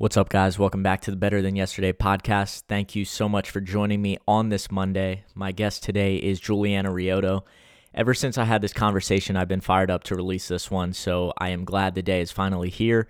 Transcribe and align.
What's 0.00 0.16
up, 0.16 0.28
guys? 0.28 0.60
Welcome 0.60 0.84
back 0.84 1.00
to 1.00 1.10
the 1.10 1.16
Better 1.16 1.42
Than 1.42 1.56
Yesterday 1.56 1.92
podcast. 1.92 2.62
Thank 2.68 2.94
you 2.94 3.04
so 3.04 3.28
much 3.28 3.50
for 3.50 3.60
joining 3.60 4.00
me 4.00 4.16
on 4.28 4.48
this 4.48 4.70
Monday. 4.70 5.24
My 5.34 5.50
guest 5.50 5.82
today 5.82 6.18
is 6.18 6.38
Juliana 6.38 6.92
Riotto. 6.92 7.44
Ever 7.92 8.14
since 8.14 8.38
I 8.38 8.44
had 8.44 8.62
this 8.62 8.72
conversation, 8.72 9.36
I've 9.36 9.48
been 9.48 9.60
fired 9.60 9.90
up 9.90 10.04
to 10.04 10.14
release 10.14 10.46
this 10.46 10.70
one, 10.70 10.92
so 10.92 11.32
I 11.36 11.48
am 11.48 11.64
glad 11.64 11.96
the 11.96 12.02
day 12.02 12.20
is 12.20 12.30
finally 12.30 12.70
here. 12.70 13.08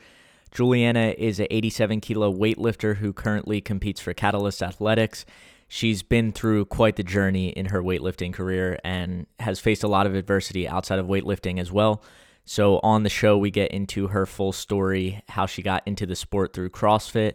Juliana 0.50 1.14
is 1.18 1.38
an 1.38 1.48
87 1.50 2.00
kilo 2.00 2.32
weightlifter 2.32 2.96
who 2.96 3.12
currently 3.12 3.60
competes 3.60 4.00
for 4.00 4.14
Catalyst 4.14 4.62
Athletics. 4.62 5.26
She's 5.68 6.02
been 6.02 6.32
through 6.32 6.64
quite 6.64 6.96
the 6.96 7.02
journey 7.02 7.50
in 7.50 7.66
her 7.66 7.82
weightlifting 7.82 8.32
career 8.32 8.78
and 8.82 9.26
has 9.40 9.60
faced 9.60 9.84
a 9.84 9.88
lot 9.88 10.06
of 10.06 10.14
adversity 10.14 10.66
outside 10.66 10.98
of 10.98 11.06
weightlifting 11.06 11.60
as 11.60 11.70
well. 11.70 12.02
So, 12.48 12.80
on 12.82 13.02
the 13.02 13.10
show, 13.10 13.36
we 13.36 13.50
get 13.50 13.72
into 13.72 14.08
her 14.08 14.24
full 14.24 14.52
story, 14.52 15.22
how 15.28 15.44
she 15.44 15.60
got 15.60 15.82
into 15.86 16.06
the 16.06 16.16
sport 16.16 16.54
through 16.54 16.70
CrossFit, 16.70 17.34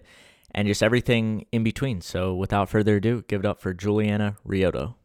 and 0.56 0.68
just 0.68 0.82
everything 0.82 1.46
in 1.52 1.64
between. 1.64 2.02
So, 2.02 2.34
without 2.34 2.68
further 2.68 2.96
ado, 2.96 3.24
give 3.28 3.42
it 3.42 3.46
up 3.46 3.62
for 3.62 3.76
Juliana 3.76 4.38
Riotto. 4.44 4.96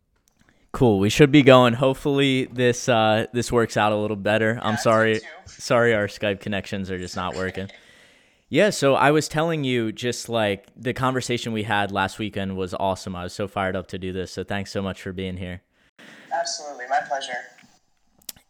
Cool. 0.72 0.98
We 0.98 1.10
should 1.10 1.30
be 1.30 1.42
going. 1.42 1.74
Hopefully, 1.74 2.46
this 2.46 2.88
uh, 2.88 3.26
this 3.34 3.52
works 3.52 3.76
out 3.76 3.92
a 3.92 3.96
little 3.96 4.16
better. 4.16 4.54
Yeah, 4.54 4.66
I'm 4.66 4.78
sorry. 4.78 5.20
Sorry, 5.44 5.94
our 5.94 6.06
Skype 6.06 6.40
connections 6.40 6.90
are 6.90 6.98
just 6.98 7.14
not 7.14 7.36
working. 7.36 7.68
Yeah, 8.48 8.70
so 8.70 8.94
I 8.94 9.10
was 9.10 9.28
telling 9.28 9.62
you 9.62 9.92
just 9.92 10.30
like 10.30 10.68
the 10.74 10.94
conversation 10.94 11.52
we 11.52 11.64
had 11.64 11.92
last 11.92 12.18
weekend 12.18 12.56
was 12.56 12.72
awesome. 12.72 13.14
I 13.14 13.24
was 13.24 13.34
so 13.34 13.46
fired 13.46 13.76
up 13.76 13.88
to 13.88 13.98
do 13.98 14.14
this. 14.14 14.32
So 14.32 14.42
thanks 14.42 14.70
so 14.70 14.80
much 14.80 15.02
for 15.02 15.12
being 15.12 15.36
here. 15.36 15.60
Absolutely, 16.32 16.86
my 16.88 17.00
pleasure. 17.06 17.34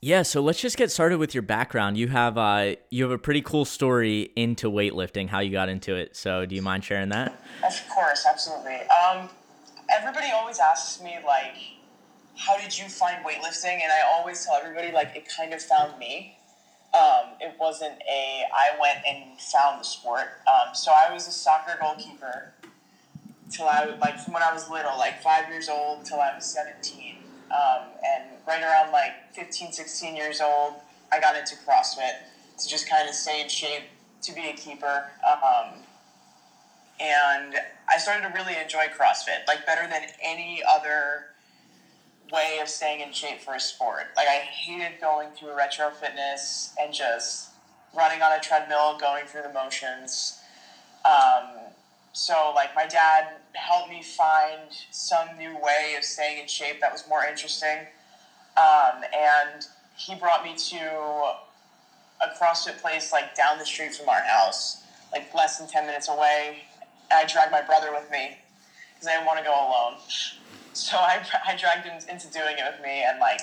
Yeah, 0.01 0.23
so 0.23 0.41
let's 0.41 0.61
just 0.61 0.77
get 0.77 0.93
started 0.93 1.19
with 1.19 1.35
your 1.35 1.43
background. 1.43 1.99
You 1.99 2.09
have 2.09 2.39
uh 2.39 2.75
you 2.91 3.03
have 3.03 3.11
a 3.11 3.19
pretty 3.19 3.43
cool 3.43 3.65
story 3.65 4.31
into 4.37 4.71
weightlifting, 4.71 5.29
how 5.29 5.41
you 5.41 5.51
got 5.51 5.69
into 5.69 5.97
it. 5.97 6.17
So 6.17 6.47
do 6.47 6.55
you 6.55 6.63
mind 6.63 6.85
sharing 6.85 7.09
that? 7.09 7.33
Of 7.67 7.89
course, 7.89 8.25
absolutely. 8.29 8.81
Um 9.05 9.29
everybody 9.91 10.29
always 10.33 10.61
asks 10.61 11.03
me 11.03 11.17
like 11.27 11.57
how 12.37 12.57
did 12.57 12.79
you 12.79 12.89
find 12.89 13.25
weightlifting? 13.25 13.81
And 13.83 13.91
I 13.91 14.03
always 14.17 14.45
tell 14.47 14.55
everybody 14.55 14.93
like 14.93 15.17
it 15.17 15.29
kind 15.37 15.53
of 15.53 15.61
found 15.61 15.99
me. 15.99 16.39
Um, 16.95 17.33
it 17.41 17.55
wasn't 17.61 18.01
a 18.09 18.45
I 18.57 18.79
went 18.81 18.99
and 19.07 19.39
found 19.41 19.81
the 19.81 19.85
sport. 19.85 20.29
Um, 20.47 20.75
so 20.75 20.93
I 20.93 21.13
was 21.13 21.27
a 21.27 21.33
soccer 21.33 21.77
goalkeeper 21.81 22.53
till 23.51 23.67
I 23.67 23.97
like 24.01 24.21
from 24.21 24.35
when 24.35 24.43
I 24.45 24.53
was 24.53 24.71
little, 24.71 24.97
like 24.97 25.21
five 25.21 25.49
years 25.49 25.69
old 25.69 26.05
till 26.05 26.21
I 26.21 26.35
was 26.35 26.45
seventeen. 26.45 27.18
Um, 27.51 27.89
and 28.05 28.25
right 28.47 28.63
around 28.63 28.93
like 28.93 29.13
15, 29.33 29.73
16 29.73 30.17
years 30.17 30.41
old, 30.41 30.75
I 31.13 31.21
got 31.21 31.37
into 31.37 31.55
CrossFit 31.57 32.19
to 32.59 32.69
just 32.69 32.89
kind 32.89 33.09
of 33.09 33.15
stay 33.15 33.41
in 33.41 33.49
shape 33.49 33.85
to 34.23 34.35
be 34.35 34.49
a 34.49 34.53
keeper. 34.53 35.11
Um, 35.27 35.75
and 37.01 37.55
I 37.93 37.99
started 37.99 38.23
to 38.29 38.35
really 38.35 38.57
enjoy 38.61 38.87
CrossFit, 38.87 39.47
like 39.47 39.65
better 39.67 39.89
than 39.89 40.03
any 40.23 40.63
other 40.69 41.27
way 42.33 42.59
of 42.61 42.69
staying 42.69 43.01
in 43.01 43.13
shape 43.13 43.41
for 43.41 43.55
a 43.55 43.61
sport. 43.61 44.09
Like 44.17 44.29
I 44.29 44.39
hated 44.39 45.01
going 45.01 45.31
through 45.31 45.51
a 45.51 45.57
retro 45.57 45.91
fitness 45.91 46.75
and 46.81 46.93
just 46.93 47.51
running 47.97 48.21
on 48.21 48.33
a 48.33 48.41
treadmill, 48.41 48.99
going 48.99 49.27
through 49.27 49.43
the 49.43 49.53
motions. 49.53 50.41
Um, 51.05 51.68
so 52.19 52.53
like 52.53 52.75
my 52.75 52.85
dad 52.85 53.29
helped 53.53 53.91
me 53.91 54.03
find 54.03 54.73
some 54.91 55.29
new 55.39 55.57
way 55.63 55.95
of 55.97 56.03
staying 56.03 56.43
in 56.43 56.49
shape 56.49 56.81
that 56.81 56.91
was 56.91 57.05
more 57.09 57.25
interesting. 57.25 57.87
Um, 58.57 59.05
and 59.17 59.65
he 59.97 60.17
brought 60.17 60.43
me 60.43 60.57
to 60.57 60.77
a 62.21 62.35
CrossFit 62.37 62.81
place 62.81 63.13
like 63.13 63.37
down 63.37 63.57
the 63.59 63.65
street 63.65 63.95
from 63.95 64.09
our 64.09 64.21
house, 64.21 64.83
like 65.13 65.33
less 65.33 65.59
than 65.59 65.69
10 65.69 65.87
minutes 65.87 66.09
away. 66.09 66.65
I 67.13 67.25
dragged 67.25 67.53
my 67.53 67.63
brother 67.63 67.93
with 67.93 68.11
me 68.11 68.37
because 68.95 69.07
I 69.07 69.13
didn't 69.13 69.27
want 69.27 69.39
to 69.39 69.45
go 69.45 69.55
alone. 69.55 69.95
So 70.75 70.97
I, 70.97 71.21
I 71.45 71.57
dragged 71.57 71.87
him 71.87 71.99
into 72.09 72.31
doing 72.31 72.57
it 72.57 72.63
with 72.71 72.81
me, 72.81 73.03
and 73.03 73.19
like 73.19 73.41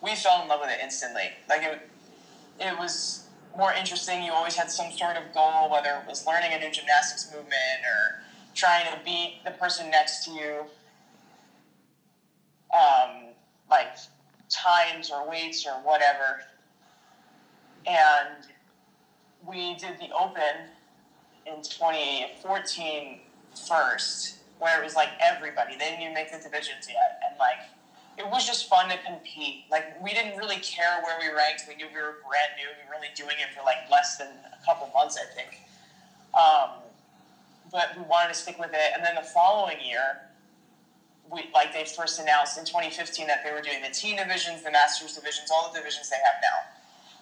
we 0.00 0.14
fell 0.14 0.42
in 0.42 0.48
love 0.48 0.60
with 0.60 0.70
it 0.70 0.78
instantly. 0.80 1.30
Like 1.48 1.62
it, 1.64 1.80
it 2.60 2.78
was 2.78 3.27
more 3.56 3.72
interesting. 3.72 4.22
You 4.22 4.32
always 4.32 4.54
had 4.54 4.70
some 4.70 4.90
sort 4.92 5.16
of 5.16 5.32
goal, 5.34 5.70
whether 5.70 5.90
it 5.90 6.08
was 6.08 6.26
learning 6.26 6.52
a 6.52 6.58
new 6.58 6.70
gymnastics 6.70 7.30
movement 7.32 7.80
or 7.86 8.22
trying 8.54 8.86
to 8.92 8.98
beat 9.04 9.40
the 9.44 9.52
person 9.52 9.90
next 9.90 10.24
to 10.24 10.32
you. 10.32 10.64
Um, 12.74 13.28
like 13.70 13.96
times 14.48 15.10
or 15.10 15.28
weights 15.28 15.66
or 15.66 15.72
whatever. 15.82 16.42
And 17.86 18.46
we 19.46 19.74
did 19.74 19.98
the 19.98 20.10
Open 20.14 20.68
in 21.46 21.62
2014 21.62 23.20
first 23.66 24.38
where 24.58 24.80
it 24.80 24.84
was 24.84 24.94
like 24.94 25.10
everybody. 25.20 25.72
They 25.72 25.86
didn't 25.86 26.02
even 26.02 26.14
make 26.14 26.30
the 26.30 26.38
divisions 26.38 26.86
yet, 26.88 27.20
and 27.28 27.38
like 27.38 27.68
it 28.18 28.28
was 28.28 28.46
just 28.46 28.68
fun 28.68 28.88
to 28.90 28.98
compete. 29.06 29.64
Like 29.70 30.02
we 30.02 30.12
didn't 30.12 30.36
really 30.36 30.58
care 30.58 31.00
where 31.02 31.16
we 31.20 31.34
ranked. 31.34 31.64
We 31.68 31.76
knew 31.76 31.86
we 31.86 32.00
were 32.00 32.18
brand 32.26 32.58
new. 32.58 32.66
We 32.66 32.82
were 32.84 32.98
really 32.98 33.14
doing 33.14 33.38
it 33.38 33.54
for 33.54 33.64
like 33.64 33.88
less 33.90 34.18
than 34.18 34.28
a 34.28 34.64
couple 34.64 34.90
months, 34.92 35.16
I 35.16 35.32
think. 35.34 35.62
Um, 36.34 36.82
but 37.70 37.96
we 37.96 38.02
wanted 38.02 38.34
to 38.34 38.38
stick 38.38 38.58
with 38.58 38.72
it, 38.72 38.90
and 38.94 39.04
then 39.04 39.14
the 39.14 39.28
following 39.28 39.78
year. 39.84 40.22
We, 41.30 41.44
like 41.52 41.74
they 41.74 41.84
first 41.84 42.18
announced 42.18 42.56
in 42.56 42.64
2015 42.64 43.26
that 43.26 43.44
they 43.44 43.52
were 43.52 43.60
doing 43.60 43.82
the 43.82 43.92
teen 43.92 44.16
divisions, 44.16 44.64
the 44.64 44.70
masters 44.70 45.14
divisions, 45.14 45.50
all 45.52 45.70
the 45.70 45.78
divisions 45.78 46.08
they 46.08 46.16
have 46.16 46.40
now. 46.40 46.72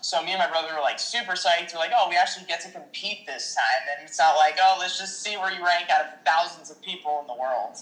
So 0.00 0.22
me 0.22 0.30
and 0.30 0.38
my 0.38 0.46
brother 0.46 0.72
were 0.72 0.80
like 0.80 1.00
super 1.00 1.32
psyched. 1.32 1.74
We're 1.74 1.80
like, 1.80 1.90
oh, 1.92 2.08
we 2.08 2.14
actually 2.14 2.46
get 2.46 2.60
to 2.60 2.70
compete 2.70 3.26
this 3.26 3.56
time, 3.56 3.88
and 3.90 4.06
it's 4.06 4.16
not 4.16 4.36
like, 4.36 4.58
oh, 4.62 4.76
let's 4.78 4.96
just 4.96 5.22
see 5.24 5.36
where 5.36 5.50
you 5.50 5.58
rank 5.58 5.90
out 5.90 6.06
of 6.06 6.06
thousands 6.24 6.70
of 6.70 6.80
people 6.82 7.18
in 7.22 7.26
the 7.26 7.34
world. 7.34 7.78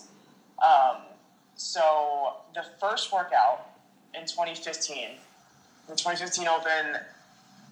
Um, 0.64 1.13
so 1.56 2.36
the 2.54 2.64
first 2.80 3.12
workout 3.12 3.70
in 4.14 4.22
2015, 4.22 5.10
the 5.88 5.94
2015 5.94 6.48
Open, 6.48 7.00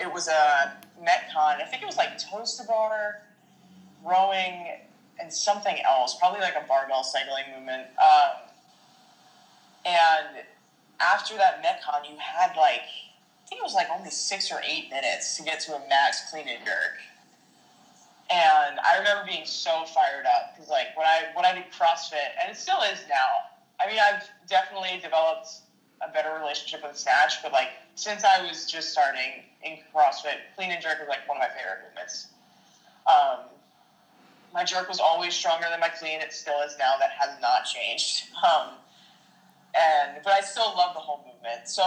it 0.01 0.13
was 0.13 0.29
a 0.29 0.77
Metcon. 1.01 1.61
I 1.61 1.67
think 1.69 1.83
it 1.83 1.87
was 1.87 1.97
like 1.97 2.19
toes 2.19 2.57
to 2.59 2.65
bar, 2.65 3.23
rowing, 4.05 4.69
and 5.21 5.33
something 5.33 5.77
else, 5.85 6.17
probably 6.19 6.41
like 6.41 6.55
a 6.55 6.67
barbell 6.67 7.05
cycling 7.05 7.45
movement. 7.55 7.87
Um, 7.99 8.49
and 9.85 10.45
after 11.01 11.37
that 11.37 11.63
Metcon, 11.63 12.09
you 12.11 12.17
had 12.19 12.57
like 12.57 12.83
I 12.83 13.49
think 13.49 13.61
it 13.61 13.65
was 13.65 13.75
like 13.75 13.89
only 13.95 14.11
six 14.11 14.51
or 14.51 14.61
eight 14.65 14.91
minutes 14.91 15.37
to 15.37 15.43
get 15.43 15.61
to 15.61 15.75
a 15.75 15.89
max 15.89 16.31
clean 16.31 16.49
and 16.49 16.65
jerk. 16.65 16.99
And 18.31 18.81
I 18.81 18.97
remember 18.99 19.25
being 19.27 19.45
so 19.45 19.85
fired 19.85 20.25
up 20.25 20.55
because, 20.55 20.71
like, 20.71 20.97
when 20.97 21.07
I 21.07 21.25
when 21.35 21.45
I 21.45 21.53
did 21.55 21.65
CrossFit, 21.71 22.33
and 22.41 22.51
it 22.51 22.57
still 22.57 22.81
is 22.81 23.01
now. 23.09 23.52
I 23.83 23.91
mean, 23.91 23.99
I've 23.99 24.29
definitely 24.49 25.01
developed 25.03 25.49
a 26.07 26.13
better 26.13 26.35
relationship 26.39 26.83
with 26.87 26.97
snatch, 26.97 27.43
but 27.43 27.53
like 27.53 27.69
since 27.95 28.25
I 28.25 28.47
was 28.47 28.71
just 28.71 28.93
starting 28.93 29.45
in 29.63 29.79
CrossFit, 29.95 30.39
clean 30.57 30.71
and 30.71 30.83
jerk 30.83 30.99
was 31.01 31.09
like 31.09 31.29
one 31.29 31.37
of 31.37 31.43
my 31.43 31.49
favorite 31.49 31.85
movements. 31.89 32.29
Um, 33.07 33.47
my 34.53 34.65
jerk 34.65 34.89
was 34.89 35.01
always 35.01 35.35
stronger 35.35 35.67
than 35.71 35.81
my 35.81 35.89
clean. 35.89 36.21
It 36.21 36.33
still 36.33 36.61
is 36.61 36.77
now. 36.79 36.95
That 36.99 37.11
has 37.19 37.41
not 37.41 37.65
changed. 37.65 38.25
Um, 38.45 38.75
and 39.75 40.23
but 40.23 40.33
I 40.33 40.41
still 40.41 40.75
love 40.77 40.95
the 40.95 41.01
whole 41.01 41.25
movement. 41.27 41.69
So 41.69 41.83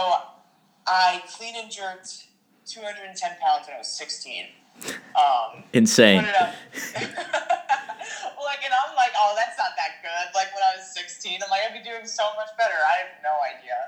I 0.86 1.22
clean 1.28 1.54
and 1.56 1.70
jerked 1.70 2.26
210 2.66 3.30
pounds 3.40 3.66
when 3.66 3.74
I 3.74 3.78
was 3.78 3.88
16. 3.88 4.46
Um, 4.84 5.64
Insane. 5.72 6.26
like, 8.48 8.62
and 8.64 8.72
I'm 8.72 8.94
like, 8.94 9.12
oh, 9.18 9.34
that's 9.36 9.58
not 9.58 9.74
that 9.76 10.02
good. 10.02 10.34
Like 10.34 10.54
when 10.54 10.62
I 10.62 10.76
was 10.78 10.86
16, 10.94 11.40
I'm 11.42 11.50
like, 11.50 11.62
I'd 11.66 11.76
be 11.76 11.84
doing 11.84 12.06
so 12.06 12.24
much 12.36 12.50
better. 12.58 12.76
I 12.76 13.06
have 13.06 13.14
no 13.22 13.34
idea. 13.42 13.78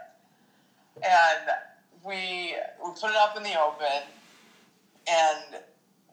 And 0.99 1.45
we 2.03 2.57
we 2.83 2.91
put 2.99 3.11
it 3.11 3.17
up 3.17 3.37
in 3.37 3.43
the 3.43 3.55
open, 3.55 4.03
and 5.07 5.63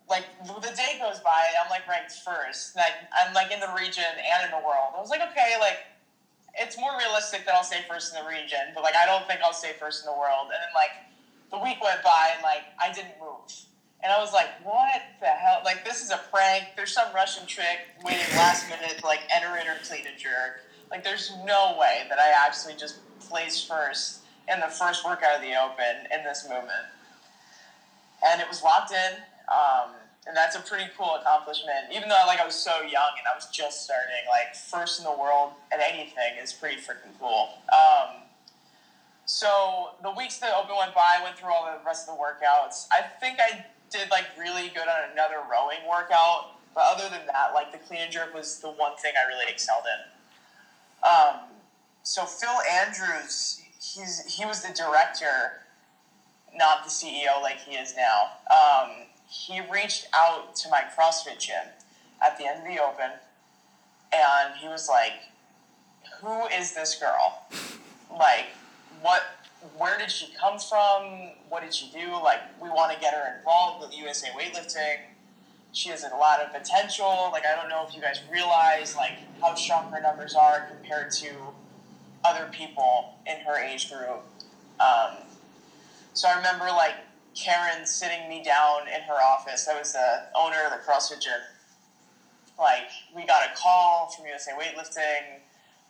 like 0.09 0.25
the 0.45 0.73
day 0.75 0.97
goes 1.01 1.19
by, 1.19 1.49
I'm 1.57 1.69
like 1.69 1.87
ranked 1.87 2.13
first. 2.21 2.75
Like 2.75 2.93
I'm 3.13 3.33
like 3.33 3.51
in 3.51 3.59
the 3.59 3.73
region 3.73 4.05
and 4.05 4.45
in 4.45 4.51
the 4.51 4.61
world. 4.61 4.93
I 4.95 5.01
was 5.01 5.09
like, 5.09 5.21
okay, 5.31 5.57
like 5.59 5.79
it's 6.57 6.77
more 6.77 6.97
realistic 6.97 7.45
that 7.45 7.55
I'll 7.55 7.63
stay 7.63 7.83
first 7.89 8.13
in 8.13 8.21
the 8.21 8.29
region, 8.29 8.71
but 8.73 8.83
like 8.83 8.95
I 8.95 9.05
don't 9.05 9.25
think 9.27 9.41
I'll 9.43 9.53
stay 9.53 9.73
first 9.79 10.05
in 10.05 10.11
the 10.11 10.17
world. 10.17 10.53
And 10.53 10.61
then 10.61 10.73
like 10.73 10.93
the 11.51 11.59
week 11.59 11.81
went 11.81 12.03
by 12.03 12.31
and 12.33 12.43
like 12.43 12.63
I 12.79 12.91
didn't 12.93 13.17
move. 13.19 13.49
And 14.05 14.13
I 14.13 14.19
was 14.19 14.33
like, 14.33 14.49
what 14.63 15.01
the 15.19 15.25
hell? 15.25 15.61
Like, 15.65 15.83
this 15.83 16.03
is 16.03 16.11
a 16.11 16.21
prank. 16.31 16.65
There's 16.75 16.93
some 16.93 17.07
Russian 17.11 17.47
trick 17.47 17.89
waiting 18.03 18.37
last 18.37 18.69
minute 18.69 18.99
to, 18.99 19.05
like, 19.05 19.21
enter 19.33 19.57
in 19.57 19.67
or 19.67 19.77
clean 19.83 20.01
a 20.05 20.15
jerk. 20.15 20.61
Like, 20.91 21.03
there's 21.03 21.31
no 21.43 21.75
way 21.79 22.03
that 22.09 22.19
I 22.19 22.31
actually 22.45 22.75
just 22.75 22.99
placed 23.19 23.67
first 23.67 24.19
in 24.47 24.59
the 24.59 24.67
first 24.67 25.03
workout 25.03 25.37
of 25.37 25.41
the 25.41 25.59
Open 25.59 26.05
in 26.13 26.23
this 26.23 26.43
movement. 26.47 26.85
And 28.23 28.39
it 28.39 28.47
was 28.47 28.61
locked 28.61 28.91
in. 28.91 29.13
Um, 29.49 29.95
and 30.27 30.37
that's 30.37 30.55
a 30.55 30.59
pretty 30.59 30.85
cool 30.95 31.17
accomplishment. 31.19 31.89
Even 31.91 32.07
though, 32.07 32.21
like, 32.27 32.39
I 32.39 32.45
was 32.45 32.53
so 32.53 32.81
young 32.81 33.17
and 33.17 33.25
I 33.25 33.33
was 33.33 33.47
just 33.51 33.85
starting, 33.85 34.21
like, 34.29 34.53
first 34.55 34.99
in 34.99 35.05
the 35.05 35.17
world 35.17 35.53
at 35.73 35.79
anything 35.79 36.37
is 36.39 36.53
pretty 36.53 36.77
freaking 36.77 37.17
cool. 37.19 37.49
Um, 37.73 38.21
so 39.25 39.97
the 40.03 40.11
weeks 40.11 40.37
the 40.37 40.55
Open 40.55 40.75
went 40.77 40.93
by, 40.93 41.17
I 41.19 41.23
went 41.23 41.39
through 41.39 41.51
all 41.51 41.65
the 41.65 41.83
rest 41.83 42.07
of 42.07 42.15
the 42.15 42.21
workouts. 42.21 42.85
I 42.91 43.01
think 43.19 43.39
I 43.39 43.65
did 43.91 44.09
like 44.11 44.25
really 44.39 44.69
good 44.69 44.87
on 44.87 45.11
another 45.11 45.37
rowing 45.49 45.79
workout, 45.87 46.55
but 46.73 46.83
other 46.85 47.09
than 47.09 47.25
that, 47.27 47.53
like 47.53 47.71
the 47.71 47.77
clean 47.77 48.01
and 48.01 48.11
jerk 48.11 48.33
was 48.33 48.59
the 48.59 48.69
one 48.69 48.95
thing 48.97 49.13
I 49.15 49.27
really 49.27 49.45
excelled 49.49 49.83
in. 49.85 51.09
Um, 51.09 51.39
so 52.03 52.25
Phil 52.25 52.57
Andrews, 52.71 53.61
he's 53.79 54.25
he 54.25 54.45
was 54.45 54.61
the 54.61 54.73
director, 54.73 55.63
not 56.55 56.83
the 56.83 56.89
CEO 56.89 57.41
like 57.41 57.59
he 57.59 57.75
is 57.75 57.95
now. 57.95 58.31
Um, 58.51 58.91
he 59.27 59.61
reached 59.71 60.07
out 60.15 60.55
to 60.55 60.69
my 60.69 60.83
CrossFit 60.97 61.39
gym 61.39 61.65
at 62.23 62.37
the 62.37 62.45
end 62.45 62.59
of 62.59 62.67
the 62.67 62.81
Open, 62.81 63.11
and 64.13 64.55
he 64.59 64.67
was 64.67 64.87
like, 64.89 65.13
"Who 66.21 66.45
is 66.47 66.73
this 66.73 66.95
girl? 66.95 67.43
Like, 68.11 68.47
what 69.01 69.23
where 69.77 69.97
did 69.97 70.11
she 70.11 70.27
come 70.39 70.59
from? 70.59 71.31
What 71.49 71.63
did 71.63 71.73
she 71.73 71.89
do? 71.91 72.11
Like, 72.23 72.39
we 72.61 72.69
want 72.69 72.93
to 72.93 72.99
get 72.99 73.13
her 73.13 73.37
involved 73.37 73.85
with 73.85 73.97
USA 73.97 74.29
weightlifting. 74.29 74.97
She 75.71 75.89
has 75.89 76.03
a 76.03 76.15
lot 76.15 76.39
of 76.39 76.53
potential. 76.53 77.29
Like, 77.31 77.45
I 77.45 77.55
don't 77.55 77.69
know 77.69 77.85
if 77.87 77.95
you 77.95 78.01
guys 78.01 78.21
realize 78.31 78.95
like 78.95 79.17
how 79.41 79.55
strong 79.55 79.91
her 79.91 80.01
numbers 80.01 80.35
are 80.35 80.69
compared 80.71 81.11
to 81.13 81.29
other 82.23 82.49
people 82.51 83.13
in 83.27 83.37
her 83.45 83.57
age 83.57 83.91
group. 83.91 84.21
Um, 84.79 85.17
so 86.13 86.27
I 86.27 86.35
remember 86.37 86.65
like 86.65 86.95
Karen 87.35 87.85
sitting 87.85 88.29
me 88.29 88.41
down 88.43 88.87
in 88.87 89.01
her 89.01 89.21
office. 89.21 89.65
That 89.65 89.77
was 89.77 89.93
the 89.93 90.23
owner 90.35 90.57
of 90.65 90.71
the 90.71 90.77
CrossFit 90.89 91.21
gym. 91.21 91.33
Like, 92.57 92.87
we 93.13 93.25
got 93.25 93.43
a 93.43 93.53
call 93.53 94.09
from 94.15 94.25
USA 94.27 94.53
Weightlifting 94.53 95.41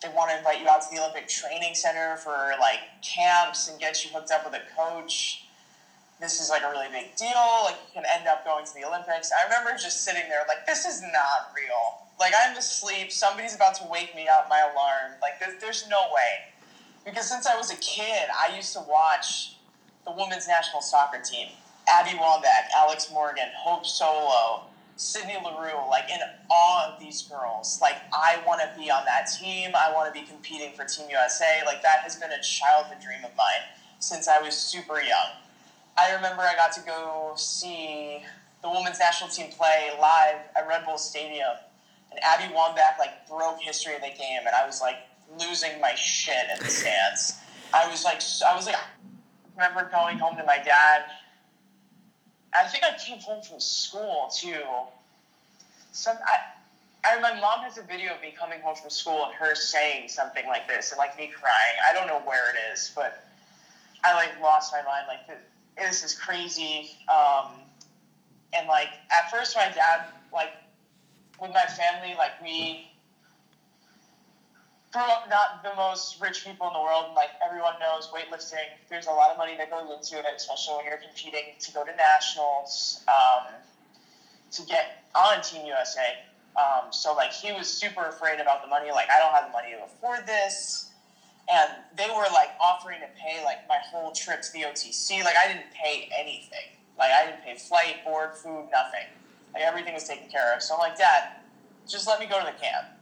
they 0.01 0.09
want 0.09 0.29
to 0.31 0.37
invite 0.37 0.61
you 0.61 0.67
out 0.67 0.81
to 0.81 0.87
the 0.91 0.99
Olympic 1.01 1.27
Training 1.27 1.73
Center 1.73 2.17
for 2.17 2.53
like 2.59 2.79
camps 3.01 3.69
and 3.69 3.79
get 3.79 4.03
you 4.03 4.11
hooked 4.11 4.31
up 4.31 4.45
with 4.45 4.53
a 4.53 4.63
coach. 4.75 5.47
This 6.19 6.39
is 6.39 6.49
like 6.49 6.61
a 6.63 6.69
really 6.69 6.87
big 6.91 7.15
deal. 7.15 7.63
Like 7.63 7.75
you 7.87 8.01
can 8.01 8.03
end 8.05 8.27
up 8.27 8.45
going 8.45 8.65
to 8.65 8.73
the 8.73 8.85
Olympics. 8.85 9.31
I 9.31 9.43
remember 9.45 9.71
just 9.77 10.03
sitting 10.03 10.23
there 10.29 10.43
like 10.47 10.65
this 10.65 10.85
is 10.85 11.01
not 11.01 11.51
real. 11.55 12.07
Like 12.19 12.33
I'm 12.35 12.57
asleep. 12.57 13.11
Somebody's 13.11 13.55
about 13.55 13.75
to 13.75 13.87
wake 13.89 14.15
me 14.15 14.27
up. 14.27 14.47
My 14.49 14.59
alarm. 14.71 15.19
Like 15.21 15.39
there's, 15.39 15.59
there's 15.61 15.89
no 15.89 15.97
way. 16.13 16.53
Because 17.05 17.29
since 17.29 17.45
I 17.45 17.55
was 17.55 17.71
a 17.71 17.77
kid, 17.77 18.27
I 18.33 18.55
used 18.55 18.73
to 18.73 18.83
watch 18.87 19.57
the 20.05 20.11
women's 20.11 20.47
national 20.47 20.81
soccer 20.81 21.21
team. 21.21 21.49
Abby 21.87 22.17
Wambach, 22.17 22.69
Alex 22.75 23.11
Morgan, 23.11 23.49
Hope 23.55 23.85
Solo, 23.85 24.63
Sydney 24.97 25.35
Leroux, 25.43 25.89
like 25.89 26.09
in 26.09 26.19
awe 26.49 26.93
of 26.93 26.99
these 26.99 27.23
girls. 27.23 27.79
Like 27.81 27.95
I 28.13 28.39
want 28.47 28.61
to 28.61 28.79
be 28.79 28.89
on 28.89 29.03
that 29.05 29.27
team. 29.39 29.71
I 29.75 29.91
want 29.93 30.13
to 30.13 30.19
be 30.19 30.25
competing 30.25 30.71
for 30.73 30.85
Team 30.85 31.07
USA. 31.09 31.61
Like 31.65 31.81
that 31.81 31.99
has 31.99 32.15
been 32.15 32.31
a 32.31 32.41
childhood 32.41 33.03
dream 33.03 33.23
of 33.25 33.35
mine 33.35 33.65
since 33.99 34.27
I 34.27 34.41
was 34.41 34.55
super 34.55 35.01
young. 35.01 35.41
I 35.97 36.13
remember 36.13 36.41
I 36.41 36.55
got 36.55 36.71
to 36.73 36.81
go 36.81 37.33
see 37.35 38.23
the 38.61 38.69
women's 38.69 38.99
national 38.99 39.29
team 39.29 39.51
play 39.51 39.91
live 39.99 40.37
at 40.57 40.67
Red 40.67 40.85
Bull 40.85 40.97
Stadium, 40.97 41.55
and 42.11 42.19
Abby 42.23 42.53
Wambach 42.53 42.97
like 42.99 43.27
broke 43.29 43.61
history 43.61 43.95
of 43.95 44.01
the 44.01 44.07
game, 44.07 44.41
and 44.45 44.55
I 44.55 44.65
was 44.65 44.81
like 44.81 44.97
losing 45.39 45.79
my 45.81 45.93
shit 45.95 46.45
in 46.53 46.63
the 46.63 46.69
stands. 46.69 47.35
I 47.73 47.89
was 47.89 48.03
like, 48.03 48.21
I 48.47 48.55
was 48.55 48.65
like, 48.65 48.75
I 48.75 48.81
remember 49.55 49.89
going 49.91 50.17
home 50.17 50.37
to 50.37 50.43
my 50.45 50.57
dad 50.57 51.05
I 52.57 52.67
think 52.67 52.83
I 52.83 52.97
came 52.97 53.19
home 53.19 53.41
from 53.41 53.59
school 53.59 54.29
too. 54.33 54.61
Some 55.91 56.17
I, 56.25 56.37
I 57.07 57.19
my 57.19 57.39
mom 57.39 57.61
has 57.61 57.77
a 57.77 57.83
video 57.83 58.13
of 58.15 58.21
me 58.21 58.33
coming 58.37 58.61
home 58.61 58.75
from 58.75 58.89
school 58.89 59.25
and 59.25 59.33
her 59.33 59.55
saying 59.55 60.09
something 60.09 60.45
like 60.47 60.67
this 60.67 60.91
and 60.91 60.97
like 60.97 61.17
me 61.17 61.27
crying. 61.27 61.75
I 61.89 61.93
don't 61.93 62.07
know 62.07 62.21
where 62.25 62.49
it 62.49 62.55
is, 62.73 62.91
but 62.95 63.23
I 64.03 64.13
like 64.13 64.39
lost 64.41 64.73
my 64.73 64.81
mind. 64.83 65.05
Like 65.07 65.39
this 65.77 66.03
is 66.03 66.13
crazy. 66.13 66.89
Um, 67.09 67.51
and 68.53 68.67
like 68.67 68.89
at 69.11 69.29
first, 69.29 69.55
my 69.55 69.65
dad 69.65 70.05
like 70.31 70.51
with 71.41 71.51
my 71.51 71.65
family, 71.65 72.15
like 72.17 72.41
we 72.41 72.87
grew 74.95 75.03
up 75.03 75.29
not 75.29 75.61
the 75.61 75.75
most 75.75 76.21
rich 76.21 76.45
people 76.45 76.67
in 76.67 76.73
the 76.73 76.79
world. 76.79 77.11
Like 77.15 77.31
everyone 77.45 77.73
knows, 77.81 78.07
weightlifting, 78.15 78.71
there's 78.89 79.07
a 79.07 79.11
lot 79.11 79.29
of 79.29 79.37
money 79.37 79.57
that 79.57 79.69
goes 79.69 79.91
into 79.91 80.23
it, 80.23 80.25
especially 80.33 80.75
when 80.75 80.85
you're 80.85 81.03
competing 81.03 81.59
to 81.59 81.73
go 81.73 81.83
to 81.83 81.91
nationals, 81.97 83.03
um, 83.09 83.51
to 84.51 84.61
get 84.63 85.03
on 85.13 85.41
Team 85.41 85.65
USA. 85.65 86.23
Um, 86.55 86.93
so 86.93 87.13
like 87.13 87.33
he 87.33 87.51
was 87.51 87.67
super 87.67 88.07
afraid 88.07 88.39
about 88.39 88.63
the 88.63 88.69
money. 88.69 88.89
Like 88.91 89.09
I 89.11 89.19
don't 89.19 89.33
have 89.33 89.47
the 89.47 89.51
money 89.51 89.75
to 89.75 89.83
afford 89.83 90.25
this, 90.25 90.91
and 91.51 91.69
they 91.97 92.07
were 92.07 92.31
like 92.31 92.55
offering 92.63 93.01
to 93.01 93.07
pay 93.19 93.43
like 93.43 93.67
my 93.67 93.79
whole 93.91 94.13
trip 94.13 94.41
to 94.43 94.53
the 94.53 94.61
OTC. 94.61 95.25
Like 95.25 95.35
I 95.35 95.49
didn't 95.49 95.71
pay 95.73 96.09
anything. 96.17 96.71
Like 96.97 97.11
I 97.11 97.25
didn't 97.25 97.43
pay 97.43 97.57
flight, 97.57 98.05
board, 98.05 98.33
food, 98.33 98.69
nothing. 98.71 99.11
Like 99.53 99.63
everything 99.63 99.93
was 99.93 100.07
taken 100.07 100.29
care 100.29 100.55
of. 100.55 100.63
So 100.63 100.75
I'm 100.75 100.79
like, 100.79 100.97
Dad, 100.97 101.35
just 101.85 102.07
let 102.07 102.21
me 102.21 102.27
go 102.27 102.39
to 102.39 102.45
the 102.45 102.57
camp 102.57 102.94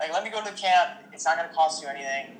like, 0.00 0.12
let 0.12 0.24
me 0.24 0.30
go 0.30 0.42
to 0.42 0.50
the 0.50 0.56
camp. 0.56 1.04
It's 1.12 1.26
not 1.26 1.36
going 1.36 1.48
to 1.48 1.54
cost 1.54 1.82
you 1.82 1.88
anything. 1.88 2.38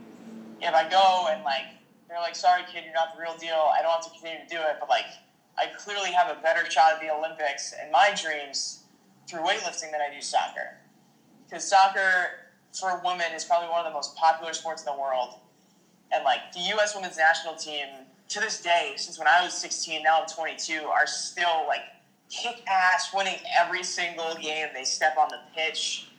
If 0.61 0.75
I 0.75 0.89
go 0.89 1.29
and 1.31 1.45
like 1.45 1.65
they're 2.09 2.19
like, 2.19 2.35
sorry, 2.35 2.63
kid, 2.73 2.85
you're 2.85 2.95
not 2.95 3.15
the 3.15 3.23
real 3.23 3.37
deal. 3.37 3.71
I 3.73 3.83
don't 3.83 3.93
have 3.93 4.05
to 4.05 4.11
continue 4.11 4.43
to 4.43 4.49
do 4.49 4.61
it, 4.61 4.77
but 4.81 4.89
like 4.89 5.07
I 5.57 5.67
clearly 5.79 6.11
have 6.11 6.37
a 6.37 6.41
better 6.41 6.69
shot 6.69 6.95
at 6.95 7.01
the 7.01 7.15
Olympics 7.15 7.75
and 7.81 7.93
my 7.93 8.15
dreams 8.21 8.85
through 9.29 9.41
weightlifting 9.41 9.93
than 9.93 10.01
I 10.01 10.13
do 10.13 10.21
soccer. 10.21 10.79
Because 11.49 11.69
soccer 11.69 12.51
for 12.79 13.01
women 13.05 13.27
is 13.35 13.45
probably 13.45 13.69
one 13.69 13.85
of 13.85 13.93
the 13.93 13.95
most 13.95 14.17
popular 14.17 14.53
sports 14.53 14.83
in 14.83 14.93
the 14.93 14.99
world. 14.99 15.35
And 16.13 16.25
like 16.25 16.53
the 16.53 16.61
U.S. 16.75 16.97
women's 16.97 17.17
national 17.17 17.55
team 17.55 17.87
to 18.29 18.41
this 18.41 18.61
day, 18.61 18.95
since 18.97 19.19
when 19.19 19.29
I 19.29 19.45
was 19.45 19.55
16, 19.55 20.03
now 20.03 20.23
I'm 20.23 20.29
22, 20.29 20.81
are 20.85 21.07
still 21.07 21.67
like 21.69 21.83
kick 22.29 22.63
ass, 22.67 23.11
winning 23.15 23.37
every 23.59 23.83
single 23.83 24.35
game 24.35 24.69
they 24.75 24.85
step 24.85 25.17
on 25.17 25.29
the 25.29 25.39
pitch 25.55 26.10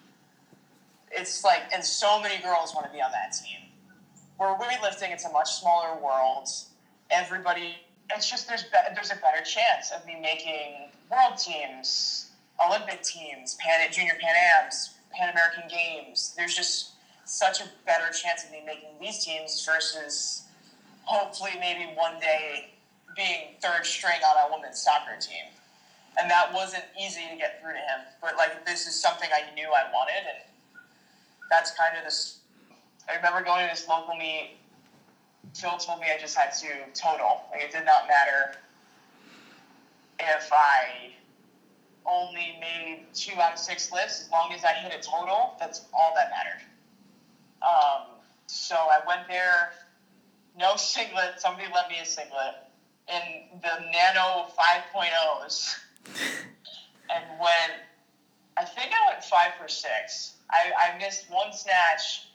it's 1.14 1.44
like, 1.44 1.64
and 1.74 1.84
so 1.84 2.20
many 2.22 2.42
girls 2.42 2.74
want 2.74 2.88
to 2.88 2.94
be 2.94 3.02
on 3.02 3.12
that 3.12 3.34
team. 3.34 3.60
Where 4.38 4.56
weightlifting, 4.58 5.12
it's 5.12 5.26
a 5.26 5.32
much 5.32 5.52
smaller 5.54 5.96
world. 6.02 6.50
Everybody, 7.10 7.76
it's 8.16 8.30
just 8.30 8.48
there's 8.48 8.64
be- 8.64 8.94
there's 8.96 9.12
a 9.12 9.16
better 9.18 9.44
chance 9.44 9.92
of 9.92 10.06
me 10.06 10.20
making 10.20 10.90
world 11.10 11.38
teams, 11.38 12.32
Olympic 12.66 13.04
teams, 13.04 13.56
Pan 13.56 13.90
Junior 13.92 14.14
Pan 14.20 14.36
Ams, 14.64 14.92
Pan 15.14 15.30
American 15.30 15.64
Games. 15.70 16.34
There's 16.36 16.56
just 16.56 16.92
such 17.26 17.62
a 17.62 17.66
better 17.86 18.10
chance 18.12 18.44
of 18.44 18.52
me 18.52 18.64
making 18.66 18.90
these 19.00 19.24
teams 19.24 19.64
versus 19.66 20.44
hopefully 21.04 21.52
maybe 21.60 21.92
one 21.96 22.20
day 22.20 22.72
being 23.16 23.56
third 23.62 23.86
string 23.86 24.22
on 24.26 24.50
a 24.50 24.56
women's 24.56 24.80
soccer 24.80 25.18
team. 25.20 25.46
And 26.20 26.30
that 26.30 26.54
wasn't 26.54 26.84
easy 27.00 27.22
to 27.32 27.38
get 27.38 27.62
through 27.62 27.74
to 27.74 27.80
him. 27.80 28.02
But 28.22 28.38
like 28.38 28.66
this 28.66 28.88
is 28.88 29.00
something 29.00 29.30
I 29.34 29.54
knew 29.54 29.68
I 29.68 29.92
wanted 29.92 30.28
and 30.28 30.40
that's 31.52 31.72
kind 31.72 31.96
of 31.98 32.04
this. 32.06 32.40
I 33.08 33.18
remember 33.18 33.44
going 33.44 33.68
to 33.68 33.70
this 33.70 33.88
local 33.88 34.16
meet. 34.16 34.52
Phil 35.54 35.78
told 35.78 36.00
me 36.00 36.08
I 36.16 36.20
just 36.20 36.36
had 36.36 36.54
to 36.54 36.68
total. 36.94 37.44
Like 37.52 37.62
it 37.62 37.72
did 37.72 37.86
not 37.86 38.08
matter 38.08 38.58
if 40.18 40.50
I 40.54 41.12
only 42.06 42.58
made 42.62 43.02
two 43.14 43.40
out 43.40 43.54
of 43.54 43.60
six 43.60 43.92
lifts. 43.92 44.22
As 44.22 44.32
long 44.32 44.54
as 44.54 44.64
I 44.64 44.74
hit 44.74 44.94
a 44.98 45.04
total, 45.04 45.56
that's 45.60 45.82
all 45.94 46.14
that 46.16 46.32
mattered. 46.32 46.62
Um, 47.62 48.08
so 48.48 48.76
I 48.76 49.06
went 49.06 49.28
there, 49.28 49.74
no 50.58 50.76
singlet. 50.78 51.34
Somebody 51.38 51.68
lent 51.74 51.90
me 51.90 51.98
a 52.02 52.06
singlet 52.06 52.56
in 53.10 53.60
the 53.62 53.92
Nano 53.92 54.48
5.0s. 54.58 55.76
and 57.14 57.24
when 57.40 57.72
I 58.58 58.64
think 58.64 58.92
I 58.94 59.12
went 59.12 59.24
five 59.24 59.52
for 59.60 59.68
six. 59.68 60.36
I, 60.52 60.94
I 60.94 60.98
missed 60.98 61.30
one 61.30 61.54
snatch 61.54 62.28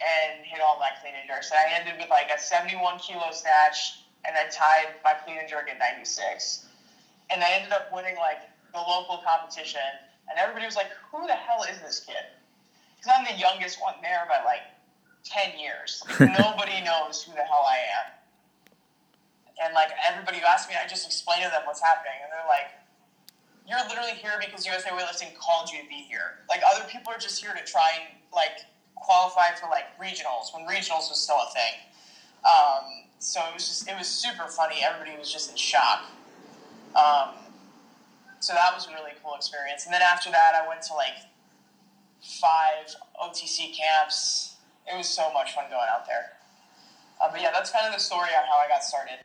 and 0.00 0.44
hit 0.44 0.60
all 0.60 0.78
my 0.78 0.90
clean 1.00 1.14
and 1.18 1.28
jerks. 1.28 1.50
And 1.50 1.58
I 1.58 1.78
ended 1.78 1.94
with 1.98 2.10
like 2.10 2.30
a 2.34 2.38
71 2.38 2.98
kilo 2.98 3.30
snatch 3.32 4.04
and 4.24 4.36
I 4.36 4.48
tied 4.50 4.94
my 5.04 5.14
clean 5.24 5.38
and 5.38 5.48
jerk 5.48 5.68
at 5.70 5.78
96. 5.78 6.66
And 7.30 7.42
I 7.42 7.50
ended 7.52 7.72
up 7.72 7.92
winning 7.92 8.16
like 8.16 8.42
the 8.72 8.78
local 8.78 9.22
competition. 9.26 9.82
And 10.30 10.38
everybody 10.38 10.66
was 10.66 10.76
like, 10.76 10.90
who 11.10 11.26
the 11.26 11.34
hell 11.34 11.64
is 11.64 11.80
this 11.80 12.00
kid? 12.00 12.28
Because 12.96 13.12
I'm 13.18 13.24
the 13.24 13.38
youngest 13.38 13.80
one 13.80 13.94
there 14.02 14.26
by 14.28 14.44
like 14.44 14.62
10 15.24 15.58
years. 15.58 16.02
Nobody 16.20 16.82
knows 16.82 17.22
who 17.22 17.32
the 17.32 17.42
hell 17.42 17.66
I 17.66 17.78
am. 18.02 18.06
And 19.64 19.74
like 19.74 19.90
everybody 20.08 20.38
who 20.38 20.46
asked 20.46 20.68
me, 20.68 20.74
I 20.74 20.86
just 20.86 21.06
explain 21.06 21.42
to 21.42 21.50
them 21.50 21.62
what's 21.66 21.82
happening. 21.82 22.18
And 22.22 22.30
they're 22.30 22.48
like, 22.48 22.70
you're 23.68 23.78
literally 23.88 24.12
here 24.12 24.32
because 24.40 24.66
USA 24.66 24.90
Weightlifting 24.90 25.34
called 25.36 25.70
you 25.70 25.82
to 25.82 25.88
be 25.88 26.06
here. 26.08 26.44
Like 26.48 26.62
other 26.74 26.84
people 26.88 27.12
are 27.12 27.18
just 27.18 27.42
here 27.42 27.54
to 27.54 27.64
try 27.70 27.90
and 28.00 28.18
like 28.34 28.66
qualify 28.96 29.54
for 29.54 29.68
like 29.68 29.96
regionals 30.00 30.54
when 30.54 30.66
regionals 30.66 31.10
was 31.10 31.20
still 31.20 31.36
a 31.36 31.50
thing. 31.52 31.74
Um, 32.44 33.08
so 33.18 33.40
it 33.48 33.54
was 33.54 33.68
just 33.68 33.88
it 33.88 33.96
was 33.96 34.08
super 34.08 34.48
funny. 34.48 34.76
Everybody 34.82 35.16
was 35.16 35.32
just 35.32 35.50
in 35.50 35.56
shock. 35.56 36.04
Um, 36.96 37.34
so 38.40 38.52
that 38.52 38.74
was 38.74 38.86
a 38.86 38.90
really 38.90 39.12
cool 39.22 39.34
experience. 39.34 39.86
And 39.86 39.94
then 39.94 40.02
after 40.02 40.30
that, 40.30 40.54
I 40.60 40.66
went 40.66 40.82
to 40.82 40.94
like 40.94 41.14
five 42.20 42.90
OTC 43.22 43.76
camps. 43.76 44.56
It 44.86 44.96
was 44.96 45.08
so 45.08 45.32
much 45.32 45.54
fun 45.54 45.64
going 45.70 45.86
out 45.94 46.06
there. 46.06 46.32
Uh, 47.22 47.30
but 47.30 47.40
yeah, 47.40 47.50
that's 47.52 47.70
kind 47.70 47.86
of 47.86 47.92
the 47.92 48.00
story 48.00 48.30
on 48.36 48.44
how 48.50 48.58
I 48.58 48.66
got 48.68 48.82
started. 48.82 49.22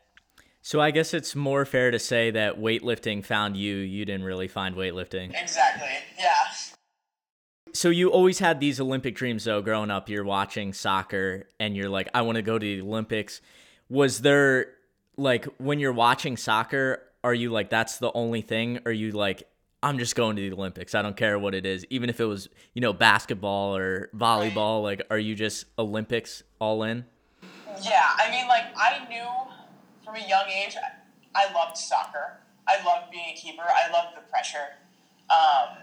So 0.62 0.80
I 0.80 0.90
guess 0.90 1.14
it's 1.14 1.34
more 1.34 1.64
fair 1.64 1.90
to 1.90 1.98
say 1.98 2.30
that 2.32 2.58
weightlifting 2.58 3.24
found 3.24 3.56
you. 3.56 3.76
You 3.76 4.04
didn't 4.04 4.24
really 4.24 4.48
find 4.48 4.74
weightlifting. 4.74 5.40
Exactly. 5.40 5.88
Yeah. 6.18 6.32
So 7.72 7.90
you 7.90 8.10
always 8.10 8.38
had 8.38 8.60
these 8.60 8.80
Olympic 8.80 9.14
dreams 9.14 9.44
though 9.44 9.62
growing 9.62 9.90
up. 9.90 10.08
You're 10.08 10.24
watching 10.24 10.72
soccer 10.72 11.46
and 11.60 11.76
you're 11.76 11.88
like 11.88 12.08
I 12.14 12.22
want 12.22 12.36
to 12.36 12.42
go 12.42 12.58
to 12.58 12.64
the 12.64 12.80
Olympics. 12.80 13.40
Was 13.88 14.20
there 14.20 14.72
like 15.16 15.44
when 15.58 15.78
you're 15.78 15.92
watching 15.92 16.36
soccer 16.36 17.02
are 17.24 17.34
you 17.34 17.50
like 17.50 17.70
that's 17.70 17.98
the 17.98 18.12
only 18.12 18.40
thing 18.40 18.78
or 18.78 18.90
are 18.90 18.92
you 18.92 19.12
like 19.12 19.44
I'm 19.80 19.98
just 19.98 20.16
going 20.16 20.34
to 20.34 20.42
the 20.42 20.56
Olympics. 20.56 20.96
I 20.96 21.02
don't 21.02 21.16
care 21.16 21.38
what 21.38 21.54
it 21.54 21.64
is. 21.64 21.86
Even 21.88 22.10
if 22.10 22.18
it 22.18 22.24
was, 22.24 22.48
you 22.74 22.80
know, 22.80 22.92
basketball 22.92 23.76
or 23.76 24.10
volleyball, 24.12 24.82
right. 24.82 24.98
like 24.98 25.02
are 25.10 25.18
you 25.18 25.36
just 25.36 25.66
Olympics 25.78 26.42
all 26.58 26.82
in? 26.82 27.04
Yeah, 27.84 28.10
I 28.16 28.28
mean 28.30 28.48
like 28.48 28.64
I 28.76 29.06
knew 29.08 29.24
from 30.08 30.16
a 30.16 30.26
young 30.26 30.48
age 30.48 30.74
I 31.34 31.52
loved 31.52 31.76
soccer. 31.76 32.40
I 32.66 32.82
loved 32.84 33.10
being 33.10 33.26
a 33.30 33.36
keeper. 33.36 33.62
I 33.62 33.92
loved 33.92 34.16
the 34.16 34.22
pressure. 34.22 34.80
Um, 35.28 35.76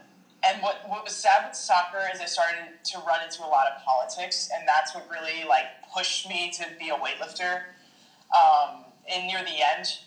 and 0.43 0.61
what, 0.61 0.81
what 0.89 1.03
was 1.03 1.15
sad 1.15 1.45
with 1.47 1.55
soccer 1.55 2.01
is 2.11 2.19
I 2.19 2.25
started 2.25 2.83
to 2.83 2.97
run 3.07 3.23
into 3.23 3.43
a 3.43 3.49
lot 3.49 3.67
of 3.67 3.83
politics, 3.83 4.49
and 4.53 4.67
that's 4.67 4.95
what 4.95 5.07
really 5.09 5.47
like 5.47 5.65
pushed 5.93 6.27
me 6.27 6.51
to 6.55 6.65
be 6.79 6.89
a 6.89 6.95
weightlifter. 6.95 7.61
Um, 8.33 8.85
and 9.07 9.27
near 9.27 9.39
the 9.43 9.61
end, 9.77 9.99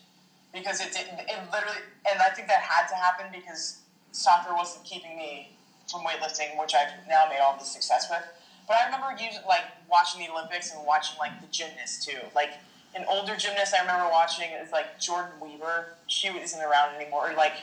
because 0.52 0.80
it, 0.80 0.88
it, 0.88 1.06
it 1.28 1.38
literally, 1.52 1.78
and 2.10 2.20
I 2.20 2.30
think 2.30 2.48
that 2.48 2.58
had 2.58 2.88
to 2.88 2.96
happen 2.96 3.26
because 3.32 3.78
soccer 4.10 4.52
wasn't 4.54 4.84
keeping 4.84 5.16
me 5.16 5.52
from 5.90 6.00
weightlifting, 6.00 6.58
which 6.60 6.74
I've 6.74 6.90
now 7.08 7.26
made 7.30 7.38
all 7.38 7.56
the 7.56 7.64
success 7.64 8.08
with. 8.10 8.24
But 8.66 8.76
I 8.82 8.84
remember 8.86 9.12
using, 9.12 9.40
like 9.46 9.62
watching 9.88 10.20
the 10.20 10.32
Olympics 10.32 10.74
and 10.74 10.84
watching 10.84 11.16
like 11.18 11.40
the 11.40 11.46
gymnasts 11.46 12.04
too. 12.04 12.18
Like 12.34 12.54
an 12.94 13.04
older 13.08 13.36
gymnast 13.36 13.74
I 13.74 13.80
remember 13.80 14.08
watching 14.10 14.50
is 14.62 14.72
like 14.72 14.98
Jordyn 14.98 15.38
Wieber. 15.40 15.84
She 16.06 16.28
isn't 16.28 16.60
around 16.60 16.96
anymore. 16.96 17.32
Like 17.36 17.54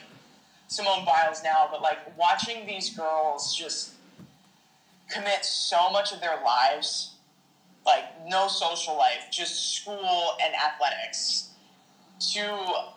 Simone 0.67 1.05
Biles 1.05 1.43
now, 1.43 1.67
but 1.69 1.81
like 1.81 2.17
watching 2.17 2.65
these 2.65 2.89
girls 2.95 3.55
just 3.55 3.91
commit 5.09 5.45
so 5.45 5.91
much 5.91 6.11
of 6.11 6.21
their 6.21 6.41
lives, 6.43 7.13
like 7.85 8.05
no 8.27 8.47
social 8.47 8.97
life, 8.97 9.27
just 9.31 9.75
school 9.75 10.35
and 10.43 10.53
athletics, 10.55 11.49
to 12.33 12.91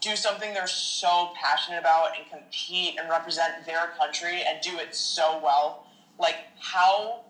do 0.00 0.16
something 0.16 0.52
they're 0.52 0.66
so 0.66 1.30
passionate 1.40 1.78
about 1.78 2.10
and 2.18 2.28
compete 2.28 2.98
and 2.98 3.08
represent 3.08 3.64
their 3.66 3.92
country 3.98 4.42
and 4.46 4.60
do 4.60 4.78
it 4.78 4.94
so 4.94 5.40
well. 5.42 5.86
Like 6.18 6.36
how 6.58 7.20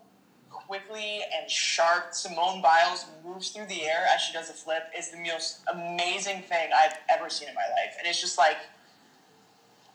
quickly 0.73 1.21
and 1.39 1.47
sharp 1.51 2.15
Simone 2.15 2.59
Biles 2.59 3.05
moves 3.23 3.49
through 3.49 3.67
the 3.67 3.83
air 3.83 4.07
as 4.11 4.21
she 4.21 4.33
does 4.33 4.49
a 4.49 4.53
flip 4.53 4.85
is 4.97 5.11
the 5.11 5.17
most 5.17 5.59
amazing 5.71 6.41
thing 6.41 6.69
I've 6.75 6.97
ever 7.15 7.29
seen 7.29 7.47
in 7.47 7.53
my 7.53 7.61
life. 7.61 7.95
And 7.99 8.07
it's 8.07 8.19
just 8.19 8.39
like 8.39 8.57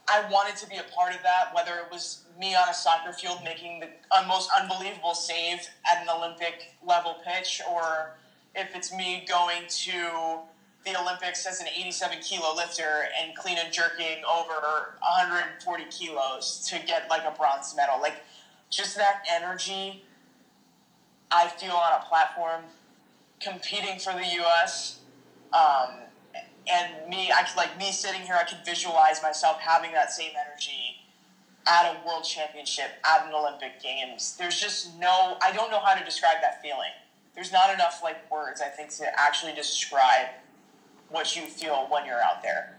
I 0.07 0.31
wanted 0.31 0.55
to 0.59 0.69
be 0.69 0.77
a 0.77 0.85
part 0.95 1.17
of 1.17 1.23
that, 1.25 1.53
whether 1.53 1.73
it 1.81 1.91
was 1.91 2.23
me 2.39 2.55
on 2.55 2.69
a 2.69 2.75
soccer 2.75 3.13
field 3.13 3.41
making 3.43 3.81
the 3.81 3.89
most 4.29 4.51
unbelievable 4.57 5.15
save 5.15 5.69
at 5.91 6.01
an 6.01 6.09
Olympic 6.09 6.77
level 6.87 7.17
pitch, 7.27 7.61
or 7.69 8.13
if 8.55 8.77
it's 8.77 8.95
me 8.95 9.27
going 9.29 9.63
to 9.69 10.39
the 10.87 11.01
Olympics 11.03 11.45
as 11.45 11.61
an 11.61 11.67
87 11.77 12.19
kilo 12.21 12.55
lifter 12.55 13.09
and 13.21 13.37
clean 13.37 13.59
and 13.59 13.73
jerking 13.73 14.23
over 14.33 14.95
140 15.01 15.85
kilos 15.91 16.65
to 16.71 16.79
get 16.87 17.11
like 17.11 17.25
a 17.25 17.37
bronze 17.37 17.75
medal. 17.75 18.01
Like, 18.01 18.23
just 18.71 18.97
that 18.97 19.25
energy 19.29 20.05
I 21.31 21.49
feel 21.49 21.73
on 21.73 22.01
a 22.01 22.05
platform 22.07 22.63
competing 23.41 23.99
for 23.99 24.13
the 24.13 24.27
U.S. 24.37 25.01
Um, 25.53 25.95
and 26.71 27.09
me, 27.09 27.31
I 27.33 27.43
could 27.45 27.57
like 27.57 27.79
me 27.79 27.93
sitting 27.93 28.23
here, 28.23 28.37
I 28.39 28.45
could 28.45 28.65
visualize 28.65 29.23
myself 29.23 29.61
having 29.61 29.93
that 29.93 30.13
same 30.13 30.33
energy 30.33 30.97
at 31.67 31.95
a 31.95 32.07
world 32.07 32.25
championship, 32.25 32.91
at 33.05 33.27
an 33.27 33.35
Olympic 33.35 33.83
Games. 33.83 34.37
There's 34.39 34.59
just 34.59 34.99
no, 34.99 35.37
I 35.43 35.53
don't 35.53 35.71
know 35.71 35.81
how 35.81 35.95
to 35.95 36.05
describe 36.05 36.37
that 36.43 36.63
feeling. 36.63 36.93
There's 37.35 37.53
not 37.53 37.73
enough 37.73 38.01
like 38.03 38.31
words, 38.31 38.61
I 38.61 38.69
think, 38.69 38.91
to 38.97 39.07
actually 39.21 39.55
describe 39.55 40.29
what 41.11 41.37
you 41.37 41.43
feel 41.43 41.87
when 41.91 42.05
you're 42.05 42.23
out 42.23 42.43
there. 42.43 42.78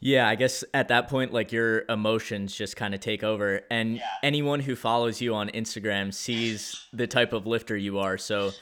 Yeah, 0.00 0.28
I 0.28 0.36
guess 0.36 0.62
at 0.72 0.88
that 0.88 1.08
point, 1.08 1.32
like 1.32 1.50
your 1.50 1.84
emotions 1.88 2.54
just 2.54 2.76
kind 2.76 2.94
of 2.94 3.00
take 3.00 3.24
over, 3.24 3.62
and 3.70 3.96
yeah. 3.96 4.02
anyone 4.22 4.60
who 4.60 4.76
follows 4.76 5.20
you 5.20 5.34
on 5.34 5.48
Instagram 5.50 6.14
sees 6.14 6.86
the 6.92 7.06
type 7.06 7.32
of 7.32 7.46
lifter 7.46 7.76
you 7.76 7.98
are. 7.98 8.16
So 8.16 8.52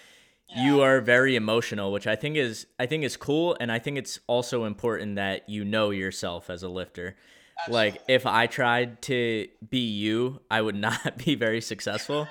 you 0.55 0.81
are 0.81 1.00
very 1.00 1.37
emotional, 1.37 1.93
which 1.93 2.07
I 2.07 2.16
think 2.16 2.37
is 2.37 2.66
I 2.78 2.87
think 2.87 3.05
is 3.05 3.16
cool, 3.16 3.57
and 3.61 3.71
I 3.71 3.78
think 3.78 3.99
it's 3.99 4.19
also 4.26 4.64
important 4.64 5.16
that 5.16 5.49
you 5.49 5.64
know 5.64 5.90
yourself 5.90 6.49
as 6.49 6.62
a 6.62 6.69
lifter. 6.69 7.16
Absolutely. 7.59 7.90
Like 7.90 8.02
if 8.09 8.26
I 8.26 8.47
tried 8.47 9.02
to 9.02 9.49
be 9.69 9.87
you, 9.87 10.40
I 10.50 10.62
would 10.62 10.75
not 10.76 11.19
be 11.19 11.35
very 11.35 11.61
successful. 11.61 12.28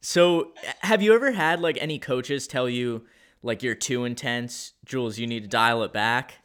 so, 0.00 0.52
have 0.80 1.02
you 1.02 1.14
ever 1.14 1.32
had 1.32 1.60
like 1.60 1.78
any 1.80 1.98
coaches 1.98 2.46
tell 2.46 2.68
you 2.68 3.04
like 3.42 3.64
you're 3.64 3.74
too 3.74 4.04
intense, 4.04 4.74
Jules? 4.84 5.18
You 5.18 5.26
need 5.26 5.42
to 5.42 5.48
dial 5.48 5.82
it 5.82 5.92
back. 5.92 6.38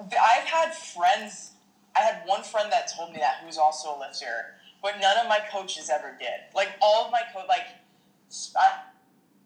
I've 0.00 0.44
had 0.44 0.74
friends. 0.74 1.52
I 1.94 2.00
had 2.00 2.22
one 2.26 2.42
friend 2.42 2.70
that 2.72 2.90
told 2.96 3.12
me 3.12 3.18
that 3.20 3.42
who's 3.44 3.58
also 3.58 3.96
a 3.96 3.98
lifter, 3.98 4.54
but 4.82 5.00
none 5.00 5.16
of 5.18 5.28
my 5.28 5.40
coaches 5.50 5.90
ever 5.90 6.16
did. 6.18 6.54
Like 6.54 6.68
all 6.80 7.06
of 7.06 7.12
my 7.12 7.22
coach, 7.32 7.46
like. 7.48 7.66
I, 8.56 8.80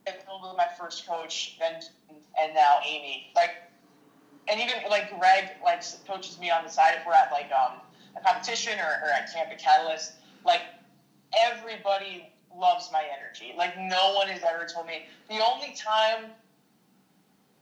with 0.06 0.56
my 0.56 0.66
first 0.78 1.06
coach, 1.06 1.56
then 1.58 1.80
and 2.40 2.54
now 2.54 2.78
Amy. 2.86 3.32
Like, 3.34 3.50
and 4.48 4.60
even 4.60 4.74
like 4.88 5.10
Greg, 5.18 5.50
like 5.64 5.82
coaches 6.06 6.38
me 6.38 6.50
on 6.50 6.64
the 6.64 6.70
side 6.70 6.94
if 6.98 7.06
we're 7.06 7.12
at 7.12 7.30
like 7.30 7.50
um, 7.52 7.78
a 8.16 8.20
competition 8.20 8.78
or, 8.78 9.06
or 9.06 9.10
at 9.10 9.32
Camp 9.32 9.50
at 9.50 9.58
Catalyst. 9.58 10.14
Like, 10.44 10.62
everybody 11.38 12.32
loves 12.56 12.90
my 12.92 13.04
energy. 13.04 13.54
Like, 13.56 13.78
no 13.78 14.14
one 14.14 14.28
has 14.28 14.42
ever 14.42 14.66
told 14.66 14.86
me. 14.86 15.04
The 15.28 15.40
only 15.44 15.74
time 15.76 16.30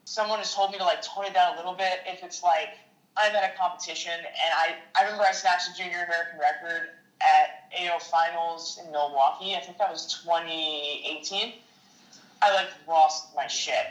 someone 0.09 0.39
has 0.39 0.55
told 0.55 0.71
me 0.71 0.79
to 0.79 0.85
like 0.85 1.03
tone 1.03 1.27
it 1.27 1.35
down 1.35 1.53
a 1.53 1.57
little 1.57 1.75
bit 1.75 2.01
if 2.07 2.23
it's 2.25 2.43
like 2.43 2.71
I'm 3.17 3.35
at 3.35 3.45
a 3.45 3.57
competition 3.59 4.13
and 4.13 4.55
I 4.55 4.77
I 4.99 5.05
remember 5.05 5.25
I 5.25 5.33
snatched 5.33 5.69
a 5.69 5.75
junior 5.75 6.05
American 6.07 6.41
record 6.41 6.89
at 7.21 7.69
AO 7.79 7.99
finals 7.99 8.79
in 8.83 8.91
Milwaukee. 8.91 9.55
I 9.55 9.61
think 9.61 9.77
that 9.77 9.91
was 9.91 10.07
2018 10.25 11.53
I 12.41 12.55
like 12.55 12.69
lost 12.87 13.35
my 13.37 13.47
shit 13.47 13.85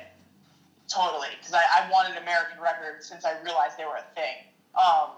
totally 0.88 1.28
because 1.38 1.54
I, 1.54 1.62
I 1.62 1.92
wanted 1.92 2.18
American 2.18 2.60
record 2.62 3.04
since 3.04 3.24
I 3.24 3.40
realized 3.44 3.78
they 3.78 3.86
were 3.86 3.98
a 3.98 4.16
thing. 4.16 4.48
Um, 4.74 5.10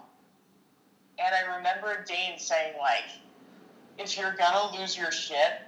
and 1.18 1.34
I 1.34 1.56
remember 1.56 2.04
Dane 2.06 2.40
saying 2.40 2.74
like, 2.78 3.06
if 3.98 4.18
you're 4.18 4.36
gonna 4.36 4.76
lose 4.78 4.98
your 4.98 5.12
shit, 5.12 5.62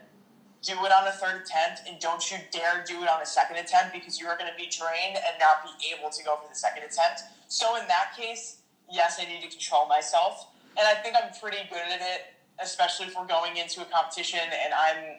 do 0.61 0.73
it 0.85 0.91
on 0.91 1.07
a 1.07 1.11
third 1.11 1.41
attempt 1.41 1.81
and 1.87 1.99
don't 1.99 2.29
you 2.29 2.37
dare 2.51 2.83
do 2.85 3.01
it 3.01 3.09
on 3.09 3.21
a 3.21 3.25
second 3.25 3.57
attempt 3.57 3.93
because 3.93 4.19
you 4.19 4.27
are 4.27 4.37
going 4.37 4.49
to 4.49 4.57
be 4.57 4.69
drained 4.69 5.17
and 5.17 5.33
not 5.39 5.65
be 5.65 5.93
able 5.97 6.09
to 6.09 6.23
go 6.23 6.37
for 6.37 6.47
the 6.47 6.55
second 6.55 6.83
attempt. 6.83 7.21
So 7.47 7.75
in 7.77 7.87
that 7.87 8.13
case, 8.15 8.61
yes, 8.89 9.17
I 9.19 9.25
need 9.25 9.41
to 9.41 9.49
control 9.49 9.87
myself. 9.87 10.47
And 10.77 10.87
I 10.87 10.93
think 11.01 11.15
I'm 11.15 11.33
pretty 11.41 11.67
good 11.69 11.81
at 11.81 12.01
it, 12.01 12.37
especially 12.61 13.07
if 13.07 13.15
we're 13.17 13.25
going 13.25 13.57
into 13.57 13.81
a 13.81 13.85
competition 13.85 14.39
and 14.39 14.73
I'm 14.73 15.17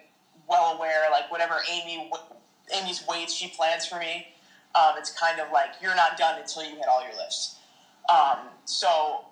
well 0.48 0.76
aware, 0.76 1.10
like 1.10 1.30
whatever 1.30 1.56
Amy 1.70 2.10
Amy's 2.74 3.04
weights 3.08 3.34
she 3.34 3.48
plans 3.48 3.84
for 3.84 3.98
me, 3.98 4.28
um, 4.74 4.94
it's 4.96 5.10
kind 5.18 5.40
of 5.40 5.50
like 5.52 5.70
you're 5.82 5.96
not 5.96 6.16
done 6.16 6.40
until 6.40 6.62
you 6.62 6.76
hit 6.76 6.86
all 6.88 7.02
your 7.02 7.16
lifts. 7.16 7.56
Um, 8.08 8.48
so 8.64 9.26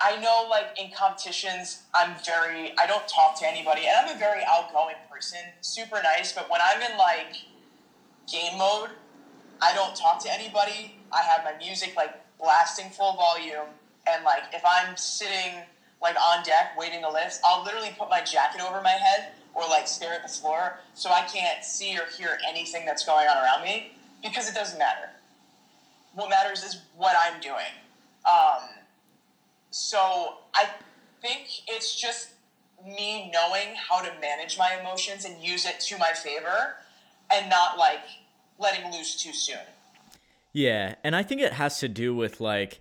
I 0.00 0.20
know, 0.20 0.46
like 0.50 0.78
in 0.78 0.90
competitions, 0.90 1.82
I'm 1.94 2.14
very 2.24 2.76
I 2.78 2.86
don't 2.86 3.06
talk 3.08 3.38
to 3.40 3.48
anybody, 3.48 3.86
and 3.86 3.96
I'm 3.96 4.14
a 4.14 4.18
very 4.18 4.42
outgoing 4.46 4.96
person, 5.10 5.38
super 5.62 6.00
nice. 6.02 6.32
But 6.32 6.50
when 6.50 6.60
I'm 6.62 6.82
in 6.82 6.98
like 6.98 7.36
game 8.30 8.58
mode, 8.58 8.90
I 9.62 9.74
don't 9.74 9.96
talk 9.96 10.22
to 10.24 10.32
anybody. 10.32 10.96
I 11.12 11.22
have 11.22 11.44
my 11.44 11.56
music 11.58 11.94
like 11.96 12.14
blasting 12.38 12.90
full 12.90 13.14
volume, 13.14 13.72
and 14.06 14.24
like 14.24 14.42
if 14.52 14.62
I'm 14.64 14.96
sitting 14.96 15.62
like 16.02 16.16
on 16.20 16.44
deck 16.44 16.78
waiting 16.78 17.00
to 17.02 17.10
lift, 17.10 17.40
I'll 17.42 17.64
literally 17.64 17.94
put 17.98 18.10
my 18.10 18.20
jacket 18.20 18.60
over 18.60 18.82
my 18.82 18.90
head 18.90 19.32
or 19.54 19.62
like 19.68 19.88
stare 19.88 20.12
at 20.12 20.22
the 20.22 20.28
floor 20.28 20.78
so 20.92 21.10
I 21.10 21.22
can't 21.22 21.64
see 21.64 21.96
or 21.96 22.04
hear 22.18 22.38
anything 22.46 22.84
that's 22.84 23.04
going 23.06 23.26
on 23.26 23.38
around 23.38 23.64
me 23.64 23.92
because 24.22 24.48
it 24.48 24.54
doesn't 24.54 24.78
matter. 24.78 25.08
What 26.14 26.28
matters 26.28 26.62
is 26.62 26.82
what 26.96 27.16
I'm 27.18 27.40
doing. 27.40 27.72
Um, 28.30 28.68
So 29.76 30.38
I 30.54 30.70
think 31.20 31.48
it's 31.68 31.94
just 31.94 32.30
me 32.82 33.30
knowing 33.30 33.74
how 33.76 34.00
to 34.00 34.10
manage 34.22 34.56
my 34.56 34.78
emotions 34.80 35.26
and 35.26 35.38
use 35.42 35.66
it 35.66 35.80
to 35.80 35.98
my 35.98 36.12
favor 36.12 36.76
and 37.30 37.50
not 37.50 37.76
like 37.76 38.00
letting 38.58 38.90
loose 38.90 39.22
too 39.22 39.34
soon. 39.34 39.58
Yeah, 40.54 40.94
and 41.04 41.14
I 41.14 41.22
think 41.22 41.42
it 41.42 41.52
has 41.52 41.78
to 41.80 41.88
do 41.90 42.14
with 42.14 42.40
like 42.40 42.80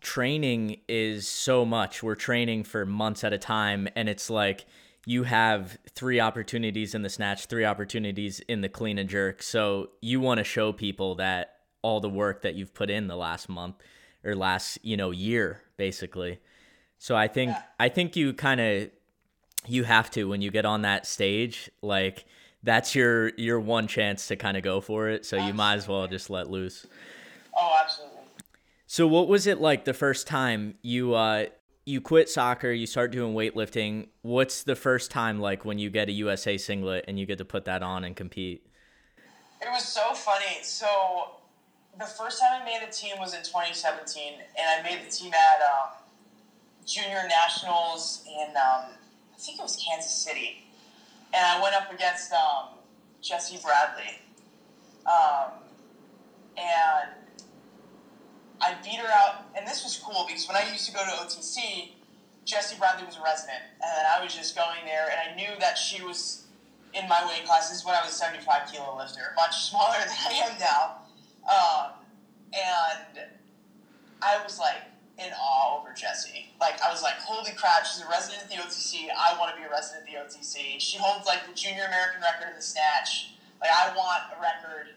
training 0.00 0.78
is 0.88 1.28
so 1.28 1.66
much. 1.66 2.02
We're 2.02 2.14
training 2.14 2.64
for 2.64 2.86
months 2.86 3.24
at 3.24 3.34
a 3.34 3.38
time 3.38 3.86
and 3.94 4.08
it's 4.08 4.30
like 4.30 4.64
you 5.04 5.24
have 5.24 5.76
three 5.94 6.18
opportunities 6.18 6.94
in 6.94 7.02
the 7.02 7.10
snatch, 7.10 7.44
three 7.44 7.66
opportunities 7.66 8.40
in 8.40 8.62
the 8.62 8.70
clean 8.70 8.96
and 8.96 9.08
jerk. 9.08 9.42
So 9.42 9.90
you 10.00 10.18
want 10.18 10.38
to 10.38 10.44
show 10.44 10.72
people 10.72 11.16
that 11.16 11.56
all 11.82 12.00
the 12.00 12.08
work 12.08 12.40
that 12.40 12.54
you've 12.54 12.72
put 12.72 12.88
in 12.88 13.08
the 13.08 13.16
last 13.16 13.50
month 13.50 13.76
or 14.24 14.34
last, 14.34 14.78
you 14.82 14.96
know, 14.96 15.10
year 15.10 15.62
basically. 15.76 16.40
So 16.98 17.16
I 17.16 17.28
think 17.28 17.50
yeah. 17.50 17.62
I 17.80 17.88
think 17.88 18.16
you 18.16 18.32
kind 18.32 18.60
of 18.60 18.90
you 19.66 19.84
have 19.84 20.10
to 20.10 20.28
when 20.28 20.42
you 20.42 20.50
get 20.50 20.64
on 20.64 20.82
that 20.82 21.06
stage 21.06 21.70
like 21.82 22.24
that's 22.62 22.94
your 22.94 23.30
your 23.36 23.60
one 23.60 23.86
chance 23.86 24.28
to 24.28 24.36
kind 24.36 24.56
of 24.56 24.62
go 24.62 24.80
for 24.80 25.08
it 25.08 25.24
so 25.24 25.36
absolutely. 25.36 25.48
you 25.48 25.54
might 25.54 25.74
as 25.74 25.88
well 25.88 26.06
just 26.06 26.30
let 26.30 26.50
loose 26.50 26.86
oh 27.56 27.76
absolutely 27.82 28.18
so 28.86 29.06
what 29.06 29.28
was 29.28 29.46
it 29.46 29.60
like 29.60 29.84
the 29.84 29.94
first 29.94 30.26
time 30.26 30.74
you 30.82 31.14
uh 31.14 31.44
you 31.84 32.00
quit 32.00 32.28
soccer 32.28 32.70
you 32.70 32.86
start 32.86 33.12
doing 33.12 33.34
weightlifting 33.34 34.08
what's 34.22 34.62
the 34.64 34.76
first 34.76 35.10
time 35.10 35.40
like 35.40 35.64
when 35.64 35.78
you 35.78 35.90
get 35.90 36.08
a 36.08 36.12
usa 36.12 36.58
singlet 36.58 37.04
and 37.06 37.18
you 37.18 37.26
get 37.26 37.38
to 37.38 37.44
put 37.44 37.64
that 37.64 37.82
on 37.82 38.04
and 38.04 38.16
compete 38.16 38.66
it 39.60 39.68
was 39.70 39.84
so 39.84 40.12
funny 40.12 40.58
so 40.62 40.86
the 42.02 42.10
first 42.10 42.40
time 42.40 42.60
i 42.60 42.64
made 42.64 42.82
a 42.86 42.90
team 42.90 43.14
was 43.18 43.34
in 43.34 43.42
2017 43.42 44.34
and 44.34 44.66
i 44.74 44.82
made 44.82 45.04
the 45.06 45.10
team 45.10 45.32
at 45.32 45.62
um, 45.62 46.02
junior 46.86 47.22
nationals 47.28 48.24
in 48.26 48.48
um, 48.56 48.92
I 49.42 49.44
think 49.44 49.58
it 49.58 49.62
was 49.62 49.76
Kansas 49.76 50.12
City, 50.12 50.64
and 51.34 51.44
I 51.44 51.60
went 51.60 51.74
up 51.74 51.92
against 51.92 52.32
um, 52.32 52.78
Jesse 53.20 53.58
Bradley, 53.62 54.20
um, 55.04 55.50
and 56.56 57.10
I 58.60 58.74
beat 58.84 59.00
her 59.00 59.08
out. 59.08 59.46
And 59.56 59.66
this 59.66 59.82
was 59.82 59.96
cool 59.96 60.24
because 60.28 60.46
when 60.46 60.56
I 60.56 60.70
used 60.70 60.86
to 60.86 60.92
go 60.92 61.02
to 61.02 61.10
OTC, 61.10 61.90
Jesse 62.44 62.76
Bradley 62.78 63.04
was 63.04 63.16
a 63.16 63.22
resident, 63.22 63.62
and 63.82 64.06
I 64.06 64.22
was 64.22 64.34
just 64.34 64.54
going 64.54 64.84
there, 64.84 65.10
and 65.10 65.32
I 65.32 65.34
knew 65.34 65.58
that 65.58 65.76
she 65.76 66.04
was 66.04 66.46
in 66.94 67.08
my 67.08 67.26
weight 67.26 67.44
class. 67.44 67.68
This 67.68 67.80
is 67.80 67.84
when 67.84 67.96
I 67.96 68.02
was 68.02 68.12
a 68.12 68.14
75 68.14 68.70
kilo 68.70 68.96
lifter, 68.96 69.32
much 69.34 69.70
smaller 69.70 69.98
than 69.98 70.08
I 70.08 70.32
am 70.34 70.58
now. 70.60 71.01
Um, 71.48 71.92
and 72.52 73.26
I 74.20 74.42
was 74.44 74.58
like, 74.58 74.82
in 75.18 75.32
awe 75.32 75.80
over 75.80 75.92
Jesse. 75.92 76.48
Like 76.60 76.80
I 76.82 76.90
was 76.90 77.02
like, 77.02 77.14
holy 77.20 77.52
crap, 77.52 77.84
she's 77.84 78.02
a 78.02 78.08
resident 78.08 78.44
at 78.44 78.50
the 78.50 78.56
OTC. 78.56 79.08
I 79.12 79.36
want 79.38 79.54
to 79.54 79.60
be 79.60 79.66
a 79.66 79.70
resident 79.70 80.08
at 80.08 80.08
the 80.08 80.18
OTC. 80.18 80.80
She 80.80 80.98
holds 80.98 81.26
like 81.26 81.46
the 81.46 81.54
junior 81.54 81.84
American 81.86 82.22
record 82.22 82.50
in 82.50 82.56
the 82.56 82.62
snatch. 82.62 83.34
Like 83.60 83.70
I 83.70 83.94
want 83.96 84.32
a 84.36 84.40
record. 84.40 84.96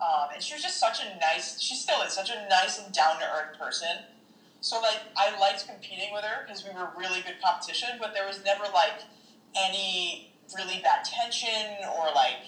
Um, 0.00 0.28
and 0.34 0.42
she 0.42 0.52
was 0.52 0.62
just 0.62 0.78
such 0.78 1.00
a 1.00 1.18
nice. 1.18 1.60
She 1.60 1.74
still 1.74 2.02
is 2.02 2.12
such 2.12 2.30
a 2.30 2.46
nice 2.48 2.78
and 2.78 2.92
down 2.92 3.18
to 3.18 3.24
earth 3.24 3.58
person. 3.58 4.04
So 4.60 4.80
like 4.80 5.00
I 5.16 5.38
liked 5.40 5.66
competing 5.66 6.12
with 6.12 6.24
her 6.24 6.44
because 6.46 6.64
we 6.64 6.74
were 6.74 6.90
really 6.96 7.22
good 7.22 7.40
competition, 7.42 7.90
but 7.98 8.12
there 8.12 8.26
was 8.26 8.44
never 8.44 8.64
like 8.74 9.04
any 9.56 10.32
really 10.54 10.80
bad 10.82 11.04
tension 11.04 11.80
or 11.96 12.12
like 12.14 12.44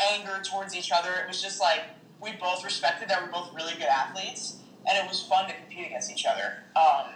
anger 0.00 0.40
towards 0.44 0.76
each 0.76 0.92
other. 0.92 1.10
It 1.22 1.28
was 1.28 1.42
just 1.42 1.60
like 1.60 1.82
we 2.20 2.32
both 2.32 2.64
respected 2.64 3.08
that 3.08 3.22
we're 3.22 3.32
both 3.32 3.54
really 3.54 3.72
good 3.74 3.88
athletes 3.88 4.56
and 4.86 4.96
it 4.96 5.08
was 5.08 5.22
fun 5.22 5.46
to 5.48 5.54
compete 5.54 5.86
against 5.86 6.10
each 6.10 6.26
other. 6.26 6.62
Um, 6.76 7.10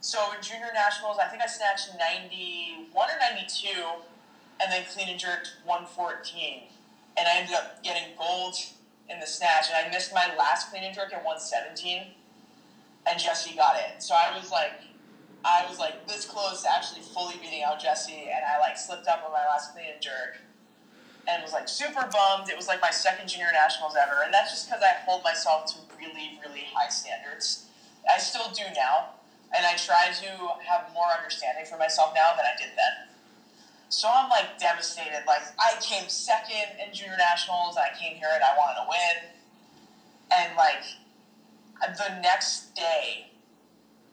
so 0.00 0.18
in 0.36 0.42
junior 0.42 0.70
nationals, 0.74 1.18
I 1.22 1.26
think 1.26 1.42
I 1.42 1.46
snatched 1.46 1.90
91 1.98 2.94
or 2.94 3.18
92, 3.32 3.68
and 4.60 4.72
then 4.72 4.84
clean 4.92 5.08
and 5.08 5.18
jerked 5.18 5.56
114. 5.64 6.62
And 7.18 7.26
I 7.26 7.38
ended 7.40 7.54
up 7.54 7.82
getting 7.82 8.14
gold 8.16 8.54
in 9.10 9.18
the 9.20 9.26
snatch, 9.26 9.66
and 9.72 9.86
I 9.86 9.90
missed 9.90 10.14
my 10.14 10.32
last 10.38 10.70
clean 10.70 10.84
and 10.84 10.94
jerk 10.94 11.12
at 11.12 11.24
117, 11.24 12.14
and 13.08 13.20
Jesse 13.20 13.56
got 13.56 13.76
it. 13.76 14.02
So 14.02 14.14
I 14.14 14.36
was 14.36 14.50
like, 14.50 14.72
I 15.44 15.64
was 15.68 15.78
like 15.78 16.06
this 16.06 16.24
close 16.24 16.62
to 16.62 16.72
actually 16.72 17.02
fully 17.02 17.34
beating 17.40 17.62
out 17.62 17.80
Jesse, 17.80 18.30
and 18.32 18.44
I 18.46 18.58
like 18.58 18.76
slipped 18.78 19.08
up 19.08 19.22
on 19.24 19.32
my 19.32 19.44
last 19.46 19.74
clean 19.74 19.86
and 19.92 20.02
jerk 20.02 20.38
and 21.28 21.42
was 21.42 21.52
like 21.52 21.68
super 21.68 22.08
bummed. 22.12 22.48
It 22.48 22.56
was 22.56 22.68
like 22.68 22.80
my 22.80 22.90
second 22.90 23.28
junior 23.28 23.50
nationals 23.52 23.94
ever, 24.00 24.22
and 24.24 24.32
that's 24.32 24.50
just 24.50 24.68
because 24.68 24.82
I 24.82 25.00
hold 25.04 25.24
myself 25.24 25.66
to 25.74 25.78
really, 25.98 26.38
really 26.44 26.64
high 26.72 26.88
standards. 26.88 27.66
I 28.12 28.18
still 28.18 28.50
do 28.54 28.62
now, 28.74 29.14
and 29.54 29.66
I 29.66 29.74
try 29.76 30.10
to 30.12 30.28
have 30.62 30.92
more 30.94 31.10
understanding 31.16 31.64
for 31.66 31.76
myself 31.76 32.12
now 32.14 32.30
than 32.36 32.46
I 32.46 32.54
did 32.56 32.70
then. 32.76 33.08
So 33.88 34.08
I'm 34.12 34.30
like 34.30 34.58
devastated. 34.58 35.22
Like 35.26 35.42
I 35.58 35.74
came 35.80 36.08
second 36.08 36.78
in 36.84 36.94
junior 36.94 37.16
nationals. 37.18 37.76
I 37.76 37.96
came 37.98 38.16
here 38.16 38.30
and 38.32 38.42
I 38.42 38.56
wanted 38.56 38.82
to 38.82 38.86
win, 38.88 39.16
and 40.30 40.56
like 40.56 40.84
the 41.96 42.20
next 42.20 42.74
day 42.74 43.30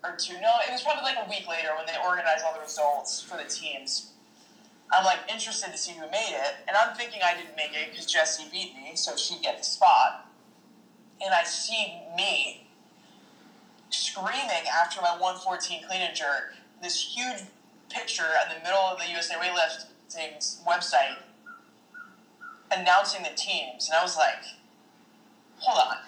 or 0.03 0.15
two, 0.17 0.33
no, 0.41 0.51
it 0.67 0.71
was 0.71 0.81
probably 0.81 1.03
like 1.03 1.17
a 1.25 1.29
week 1.29 1.47
later 1.47 1.69
when 1.77 1.85
they 1.85 1.93
organized 2.05 2.43
all 2.45 2.53
the 2.53 2.59
results 2.59 3.21
for 3.21 3.37
the 3.37 3.49
teams 3.49 4.12
I'm 4.93 5.05
like 5.05 5.19
interested 5.29 5.71
to 5.71 5.77
see 5.77 5.93
who 5.93 6.05
made 6.11 6.35
it, 6.35 6.55
and 6.67 6.77
I'm 6.77 6.95
thinking 6.95 7.21
I 7.23 7.35
didn't 7.35 7.55
make 7.55 7.71
it 7.73 7.91
because 7.91 8.05
Jesse 8.05 8.43
beat 8.51 8.75
me, 8.75 8.95
so 8.95 9.15
she'd 9.15 9.41
get 9.41 9.57
the 9.57 9.63
spot. 9.63 10.29
And 11.23 11.33
I 11.33 11.43
see 11.43 11.99
me 12.15 12.67
screaming 13.89 14.67
after 14.81 15.01
my 15.01 15.17
114 15.17 15.87
clean 15.87 16.01
and 16.01 16.15
jerk, 16.15 16.55
this 16.81 17.15
huge 17.15 17.43
picture 17.89 18.29
in 18.45 18.57
the 18.57 18.63
middle 18.63 18.81
of 18.81 18.99
the 18.99 19.09
USA 19.11 19.35
Weightlifting's 19.35 20.61
website 20.67 21.17
announcing 22.71 23.23
the 23.23 23.35
teams, 23.35 23.87
and 23.87 23.97
I 23.97 24.03
was 24.03 24.17
like, 24.17 24.43
hold 25.57 25.79
on. 25.79 25.97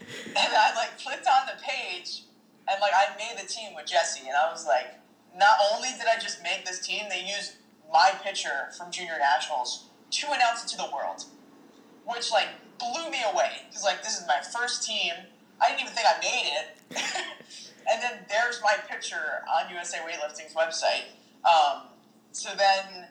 and 0.00 0.36
I 0.36 0.74
like 0.74 0.98
clicked 0.98 1.26
on 1.26 1.46
the 1.46 1.60
page, 1.62 2.22
and 2.70 2.80
like 2.80 2.92
I 2.94 3.16
made 3.16 3.42
the 3.42 3.48
team 3.48 3.74
with 3.74 3.86
Jesse, 3.86 4.26
and 4.26 4.36
I 4.36 4.50
was 4.50 4.66
like, 4.66 4.94
not 5.36 5.58
only 5.72 5.88
did 5.98 6.06
I 6.06 6.18
just 6.20 6.42
make 6.42 6.64
this 6.64 6.86
team, 6.86 7.04
they 7.10 7.20
used 7.20 7.54
my 7.92 8.12
picture 8.22 8.68
from 8.76 8.90
junior 8.90 9.18
nationals 9.18 9.86
to 10.10 10.26
announce 10.28 10.64
it 10.64 10.68
to 10.68 10.76
the 10.76 10.88
world, 10.92 11.24
which 12.06 12.30
like 12.32 12.48
blew 12.78 13.10
me 13.10 13.18
away 13.32 13.62
because 13.68 13.84
like 13.84 14.02
this 14.02 14.18
is 14.18 14.26
my 14.26 14.40
first 14.40 14.86
team. 14.86 15.12
I 15.60 15.70
didn't 15.70 15.82
even 15.82 15.92
think 15.92 16.06
I 16.06 16.20
made 16.20 16.50
it, 16.54 16.96
and 17.90 18.02
then 18.02 18.24
there's 18.28 18.60
my 18.62 18.76
picture 18.88 19.42
on 19.52 19.72
USA 19.74 19.98
Weightlifting's 19.98 20.54
website. 20.54 21.10
Um, 21.44 21.88
so 22.30 22.50
then, 22.56 23.08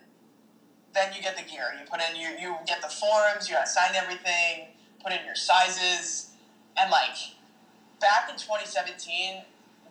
then 0.94 1.12
you 1.14 1.22
get 1.22 1.36
the 1.36 1.44
gear. 1.44 1.76
You 1.78 1.86
put 1.90 2.00
in 2.00 2.16
you 2.16 2.30
you 2.40 2.56
get 2.66 2.82
the 2.82 2.88
forms. 2.88 3.50
You 3.50 3.56
gotta 3.56 3.68
sign 3.68 3.96
everything. 3.96 4.68
Put 5.04 5.12
in 5.12 5.26
your 5.26 5.36
sizes, 5.36 6.32
and 6.78 6.90
like 6.90 7.18
back 8.00 8.30
in 8.30 8.38
2017, 8.38 9.44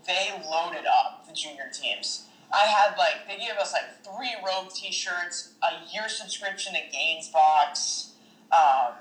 they 0.06 0.30
loaded 0.50 0.86
up 0.86 1.26
the 1.26 1.34
junior 1.34 1.70
teams 1.72 2.25
I 2.52 2.66
had 2.66 2.96
like 2.96 3.26
they 3.26 3.38
gave 3.38 3.56
us 3.60 3.72
like 3.72 4.04
three 4.04 4.34
rogue 4.44 4.72
T-shirts, 4.72 5.54
a 5.62 5.92
year 5.92 6.08
subscription 6.08 6.74
to 6.74 6.80
Gainsbox, 6.96 8.10
um, 8.52 8.94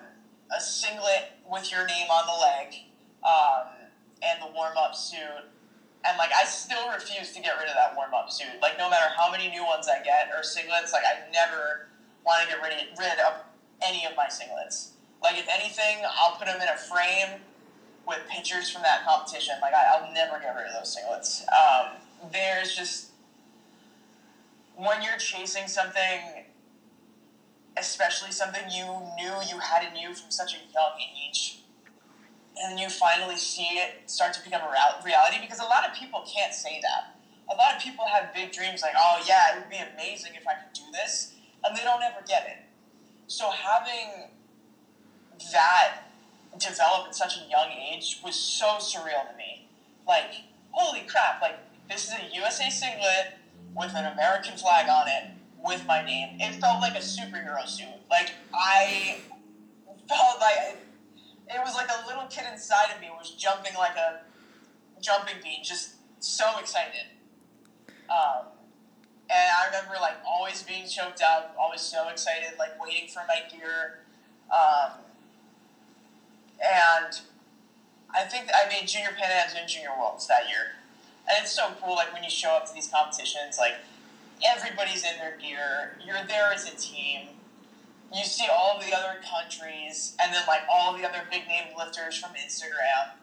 a 0.56 0.60
singlet 0.60 1.34
with 1.50 1.72
your 1.72 1.86
name 1.86 2.08
on 2.10 2.26
the 2.26 2.42
leg, 2.42 2.74
um, 3.24 3.68
and 4.24 4.42
the 4.42 4.54
warm-up 4.56 4.96
suit. 4.96 5.46
And 6.08 6.18
like 6.18 6.32
I 6.34 6.46
still 6.46 6.90
refuse 6.94 7.34
to 7.34 7.42
get 7.42 7.58
rid 7.58 7.68
of 7.68 7.76
that 7.76 7.96
warm-up 7.96 8.32
suit. 8.32 8.62
Like 8.62 8.78
no 8.78 8.90
matter 8.90 9.10
how 9.16 9.32
many 9.32 9.50
new 9.50 9.66
ones 9.66 9.88
I 9.88 10.04
get 10.04 10.30
or 10.34 10.42
singlets, 10.42 10.94
like 10.94 11.04
I 11.06 11.30
never 11.32 11.88
want 12.26 12.44
to 12.44 12.50
get 12.50 12.62
rid 12.62 12.74
of, 12.74 12.98
rid 12.98 13.20
of 13.20 13.46
any 13.82 14.06
of 14.06 14.16
my 14.16 14.26
singlets. 14.26 14.92
Like 15.24 15.38
if 15.38 15.48
anything, 15.50 16.04
I'll 16.20 16.36
put 16.38 16.48
them 16.48 16.62
in 16.62 16.68
a 16.68 16.78
frame 16.78 17.42
with 18.08 18.20
pictures 18.30 18.70
from 18.70 18.84
that 18.84 19.06
competition. 19.06 19.56
Like 19.62 19.74
I, 19.74 20.02
will 20.02 20.14
never 20.14 20.40
get 20.40 20.56
rid 20.56 20.68
of 20.68 20.74
those 20.74 20.96
singlets. 20.96 21.42
Um, 21.50 21.98
there's 22.32 22.76
just 22.76 23.12
when 24.78 25.02
you're 25.02 25.18
chasing 25.18 25.68
something, 25.68 26.46
especially 27.78 28.32
something 28.32 28.64
you 28.70 28.86
knew 29.16 29.34
you 29.50 29.60
had 29.60 29.88
in 29.88 29.96
you 29.96 30.14
from 30.14 30.32
such 30.32 30.54
a 30.54 30.58
young 30.74 31.00
age, 31.00 31.60
and 32.58 32.80
you 32.80 32.90
finally 32.90 33.36
see 33.36 33.78
it 33.78 34.10
start 34.10 34.34
to 34.34 34.44
become 34.44 34.62
a 34.62 35.04
reality, 35.06 35.42
because 35.42 35.60
a 35.60 35.64
lot 35.64 35.88
of 35.88 35.96
people 35.96 36.24
can't 36.26 36.54
say 36.54 36.80
that. 36.82 37.18
A 37.52 37.56
lot 37.56 37.76
of 37.76 37.82
people 37.82 38.06
have 38.08 38.34
big 38.34 38.52
dreams 38.52 38.82
like, 38.82 38.94
oh 38.98 39.22
yeah, 39.28 39.56
it 39.56 39.60
would 39.60 39.70
be 39.70 39.78
amazing 39.78 40.32
if 40.36 40.48
I 40.48 40.54
could 40.54 40.74
do 40.74 40.84
this, 40.92 41.34
and 41.64 41.76
they 41.76 41.84
don't 41.84 42.02
ever 42.02 42.24
get 42.28 42.48
it. 42.48 42.58
So 43.28 43.50
having 43.52 44.30
that 45.52 46.04
develop 46.58 47.08
at 47.08 47.16
such 47.16 47.38
a 47.38 47.50
young 47.50 47.72
age 47.72 48.22
was 48.24 48.36
so 48.36 48.78
surreal 48.80 49.30
to 49.30 49.38
me. 49.38 49.68
Like, 50.08 50.44
holy 50.72 51.02
crap, 51.02 51.42
like, 51.42 51.58
this 51.90 52.06
is 52.08 52.14
a 52.14 52.36
USA 52.36 52.70
singlet 52.70 53.34
with 53.76 53.94
an 53.96 54.12
American 54.14 54.58
flag 54.58 54.90
on 54.90 55.08
it 55.08 55.32
with 55.64 55.86
my 55.86 56.04
name. 56.04 56.38
It 56.40 56.56
felt 56.56 56.82
like 56.82 56.96
a 56.96 57.04
superhero 57.04 57.68
suit. 57.68 57.88
Like 58.10 58.32
I 58.54 59.18
felt 60.08 60.40
like 60.40 60.78
it 61.48 61.60
was 61.64 61.76
like 61.76 61.90
a 61.90 62.08
little 62.08 62.26
kid 62.28 62.46
inside 62.52 62.94
of 62.94 63.02
me 63.02 63.10
was 63.18 63.32
jumping 63.32 63.74
like 63.78 63.96
a 63.96 64.22
jumping 65.02 65.36
bean, 65.44 65.64
just 65.64 65.96
so 66.20 66.58
excited. 66.60 67.06
Um, 68.10 68.48
and 69.30 69.50
I 69.52 69.66
remember 69.68 69.96
like 70.00 70.16
always 70.28 70.64
being 70.64 70.88
choked 70.88 71.22
up, 71.22 71.56
always 71.60 71.82
so 71.82 72.10
excited, 72.10 72.58
like 72.58 72.82
waiting 72.82 73.10
for 73.10 73.24
my 73.28 73.42
gear. 73.50 74.00
Um, 74.52 75.00
and 76.62 77.20
I 78.14 78.24
think 78.24 78.50
I 78.54 78.70
made 78.70 78.88
Junior 78.88 79.10
Pan 79.18 79.30
Ams 79.32 79.56
and 79.60 79.68
Junior 79.68 79.90
Worlds 80.00 80.28
that 80.28 80.48
year. 80.48 80.85
And 81.28 81.38
it's 81.42 81.52
so 81.52 81.70
cool, 81.82 81.96
like 81.96 82.14
when 82.14 82.24
you 82.24 82.30
show 82.30 82.50
up 82.50 82.68
to 82.68 82.74
these 82.74 82.88
competitions, 82.88 83.58
like 83.58 83.76
everybody's 84.46 85.04
in 85.04 85.18
their 85.18 85.38
gear. 85.38 85.98
You're 86.06 86.24
there 86.28 86.52
as 86.54 86.72
a 86.72 86.76
team. 86.76 87.30
You 88.14 88.24
see 88.24 88.48
all 88.52 88.80
the 88.80 88.96
other 88.96 89.20
countries, 89.26 90.16
and 90.22 90.34
then 90.34 90.44
like 90.48 90.62
all 90.72 90.96
the 90.96 91.08
other 91.08 91.24
big 91.32 91.48
name 91.48 91.76
lifters 91.78 92.16
from 92.16 92.32
Instagram, 92.32 93.18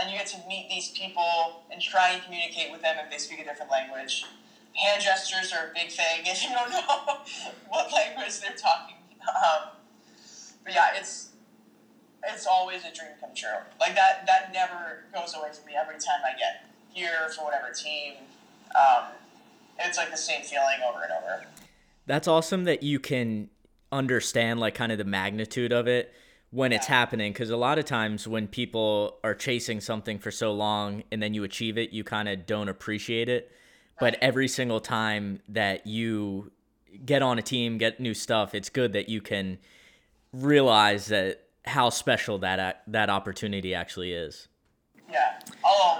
and 0.00 0.10
you 0.10 0.18
get 0.18 0.26
to 0.28 0.38
meet 0.46 0.68
these 0.68 0.90
people 0.90 1.62
and 1.72 1.80
try 1.80 2.10
and 2.10 2.22
communicate 2.22 2.70
with 2.70 2.82
them 2.82 2.96
if 3.02 3.10
they 3.10 3.18
speak 3.18 3.40
a 3.40 3.44
different 3.44 3.70
language. 3.70 4.26
Hand 4.74 5.02
gestures 5.02 5.52
are 5.52 5.70
a 5.70 5.74
big 5.74 5.90
thing 5.90 6.20
if 6.26 6.42
you 6.42 6.50
don't 6.50 6.70
know 6.70 7.18
what 7.68 7.92
language 7.92 8.40
they're 8.40 8.56
talking. 8.56 8.96
Um, 9.26 9.70
but 10.62 10.74
yeah, 10.74 10.90
it's 10.94 11.30
it's 12.22 12.46
always 12.46 12.82
a 12.82 12.94
dream 12.94 13.16
come 13.20 13.30
true. 13.34 13.48
Like 13.80 13.94
that 13.94 14.26
that 14.26 14.52
never 14.52 15.04
goes 15.14 15.34
away 15.34 15.48
from 15.52 15.66
me 15.66 15.72
every 15.80 15.98
time 15.98 16.20
I 16.22 16.38
get 16.38 16.67
here 16.98 17.28
for 17.34 17.44
whatever 17.44 17.72
team. 17.72 18.14
Um, 18.74 19.04
it's 19.78 19.96
like 19.96 20.10
the 20.10 20.16
same 20.16 20.42
feeling 20.42 20.80
over 20.88 21.02
and 21.02 21.12
over. 21.12 21.46
That's 22.06 22.26
awesome 22.26 22.64
that 22.64 22.82
you 22.82 22.98
can 22.98 23.50
understand 23.92 24.60
like 24.60 24.74
kind 24.74 24.92
of 24.92 24.98
the 24.98 25.04
magnitude 25.04 25.72
of 25.72 25.86
it 25.86 26.12
when 26.50 26.72
it's 26.72 26.86
happening 26.86 27.32
because 27.32 27.50
a 27.50 27.56
lot 27.56 27.78
of 27.78 27.84
times 27.84 28.26
when 28.26 28.48
people 28.48 29.18
are 29.22 29.34
chasing 29.34 29.80
something 29.80 30.18
for 30.18 30.30
so 30.30 30.52
long 30.52 31.02
and 31.12 31.22
then 31.22 31.34
you 31.34 31.44
achieve 31.44 31.76
it 31.78 31.90
you 31.90 32.02
kind 32.04 32.28
of 32.28 32.46
don't 32.46 32.68
appreciate 32.68 33.28
it 33.28 33.50
but 34.00 34.16
every 34.20 34.48
single 34.48 34.80
time 34.80 35.40
that 35.48 35.86
you 35.86 36.50
get 37.04 37.22
on 37.22 37.38
a 37.38 37.42
team 37.42 37.78
get 37.78 38.00
new 38.00 38.14
stuff 38.14 38.54
it's 38.54 38.70
good 38.70 38.92
that 38.92 39.08
you 39.08 39.20
can 39.20 39.58
realize 40.32 41.06
that 41.06 41.44
how 41.64 41.90
special 41.90 42.38
that 42.38 42.82
that 42.86 43.10
opportunity 43.10 43.74
actually 43.74 44.12
is 44.12 44.48
yeah 45.10 45.38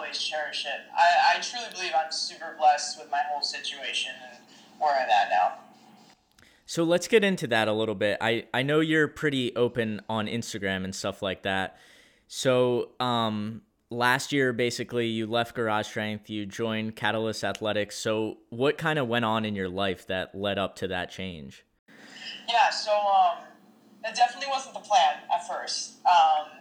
always 0.09 0.23
cherish 0.23 0.65
it 0.65 0.81
i, 0.97 1.37
I 1.37 1.41
truly 1.41 1.67
believe 1.73 1.93
i'm 1.95 2.11
super 2.11 2.55
blessed 2.59 2.99
with 2.99 3.11
my 3.11 3.21
whole 3.31 3.43
situation 3.43 4.13
and 4.31 4.39
where 4.79 4.95
i'm 4.95 5.09
at 5.11 5.29
now 5.31 5.59
so 6.71 6.85
let's 6.85 7.09
get 7.09 7.25
into 7.25 7.47
that 7.47 7.67
a 7.67 7.73
little 7.73 7.95
bit. 7.95 8.19
I, 8.21 8.45
I 8.53 8.63
know 8.63 8.81
you're 8.81 9.09
pretty 9.09 9.57
open 9.57 10.03
on 10.07 10.27
Instagram 10.27 10.85
and 10.85 10.95
stuff 10.95 11.23
like 11.23 11.45
that. 11.45 11.79
So 12.27 12.91
um, 13.01 13.63
last 13.89 14.35
year, 14.35 14.53
basically, 14.53 15.07
you 15.07 15.27
left 15.27 15.55
Garage 15.55 15.87
Strength, 15.87 16.29
you 16.29 16.45
joined 16.45 16.95
Catalyst 16.95 17.43
Athletics. 17.43 17.97
So 17.97 18.37
what 18.51 18.77
kind 18.77 18.99
of 18.99 19.09
went 19.09 19.25
on 19.25 19.47
in 19.47 19.55
your 19.55 19.71
life 19.71 20.07
that 20.09 20.35
led 20.35 20.59
up 20.59 20.77
to 20.77 20.89
that 20.89 21.11
change? 21.11 21.65
Yeah, 22.47 22.69
so 22.69 22.93
um, 22.93 23.39
that 24.03 24.15
definitely 24.15 24.51
wasn't 24.51 24.75
the 24.75 24.81
plan 24.81 25.21
at 25.35 25.49
first. 25.49 25.95
Um, 26.05 26.58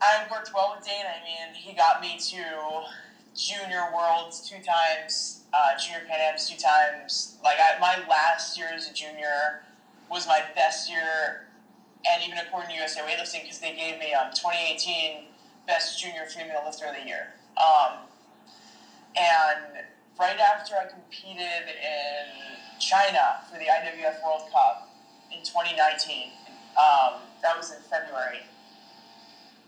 I 0.00 0.26
worked 0.30 0.52
well 0.54 0.74
with 0.76 0.86
Dane. 0.86 1.04
I 1.06 1.24
mean, 1.24 1.54
he 1.54 1.72
got 1.72 2.00
me 2.00 2.18
to 2.18 2.42
Junior 3.34 3.92
Worlds 3.94 4.48
two 4.48 4.62
times 4.62 5.36
uh, 5.56 5.78
junior 5.78 6.02
Pan 6.08 6.20
Ams 6.20 6.48
two 6.48 6.56
times. 6.56 7.36
Like 7.42 7.56
I, 7.58 7.78
my 7.78 8.06
last 8.08 8.58
year 8.58 8.68
as 8.74 8.90
a 8.90 8.92
junior 8.92 9.62
was 10.10 10.26
my 10.26 10.40
best 10.54 10.90
year, 10.90 11.46
and 12.10 12.22
even 12.24 12.38
according 12.38 12.70
to 12.70 12.76
USA 12.76 13.00
Weightlifting, 13.00 13.42
because 13.42 13.58
they 13.58 13.74
gave 13.74 13.98
me 13.98 14.12
um, 14.12 14.30
2018 14.34 15.24
best 15.66 16.00
junior 16.00 16.26
female 16.26 16.62
lifter 16.64 16.86
of 16.86 16.94
the 16.94 17.06
year. 17.06 17.32
Um, 17.56 17.98
and 19.16 19.84
right 20.18 20.38
after 20.38 20.74
I 20.76 20.84
competed 20.84 21.66
in 21.68 22.78
China 22.78 23.40
for 23.50 23.58
the 23.58 23.64
IWF 23.64 24.22
World 24.22 24.42
Cup 24.52 24.88
in 25.32 25.38
2019, 25.38 26.30
um, 26.76 27.20
that 27.42 27.56
was 27.56 27.72
in 27.72 27.80
February. 27.90 28.42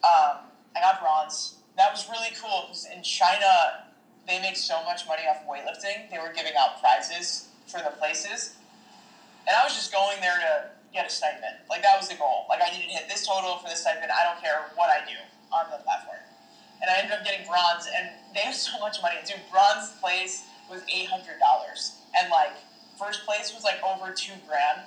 Um, 0.04 0.46
I 0.76 0.80
got 0.80 1.00
bronze. 1.00 1.58
That 1.76 1.90
was 1.90 2.08
really 2.08 2.30
cool 2.40 2.66
because 2.68 2.86
in 2.94 3.02
China 3.02 3.86
they 4.26 4.40
make 4.40 4.56
so 4.56 4.82
much 4.84 5.06
money 5.06 5.22
off 5.28 5.42
of 5.42 5.48
weightlifting. 5.48 6.10
They 6.10 6.18
were 6.18 6.32
giving 6.34 6.52
out 6.58 6.80
prizes 6.80 7.48
for 7.66 7.78
the 7.78 7.90
places, 7.98 8.56
and 9.46 9.56
I 9.56 9.64
was 9.64 9.74
just 9.74 9.92
going 9.92 10.20
there 10.20 10.38
to 10.38 10.70
get 10.92 11.06
a 11.06 11.10
stipend. 11.10 11.64
Like 11.68 11.82
that 11.82 11.98
was 11.98 12.08
the 12.08 12.16
goal. 12.16 12.46
Like 12.48 12.60
I 12.62 12.70
needed 12.70 12.90
to 12.90 12.96
hit 12.96 13.08
this 13.08 13.26
total 13.26 13.58
for 13.58 13.68
the 13.68 13.76
stipend. 13.76 14.10
I 14.10 14.24
don't 14.24 14.40
care 14.42 14.70
what 14.76 14.90
I 14.90 15.04
do 15.04 15.16
on 15.52 15.70
the 15.70 15.82
platform. 15.82 16.22
And 16.80 16.90
I 16.90 16.98
ended 17.02 17.12
up 17.12 17.24
getting 17.24 17.46
bronze, 17.46 17.88
and 17.90 18.10
they 18.34 18.40
have 18.40 18.54
so 18.68 18.78
much 18.78 19.02
money. 19.02 19.16
Dude, 19.26 19.40
bronze 19.50 19.92
place 20.00 20.44
was 20.70 20.82
eight 20.92 21.08
hundred 21.08 21.40
dollars, 21.40 21.98
and 22.18 22.30
like 22.30 22.54
first 22.98 23.24
place 23.24 23.54
was 23.54 23.64
like 23.64 23.78
over 23.82 24.12
two 24.12 24.34
grand. 24.46 24.86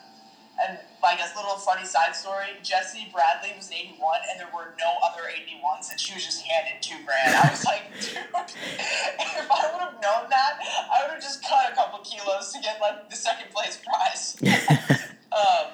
And 0.67 0.78
like 1.02 1.19
a 1.19 1.28
little 1.36 1.58
funny 1.58 1.86
side 1.86 2.15
story, 2.15 2.54
Jessie 2.62 3.10
Bradley 3.12 3.54
was 3.58 3.69
an 3.69 3.97
81, 3.97 4.21
and 4.30 4.39
there 4.39 4.50
were 4.54 4.76
no 4.78 4.91
other 5.02 5.26
81s, 5.26 5.89
and 5.89 6.00
she 6.00 6.13
was 6.13 6.24
just 6.24 6.45
handed 6.45 6.82
two 6.82 6.97
grand. 7.06 7.36
I 7.36 7.50
was 7.50 7.65
like, 7.65 7.89
dude, 8.02 8.21
if 8.21 9.47
I 9.50 9.62
would 9.74 9.82
have 9.82 9.97
known 10.02 10.30
that, 10.30 10.62
I 10.62 11.04
would 11.04 11.17
have 11.17 11.24
just 11.24 11.43
cut 11.43 11.71
a 11.71 11.76
couple 11.76 12.00
kilos 12.00 12.54
to 12.54 12.60
get 12.62 12.80
like 12.80 13.10
the 13.10 13.15
second 13.15 13.50
place 13.50 13.82
prize. 13.82 14.38
um, 15.34 15.74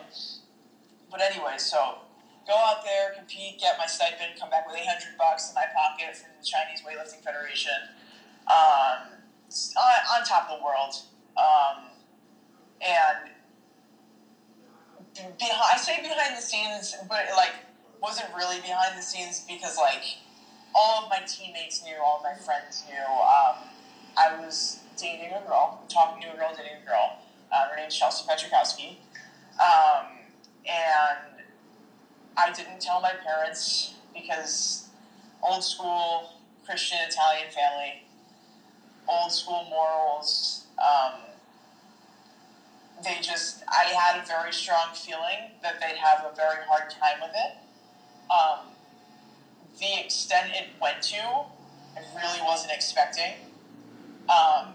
but 1.11 1.19
anyway, 1.21 1.57
so 1.57 1.99
go 2.47 2.55
out 2.55 2.83
there, 2.83 3.11
compete, 3.15 3.59
get 3.59 3.77
my 3.77 3.87
stipend, 3.87 4.39
come 4.39 4.49
back 4.49 4.67
with 4.67 4.77
800 4.77 5.17
bucks 5.17 5.49
in 5.49 5.55
my 5.55 5.65
pocket 5.75 6.15
from 6.15 6.31
the 6.39 6.45
Chinese 6.45 6.79
Weightlifting 6.81 7.23
Federation. 7.23 7.91
Um, 8.47 9.17
on, 9.75 10.19
on 10.19 10.25
top 10.25 10.49
of 10.49 10.59
the 10.59 10.63
world. 10.63 10.95
Um, 11.37 11.91
and 12.81 13.31
behind, 15.37 15.71
I 15.73 15.77
say 15.77 16.01
behind 16.01 16.35
the 16.35 16.41
scenes, 16.41 16.95
but 17.07 17.25
it, 17.29 17.35
like 17.35 17.53
wasn't 18.01 18.27
really 18.35 18.59
behind 18.61 18.97
the 18.97 19.01
scenes 19.01 19.43
because 19.47 19.77
like 19.77 20.03
all 20.75 21.03
of 21.03 21.09
my 21.09 21.19
teammates 21.25 21.83
knew, 21.83 21.95
all 22.03 22.17
of 22.17 22.23
my 22.23 22.33
friends 22.33 22.83
knew. 22.87 23.03
Um, 23.03 23.55
I 24.17 24.35
was 24.39 24.79
dating 24.97 25.31
a 25.33 25.41
girl, 25.41 25.83
talking 25.89 26.21
to 26.23 26.33
a 26.33 26.37
girl, 26.37 26.49
dating 26.55 26.81
a 26.83 26.85
girl. 26.85 27.17
Uh, 27.51 27.69
her 27.69 27.75
name's 27.75 27.95
Chelsea 27.95 28.25
Petrikowski, 28.27 28.97
um, 29.59 30.07
and 30.65 31.43
I 32.35 32.51
didn't 32.53 32.81
tell 32.81 32.99
my 32.99 33.13
parents 33.23 33.93
because 34.13 34.89
old 35.41 35.63
school 35.63 36.33
Christian 36.65 36.97
Italian 37.07 37.49
family, 37.51 38.03
old 39.07 39.31
school 39.31 39.65
morals. 39.69 40.65
Um, 40.77 41.26
they 43.03 43.17
just, 43.21 43.63
I 43.67 43.85
had 43.93 44.21
a 44.21 44.25
very 44.25 44.51
strong 44.51 44.93
feeling 44.93 45.51
that 45.61 45.79
they'd 45.79 45.97
have 45.97 46.25
a 46.25 46.35
very 46.35 46.63
hard 46.67 46.89
time 46.89 47.21
with 47.21 47.31
it. 47.35 47.51
Um, 48.31 48.59
the 49.79 50.03
extent 50.03 50.51
it 50.53 50.67
went 50.81 51.01
to, 51.03 51.17
I 51.17 52.01
really 52.15 52.41
wasn't 52.41 52.73
expecting. 52.73 53.33
Um, 54.29 54.73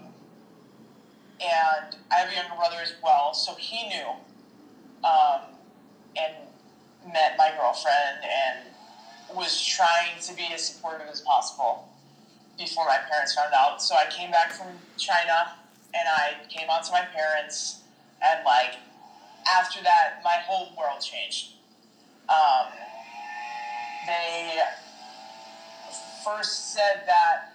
and 1.41 1.97
I 2.11 2.21
have 2.21 2.31
a 2.31 2.35
younger 2.35 2.55
brother 2.55 2.77
as 2.81 2.95
well, 3.03 3.35
so 3.35 3.55
he 3.55 3.89
knew 3.89 4.09
um, 5.05 5.41
and 6.17 6.33
met 7.13 7.37
my 7.37 7.51
girlfriend 7.57 8.19
and 8.23 9.37
was 9.37 9.61
trying 9.61 10.19
to 10.21 10.35
be 10.35 10.47
as 10.53 10.65
supportive 10.65 11.09
as 11.09 11.21
possible 11.23 11.89
before 12.57 12.87
my 12.87 12.99
parents 13.11 13.35
found 13.35 13.53
out. 13.55 13.83
So 13.83 13.97
I 13.97 14.07
came 14.11 14.31
back 14.31 14.53
from 14.53 14.69
China 14.97 15.53
and 15.95 16.09
I 16.09 16.35
came 16.49 16.69
out 16.71 16.85
to 16.85 16.93
my 16.93 17.03
parents 17.03 17.82
and 18.23 18.45
like 18.45 18.77
after 19.49 19.83
that, 19.83 20.21
my 20.25 20.39
whole 20.47 20.73
world 20.79 21.01
changed. 21.01 21.55
Um, 22.29 22.71
they 24.07 24.59
first 26.25 26.73
said 26.73 27.03
that 27.07 27.53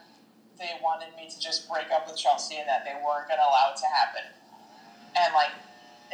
they 0.60 0.72
wanted 0.82 1.16
me 1.16 1.30
to 1.30 1.40
just 1.40 1.70
break 1.70 1.92
up 1.92 2.08
with 2.08 2.18
Chelsea 2.18 2.58
and 2.58 2.68
that 2.68 2.84
they 2.84 2.94
weren't 2.94 3.28
going 3.28 3.40
to 3.40 3.48
allow 3.48 3.72
it 3.72 3.78
to 3.78 3.88
happen. 3.88 4.26
And 5.16 5.34
like, 5.34 5.52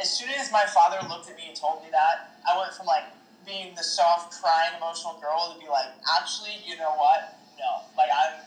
as 0.00 0.10
soon 0.10 0.30
as 0.38 0.52
my 0.52 0.64
father 0.66 0.98
looked 1.08 1.30
at 1.30 1.36
me 1.36 1.48
and 1.48 1.56
told 1.56 1.82
me 1.82 1.88
that, 1.90 2.38
I 2.48 2.58
went 2.58 2.74
from 2.74 2.86
like 2.86 3.04
being 3.46 3.74
the 3.74 3.82
soft, 3.82 4.40
crying, 4.40 4.72
emotional 4.76 5.18
girl 5.20 5.54
to 5.54 5.60
be 5.60 5.68
like, 5.68 5.86
actually, 6.18 6.56
you 6.66 6.76
know 6.76 6.94
what? 6.96 7.38
No, 7.58 7.82
like 7.96 8.10
I'm, 8.10 8.40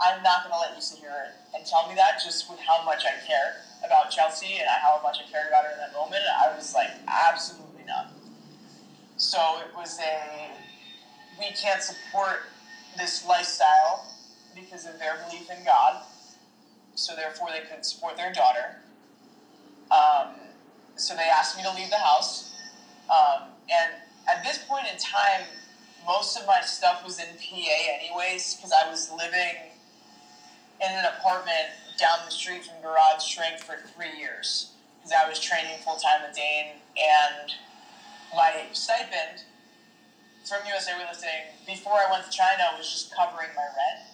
I'm 0.00 0.22
not 0.22 0.44
going 0.44 0.52
to 0.52 0.60
let 0.60 0.76
you 0.76 0.82
sit 0.82 0.98
here 0.98 1.32
and 1.54 1.64
tell 1.66 1.88
me 1.88 1.94
that 1.94 2.20
just 2.22 2.50
with 2.50 2.60
how 2.60 2.84
much 2.84 3.04
I 3.04 3.14
care 3.26 3.65
about 3.84 4.10
Chelsea 4.10 4.58
and 4.58 4.68
how 4.68 5.00
much 5.02 5.18
I 5.18 5.30
cared 5.30 5.48
about 5.48 5.64
her 5.64 5.72
in 5.72 5.78
that 5.78 5.92
moment, 5.92 6.22
I 6.30 6.54
was 6.54 6.74
like, 6.74 6.90
absolutely 7.06 7.84
not. 7.86 8.08
So 9.16 9.38
it 9.60 9.74
was 9.74 9.98
a, 10.00 10.50
we 11.38 11.50
can't 11.52 11.82
support 11.82 12.40
this 12.96 13.26
lifestyle 13.26 14.06
because 14.54 14.86
of 14.86 14.98
their 14.98 15.16
belief 15.26 15.50
in 15.50 15.64
God. 15.64 16.02
So 16.94 17.14
therefore, 17.14 17.48
they 17.52 17.60
couldn't 17.60 17.84
support 17.84 18.16
their 18.16 18.32
daughter. 18.32 18.76
Um, 19.90 20.34
so 20.96 21.14
they 21.14 21.28
asked 21.28 21.56
me 21.56 21.62
to 21.62 21.72
leave 21.74 21.90
the 21.90 21.98
house. 21.98 22.54
Um, 23.10 23.48
and 23.70 23.92
at 24.28 24.42
this 24.42 24.58
point 24.66 24.86
in 24.90 24.98
time, 24.98 25.46
most 26.06 26.38
of 26.38 26.46
my 26.46 26.60
stuff 26.62 27.04
was 27.04 27.18
in 27.18 27.26
PA 27.26 27.70
anyways, 28.00 28.54
because 28.54 28.72
I 28.72 28.88
was 28.90 29.10
living 29.12 29.56
in 30.80 30.90
an 30.90 31.04
apartment 31.18 31.68
down 31.98 32.18
the 32.24 32.30
street 32.30 32.64
from 32.64 32.80
Garage 32.82 33.22
Strength 33.22 33.64
for 33.64 33.76
three 33.94 34.18
years 34.18 34.70
because 34.96 35.12
I 35.12 35.28
was 35.28 35.40
training 35.40 35.78
full 35.84 35.96
time 35.96 36.22
with 36.26 36.36
Dane, 36.36 36.82
and 36.96 37.52
my 38.34 38.64
stipend 38.72 39.44
from 40.44 40.66
USA 40.66 40.92
Weightlifting 40.92 41.66
before 41.66 41.94
I 41.94 42.10
went 42.10 42.24
to 42.24 42.30
China 42.30 42.64
was 42.76 42.90
just 42.90 43.14
covering 43.14 43.50
my 43.54 43.62
rent, 43.62 44.06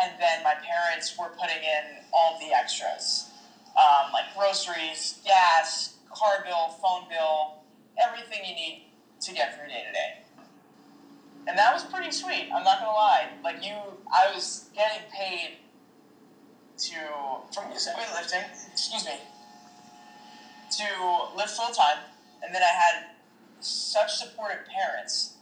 and 0.00 0.20
then 0.20 0.42
my 0.42 0.54
parents 0.54 1.16
were 1.18 1.30
putting 1.40 1.62
in 1.62 2.04
all 2.12 2.38
the 2.38 2.52
extras, 2.54 3.30
um, 3.76 4.12
like 4.12 4.34
groceries, 4.36 5.20
gas, 5.24 5.94
car 6.10 6.44
bill, 6.44 6.68
phone 6.82 7.08
bill, 7.08 7.62
everything 8.02 8.40
you 8.44 8.54
need 8.54 8.86
to 9.20 9.32
get 9.32 9.56
through 9.56 9.68
day 9.68 9.84
to 9.86 9.92
day. 9.92 10.18
And 11.46 11.58
that 11.58 11.72
was 11.72 11.82
pretty 11.84 12.12
sweet. 12.12 12.50
I'm 12.54 12.62
not 12.62 12.80
gonna 12.80 12.92
lie. 12.92 13.28
Like 13.42 13.64
you, 13.64 13.74
I 14.12 14.32
was 14.32 14.68
getting 14.74 15.02
paid 15.10 15.58
to 16.90 16.96
from 17.52 17.70
weightlifting. 17.70 18.44
Excuse 18.72 19.04
me. 19.04 19.18
To 20.78 21.36
live 21.36 21.50
full 21.50 21.72
time, 21.74 21.98
and 22.42 22.54
then 22.54 22.62
I 22.62 22.72
had 22.72 23.04
such 23.60 24.14
supportive 24.14 24.66
parents 24.66 25.34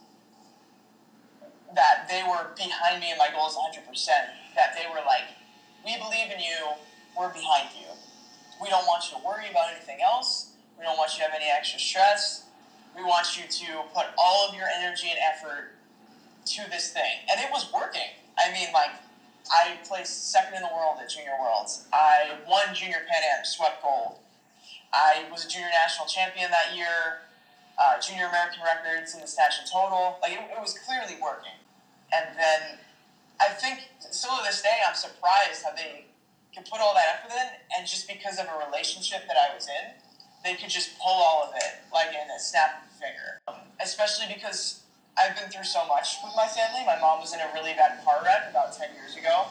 that 1.73 2.07
they 2.09 2.21
were 2.23 2.51
behind 2.55 2.99
me 2.99 3.11
and 3.11 3.17
my 3.17 3.29
goals 3.33 3.55
100%. 3.55 3.87
That 4.55 4.75
they 4.75 4.85
were 4.89 5.01
like, 5.05 5.31
we 5.85 5.97
believe 5.97 6.31
in 6.31 6.39
you, 6.39 6.75
we're 7.17 7.31
behind 7.31 7.69
you. 7.79 7.87
We 8.61 8.69
don't 8.69 8.85
want 8.85 9.09
you 9.09 9.17
to 9.17 9.25
worry 9.25 9.49
about 9.49 9.71
anything 9.73 9.99
else. 10.03 10.53
We 10.77 10.83
don't 10.83 10.97
want 10.97 11.13
you 11.13 11.23
to 11.23 11.31
have 11.31 11.33
any 11.33 11.49
extra 11.49 11.79
stress. 11.79 12.45
We 12.95 13.03
want 13.03 13.37
you 13.37 13.43
to 13.47 13.83
put 13.95 14.05
all 14.17 14.49
of 14.49 14.55
your 14.55 14.67
energy 14.67 15.07
and 15.09 15.19
effort 15.19 15.71
to 16.45 16.69
this 16.69 16.91
thing. 16.91 17.23
And 17.31 17.39
it 17.39 17.49
was 17.51 17.71
working. 17.73 18.11
I 18.37 18.51
mean, 18.51 18.67
like, 18.73 18.91
I 19.49 19.77
placed 19.87 20.31
second 20.31 20.55
in 20.55 20.61
the 20.61 20.69
world 20.73 20.97
at 21.01 21.09
Junior 21.09 21.33
Worlds. 21.39 21.87
I 21.93 22.37
won 22.47 22.75
Junior 22.75 23.01
Pan 23.09 23.23
Am, 23.37 23.45
swept 23.45 23.81
gold. 23.81 24.19
I 24.93 25.23
was 25.31 25.45
a 25.45 25.49
junior 25.49 25.71
national 25.71 26.07
champion 26.07 26.51
that 26.51 26.75
year, 26.75 27.23
uh, 27.79 27.99
junior 27.99 28.27
American 28.27 28.59
records 28.61 29.15
in 29.15 29.21
the 29.21 29.27
snatch 29.27 29.55
and 29.59 29.67
total. 29.71 30.19
Like, 30.21 30.33
it, 30.33 30.39
it 30.39 30.59
was 30.59 30.77
clearly 30.85 31.15
working. 31.21 31.55
And 32.11 32.37
then 32.37 32.77
I 33.39 33.49
think 33.55 33.87
still 34.11 34.37
to 34.37 34.43
this 34.43 34.61
day, 34.61 34.77
I'm 34.85 34.95
surprised 34.95 35.63
how 35.63 35.71
they 35.73 36.05
could 36.53 36.65
put 36.69 36.81
all 36.81 36.93
that 36.93 37.23
effort 37.23 37.31
in, 37.31 37.47
and 37.77 37.87
just 37.87 38.07
because 38.07 38.37
of 38.37 38.45
a 38.45 38.65
relationship 38.67 39.23
that 39.27 39.37
I 39.39 39.55
was 39.55 39.67
in, 39.67 39.95
they 40.43 40.55
could 40.55 40.69
just 40.69 40.99
pull 40.99 41.13
all 41.13 41.47
of 41.47 41.55
it 41.55 41.79
like 41.93 42.09
in 42.09 42.29
a 42.29 42.39
snap 42.39 42.83
of 42.83 42.91
a 42.91 42.93
finger. 42.99 43.39
Especially 43.79 44.27
because 44.33 44.83
I've 45.17 45.35
been 45.35 45.49
through 45.49 45.65
so 45.65 45.85
much 45.87 46.17
with 46.23 46.33
my 46.35 46.47
family. 46.47 46.85
My 46.85 46.99
mom 46.99 47.19
was 47.19 47.33
in 47.33 47.39
a 47.39 47.49
really 47.53 47.73
bad 47.73 48.03
car 48.03 48.21
wreck 48.23 48.49
about 48.49 48.73
ten 48.75 48.89
years 48.95 49.15
ago. 49.15 49.45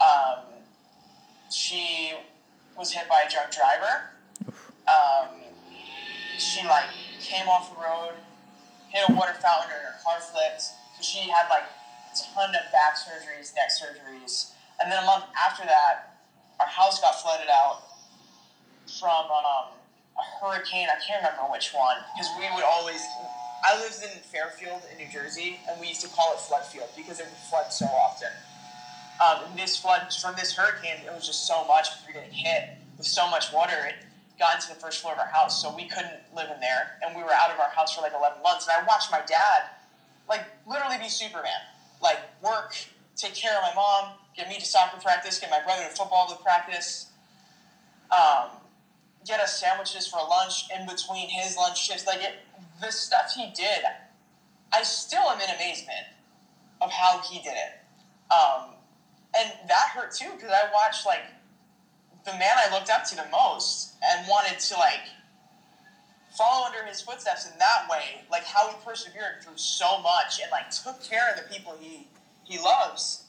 Um, 0.00 0.44
she 1.50 2.12
was 2.76 2.92
hit 2.92 3.08
by 3.08 3.24
a 3.26 3.30
drunk 3.30 3.50
driver. 3.50 4.10
Um, 4.86 5.40
she 6.38 6.66
like 6.66 6.90
came 7.20 7.48
off 7.48 7.74
the 7.74 7.80
road, 7.80 8.14
hit 8.90 9.08
a 9.08 9.12
water 9.12 9.34
fountain, 9.40 9.70
and 9.72 9.82
her 9.82 9.96
car 10.04 10.20
flipped. 10.20 10.62
So 10.62 11.00
she 11.00 11.30
had 11.30 11.48
like 11.48 11.64
a 11.64 12.12
ton 12.34 12.50
of 12.50 12.70
back 12.70 12.96
surgeries, 13.00 13.54
neck 13.56 13.70
surgeries, 13.72 14.52
and 14.80 14.92
then 14.92 15.02
a 15.02 15.06
month 15.06 15.24
after 15.34 15.64
that, 15.64 16.20
our 16.60 16.66
house 16.66 17.00
got 17.00 17.20
flooded 17.22 17.48
out 17.48 17.82
from 19.00 19.26
um, 19.32 19.72
a 20.18 20.24
hurricane. 20.38 20.88
I 20.90 21.00
can't 21.00 21.22
remember 21.22 21.50
which 21.50 21.72
one 21.72 21.96
because 22.14 22.28
we 22.38 22.46
would 22.54 22.64
always. 22.64 23.00
I 23.64 23.80
lived 23.80 24.02
in 24.02 24.10
Fairfield 24.28 24.82
in 24.92 24.98
New 24.98 25.10
Jersey, 25.10 25.58
and 25.68 25.80
we 25.80 25.88
used 25.88 26.02
to 26.02 26.08
call 26.08 26.34
it 26.34 26.40
flood 26.40 26.66
field 26.66 26.88
because 26.94 27.18
it 27.18 27.24
would 27.24 27.42
flood 27.48 27.72
so 27.72 27.86
often. 27.86 28.28
Um, 29.24 29.48
and 29.48 29.58
this 29.58 29.78
flood 29.78 30.12
from 30.20 30.34
this 30.36 30.54
hurricane, 30.54 31.00
it 31.06 31.14
was 31.14 31.24
just 31.24 31.46
so 31.46 31.64
much. 31.66 31.88
We 32.06 32.12
were 32.12 32.20
getting 32.20 32.34
hit 32.34 32.76
with 32.98 33.06
so 33.06 33.28
much 33.30 33.52
water. 33.54 33.72
It 33.88 33.94
got 34.38 34.56
into 34.56 34.68
the 34.68 34.74
first 34.74 35.00
floor 35.00 35.14
of 35.14 35.18
our 35.18 35.32
house, 35.32 35.62
so 35.62 35.74
we 35.74 35.88
couldn't 35.88 36.20
live 36.36 36.50
in 36.52 36.60
there, 36.60 36.98
and 37.02 37.16
we 37.16 37.22
were 37.22 37.32
out 37.32 37.50
of 37.50 37.58
our 37.58 37.70
house 37.70 37.94
for 37.94 38.02
like 38.02 38.12
11 38.12 38.42
months. 38.42 38.68
And 38.68 38.76
I 38.76 38.86
watched 38.86 39.10
my 39.10 39.20
dad, 39.26 39.70
like, 40.28 40.44
literally 40.66 40.98
be 40.98 41.08
Superman, 41.08 41.64
like 42.02 42.18
work, 42.42 42.76
take 43.16 43.34
care 43.34 43.56
of 43.56 43.62
my 43.62 43.74
mom, 43.74 44.18
get 44.36 44.48
me 44.48 44.58
to 44.58 44.64
soccer 44.66 45.00
practice, 45.00 45.38
get 45.38 45.48
my 45.50 45.62
brother 45.64 45.84
to 45.84 45.94
football 45.94 46.28
to 46.28 46.36
practice. 46.42 47.06
Um, 48.10 48.50
get 49.26 49.40
us 49.40 49.58
sandwiches 49.58 50.06
for 50.06 50.18
lunch 50.28 50.64
in 50.74 50.86
between 50.86 51.28
his 51.28 51.56
lunch 51.56 51.82
shifts. 51.82 52.06
Like 52.06 52.22
it, 52.22 52.34
the 52.80 52.90
stuff 52.90 53.32
he 53.34 53.50
did, 53.54 53.84
I 54.72 54.82
still 54.82 55.22
am 55.22 55.40
in 55.40 55.54
amazement 55.54 56.06
of 56.80 56.90
how 56.90 57.20
he 57.20 57.38
did 57.38 57.54
it. 57.54 58.32
Um, 58.32 58.70
and 59.36 59.50
that 59.68 59.88
hurt 59.94 60.14
too 60.14 60.30
because 60.34 60.50
I 60.50 60.70
watched 60.72 61.06
like 61.06 61.24
the 62.24 62.32
man 62.32 62.56
I 62.56 62.74
looked 62.74 62.90
up 62.90 63.04
to 63.10 63.16
the 63.16 63.26
most 63.30 63.94
and 64.02 64.26
wanted 64.28 64.58
to 64.58 64.74
like 64.76 65.08
follow 66.36 66.66
under 66.66 66.84
his 66.84 67.00
footsteps 67.00 67.46
in 67.50 67.58
that 67.58 67.88
way. 67.90 68.24
Like 68.30 68.44
how 68.44 68.68
he 68.68 68.76
persevered 68.84 69.42
through 69.42 69.56
so 69.56 70.00
much 70.02 70.40
and 70.42 70.50
like 70.50 70.70
took 70.70 71.02
care 71.02 71.30
of 71.30 71.36
the 71.36 71.54
people 71.54 71.76
he 71.80 72.06
he 72.44 72.58
loves 72.58 73.23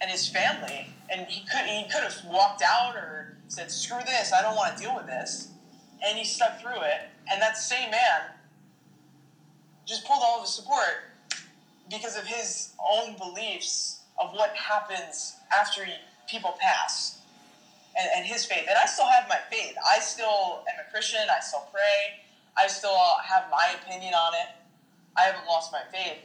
and 0.00 0.10
his 0.10 0.28
family. 0.28 0.88
And 1.10 1.26
he 1.26 1.44
could 1.46 1.66
he 1.66 1.84
could 1.84 2.02
have 2.02 2.16
walked 2.26 2.62
out 2.62 2.96
or 2.96 3.36
said, 3.48 3.70
"Screw 3.70 4.00
this! 4.06 4.32
I 4.32 4.42
don't 4.42 4.56
want 4.56 4.76
to 4.76 4.82
deal 4.82 4.94
with 4.94 5.06
this," 5.06 5.48
and 6.04 6.18
he 6.18 6.24
stuck 6.24 6.60
through 6.60 6.80
it. 6.82 7.08
And 7.30 7.40
that 7.40 7.56
same 7.56 7.90
man 7.90 8.22
just 9.86 10.06
pulled 10.06 10.20
all 10.22 10.36
of 10.38 10.42
his 10.42 10.54
support 10.54 11.10
because 11.90 12.16
of 12.16 12.24
his 12.24 12.72
own 12.90 13.16
beliefs 13.16 14.00
of 14.18 14.32
what 14.32 14.54
happens 14.56 15.34
after 15.56 15.84
people 16.28 16.56
pass 16.58 17.18
and, 17.98 18.08
and 18.16 18.24
his 18.24 18.44
faith. 18.44 18.64
And 18.68 18.78
I 18.82 18.86
still 18.86 19.06
have 19.06 19.28
my 19.28 19.38
faith. 19.50 19.74
I 19.88 19.98
still 19.98 20.64
am 20.72 20.84
a 20.86 20.90
Christian. 20.90 21.20
I 21.30 21.40
still 21.40 21.66
pray. 21.72 22.24
I 22.56 22.66
still 22.68 22.96
have 23.24 23.44
my 23.50 23.74
opinion 23.82 24.14
on 24.14 24.34
it. 24.34 24.54
I 25.16 25.22
haven't 25.22 25.46
lost 25.46 25.72
my 25.72 25.82
faith. 25.92 26.18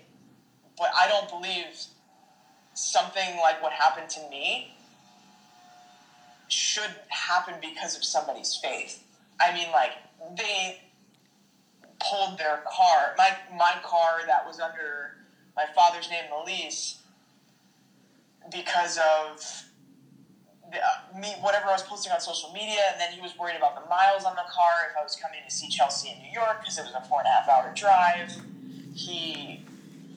But 0.77 0.91
I 0.97 1.07
don't 1.07 1.29
believe 1.29 1.65
something 2.79 3.37
like 3.41 3.61
what 3.61 3.73
happened 3.73 4.09
to 4.09 4.21
me 4.29 4.73
should 6.47 6.95
happen 7.09 7.55
because 7.61 7.95
of 7.95 8.03
somebody's 8.03 8.55
faith. 8.55 9.03
I 9.39 9.53
mean, 9.53 9.67
like, 9.71 9.91
they 10.37 10.81
pulled 11.99 12.37
their 12.37 12.63
car, 12.65 13.13
my, 13.17 13.31
my 13.55 13.73
car 13.83 14.21
that 14.25 14.45
was 14.47 14.59
under 14.59 15.17
my 15.55 15.65
father's 15.75 16.09
name 16.09 16.23
the 16.29 16.51
lease, 16.51 17.01
because 18.51 18.97
of 18.97 19.63
the, 20.71 20.77
uh, 20.77 21.19
me, 21.19 21.35
whatever 21.41 21.67
I 21.67 21.73
was 21.73 21.83
posting 21.83 22.11
on 22.11 22.21
social 22.21 22.51
media, 22.53 22.79
and 22.91 22.99
then 22.99 23.11
he 23.11 23.21
was 23.21 23.37
worried 23.37 23.57
about 23.57 23.81
the 23.81 23.87
miles 23.89 24.23
on 24.23 24.35
the 24.35 24.47
car 24.49 24.89
if 24.89 24.97
I 24.97 25.03
was 25.03 25.15
coming 25.15 25.39
to 25.45 25.53
see 25.53 25.67
Chelsea 25.67 26.09
in 26.09 26.19
New 26.19 26.31
York 26.31 26.61
because 26.61 26.77
it 26.77 26.83
was 26.83 26.93
a 26.95 27.01
four 27.07 27.19
and 27.19 27.27
a 27.27 27.31
half 27.31 27.49
hour 27.49 27.73
drive. 27.75 28.33
He 28.95 29.65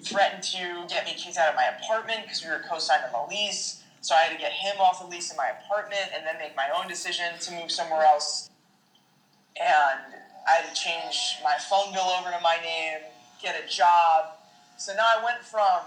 threatened 0.04 0.42
to 0.42 0.84
get 0.88 1.04
me 1.04 1.14
kicked 1.16 1.36
out 1.36 1.48
of 1.48 1.54
my 1.54 1.70
apartment 1.78 2.22
because 2.22 2.44
we 2.44 2.50
were 2.50 2.62
co-signed 2.68 3.02
on 3.04 3.28
the 3.28 3.34
lease. 3.34 3.82
So 4.00 4.14
I 4.14 4.20
had 4.22 4.32
to 4.32 4.38
get 4.38 4.52
him 4.52 4.80
off 4.80 5.00
the 5.00 5.06
lease 5.06 5.30
in 5.30 5.36
my 5.36 5.50
apartment 5.62 6.10
and 6.14 6.26
then 6.26 6.34
make 6.38 6.56
my 6.56 6.68
own 6.76 6.88
decision 6.88 7.26
to 7.40 7.52
move 7.52 7.70
somewhere 7.70 8.02
else. 8.02 8.50
And 9.56 10.14
I 10.48 10.50
had 10.50 10.74
to 10.74 10.74
change 10.74 11.38
my 11.44 11.54
phone 11.70 11.92
bill 11.92 12.10
over 12.18 12.30
to 12.30 12.40
my 12.42 12.56
name, 12.62 12.98
get 13.40 13.54
a 13.62 13.68
job. 13.68 14.34
So 14.76 14.92
now 14.94 15.06
I 15.06 15.24
went 15.24 15.44
from 15.44 15.86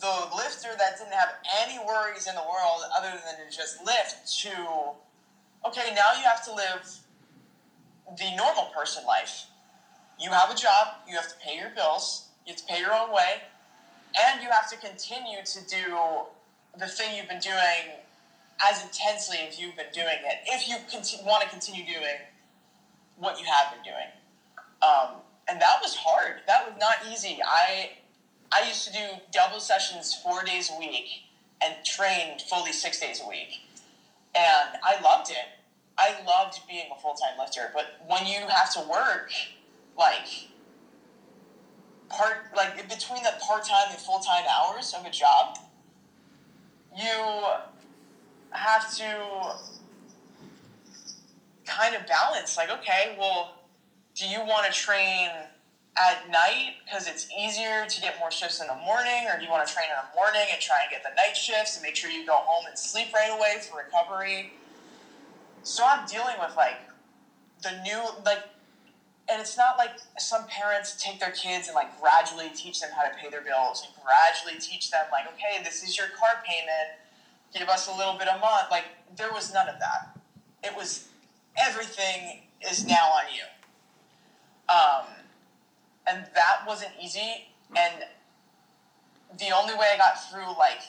the 0.00 0.36
lifter 0.36 0.68
that 0.76 0.98
didn't 0.98 1.14
have 1.14 1.34
any 1.62 1.78
worries 1.86 2.26
in 2.26 2.34
the 2.34 2.42
world 2.42 2.82
other 2.98 3.12
than 3.24 3.46
to 3.46 3.56
just 3.56 3.84
lift 3.86 4.28
to 4.42 4.50
okay, 5.64 5.94
now 5.94 6.10
you 6.18 6.24
have 6.24 6.44
to 6.44 6.52
live 6.52 6.98
the 8.18 8.36
normal 8.36 8.64
person 8.76 9.04
life. 9.06 9.46
You 10.18 10.30
have 10.30 10.50
a 10.50 10.54
job, 10.54 10.88
you 11.08 11.14
have 11.16 11.28
to 11.28 11.34
pay 11.44 11.56
your 11.56 11.70
bills, 11.70 12.28
you 12.46 12.52
have 12.52 12.56
to 12.56 12.64
pay 12.66 12.80
your 12.80 12.92
own 12.92 13.12
way, 13.12 13.42
and 14.18 14.42
you 14.42 14.50
have 14.50 14.68
to 14.70 14.76
continue 14.76 15.38
to 15.44 15.60
do 15.68 16.22
the 16.78 16.86
thing 16.86 17.16
you've 17.16 17.28
been 17.28 17.40
doing 17.40 18.00
as 18.62 18.82
intensely 18.82 19.38
as 19.48 19.58
you've 19.58 19.76
been 19.76 19.92
doing 19.92 20.18
it 20.24 20.38
if 20.46 20.68
you 20.68 20.76
want 21.24 21.42
to 21.42 21.48
continue 21.48 21.84
doing 21.84 22.18
what 23.16 23.38
you 23.38 23.46
have 23.46 23.72
been 23.72 23.82
doing. 23.82 24.08
Um, 24.82 25.20
and 25.48 25.60
that 25.60 25.78
was 25.82 25.94
hard. 25.94 26.40
That 26.46 26.66
was 26.66 26.74
not 26.78 26.96
easy. 27.10 27.38
I 27.44 27.90
I 28.52 28.66
used 28.66 28.86
to 28.86 28.92
do 28.92 29.04
double 29.32 29.60
sessions 29.60 30.14
four 30.14 30.42
days 30.42 30.70
a 30.74 30.78
week 30.78 31.24
and 31.62 31.74
trained 31.84 32.42
fully 32.42 32.72
six 32.72 33.00
days 33.00 33.20
a 33.24 33.28
week, 33.28 33.60
and 34.34 34.76
I 34.82 35.00
loved 35.00 35.30
it. 35.30 35.48
I 35.98 36.22
loved 36.26 36.60
being 36.68 36.86
a 36.96 37.00
full 37.00 37.14
time 37.14 37.38
lifter. 37.38 37.70
But 37.72 37.94
when 38.06 38.26
you 38.26 38.46
have 38.48 38.72
to 38.74 38.80
work, 38.80 39.30
like 39.96 40.48
part 42.12 42.54
like 42.56 42.88
between 42.88 43.22
the 43.22 43.32
part 43.40 43.64
time 43.64 43.88
and 43.90 43.98
full 43.98 44.18
time 44.20 44.44
hours 44.48 44.94
of 44.94 45.04
a 45.04 45.10
job, 45.10 45.58
you 46.96 47.44
have 48.50 48.94
to 48.96 49.56
kind 51.64 51.94
of 51.94 52.06
balance 52.06 52.56
like 52.56 52.70
okay 52.70 53.16
well 53.18 53.54
do 54.14 54.26
you 54.26 54.40
want 54.40 54.66
to 54.66 54.72
train 54.72 55.30
at 55.96 56.30
night 56.30 56.74
because 56.84 57.06
it's 57.06 57.28
easier 57.38 57.84
to 57.86 58.00
get 58.00 58.18
more 58.18 58.30
shifts 58.30 58.60
in 58.60 58.66
the 58.66 58.74
morning, 58.74 59.26
or 59.28 59.38
do 59.38 59.44
you 59.44 59.50
want 59.50 59.66
to 59.66 59.72
train 59.72 59.86
in 59.90 59.96
the 59.96 60.16
morning 60.16 60.48
and 60.50 60.60
try 60.60 60.76
and 60.82 60.90
get 60.90 61.02
the 61.02 61.14
night 61.14 61.36
shifts 61.36 61.76
and 61.76 61.82
make 61.82 61.94
sure 61.94 62.10
you 62.10 62.26
go 62.26 62.36
home 62.36 62.64
and 62.66 62.78
sleep 62.78 63.12
right 63.12 63.30
away 63.30 63.56
for 63.60 63.78
recovery? 63.78 64.52
So 65.62 65.84
I'm 65.86 66.06
dealing 66.06 66.36
with 66.40 66.56
like 66.56 66.78
the 67.62 67.80
new 67.82 68.02
like 68.24 68.42
and 69.32 69.40
it's 69.40 69.56
not 69.56 69.78
like 69.78 69.90
some 70.18 70.46
parents 70.46 71.02
take 71.02 71.18
their 71.18 71.30
kids 71.30 71.66
and 71.66 71.74
like 71.74 71.98
gradually 72.00 72.50
teach 72.54 72.80
them 72.80 72.90
how 72.94 73.02
to 73.02 73.16
pay 73.16 73.30
their 73.30 73.40
bills 73.40 73.86
and 73.86 74.04
gradually 74.04 74.60
teach 74.60 74.90
them 74.90 75.04
like 75.10 75.26
okay 75.26 75.64
this 75.64 75.82
is 75.82 75.96
your 75.96 76.08
car 76.08 76.42
payment. 76.46 77.00
Give 77.56 77.68
us 77.68 77.88
a 77.88 77.96
little 77.96 78.14
bit 78.14 78.28
a 78.28 78.38
month. 78.38 78.70
Like 78.70 78.84
there 79.16 79.32
was 79.32 79.52
none 79.52 79.68
of 79.68 79.76
that. 79.80 80.18
It 80.62 80.76
was 80.76 81.08
everything 81.56 82.42
is 82.70 82.86
now 82.86 83.10
on 83.10 83.24
you. 83.34 83.44
Um, 84.72 85.06
and 86.06 86.26
that 86.34 86.66
wasn't 86.66 86.92
easy. 87.02 87.48
And 87.76 88.04
the 89.38 89.50
only 89.56 89.74
way 89.74 89.86
i 89.94 89.96
got 89.96 90.30
through 90.30 90.58
like 90.58 90.82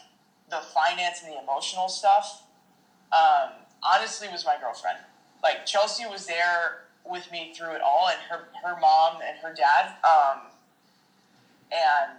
the 0.49 0.57
finance 0.73 1.21
and 1.23 1.33
the 1.33 1.41
emotional 1.41 1.87
stuff 1.87 2.43
um, 3.13 3.51
honestly 3.81 4.27
was 4.29 4.45
my 4.45 4.55
girlfriend. 4.59 4.97
Like 5.41 5.65
chelsea 5.65 6.05
was 6.05 6.25
there 6.25 6.82
with 7.05 7.31
me 7.31 7.53
through 7.55 7.73
it 7.75 7.81
all, 7.81 8.09
and 8.09 8.19
her 8.29 8.47
her 8.63 8.79
mom 8.79 9.21
and 9.27 9.37
her 9.39 9.53
dad. 9.53 9.95
Um, 10.03 10.41
and 11.71 12.17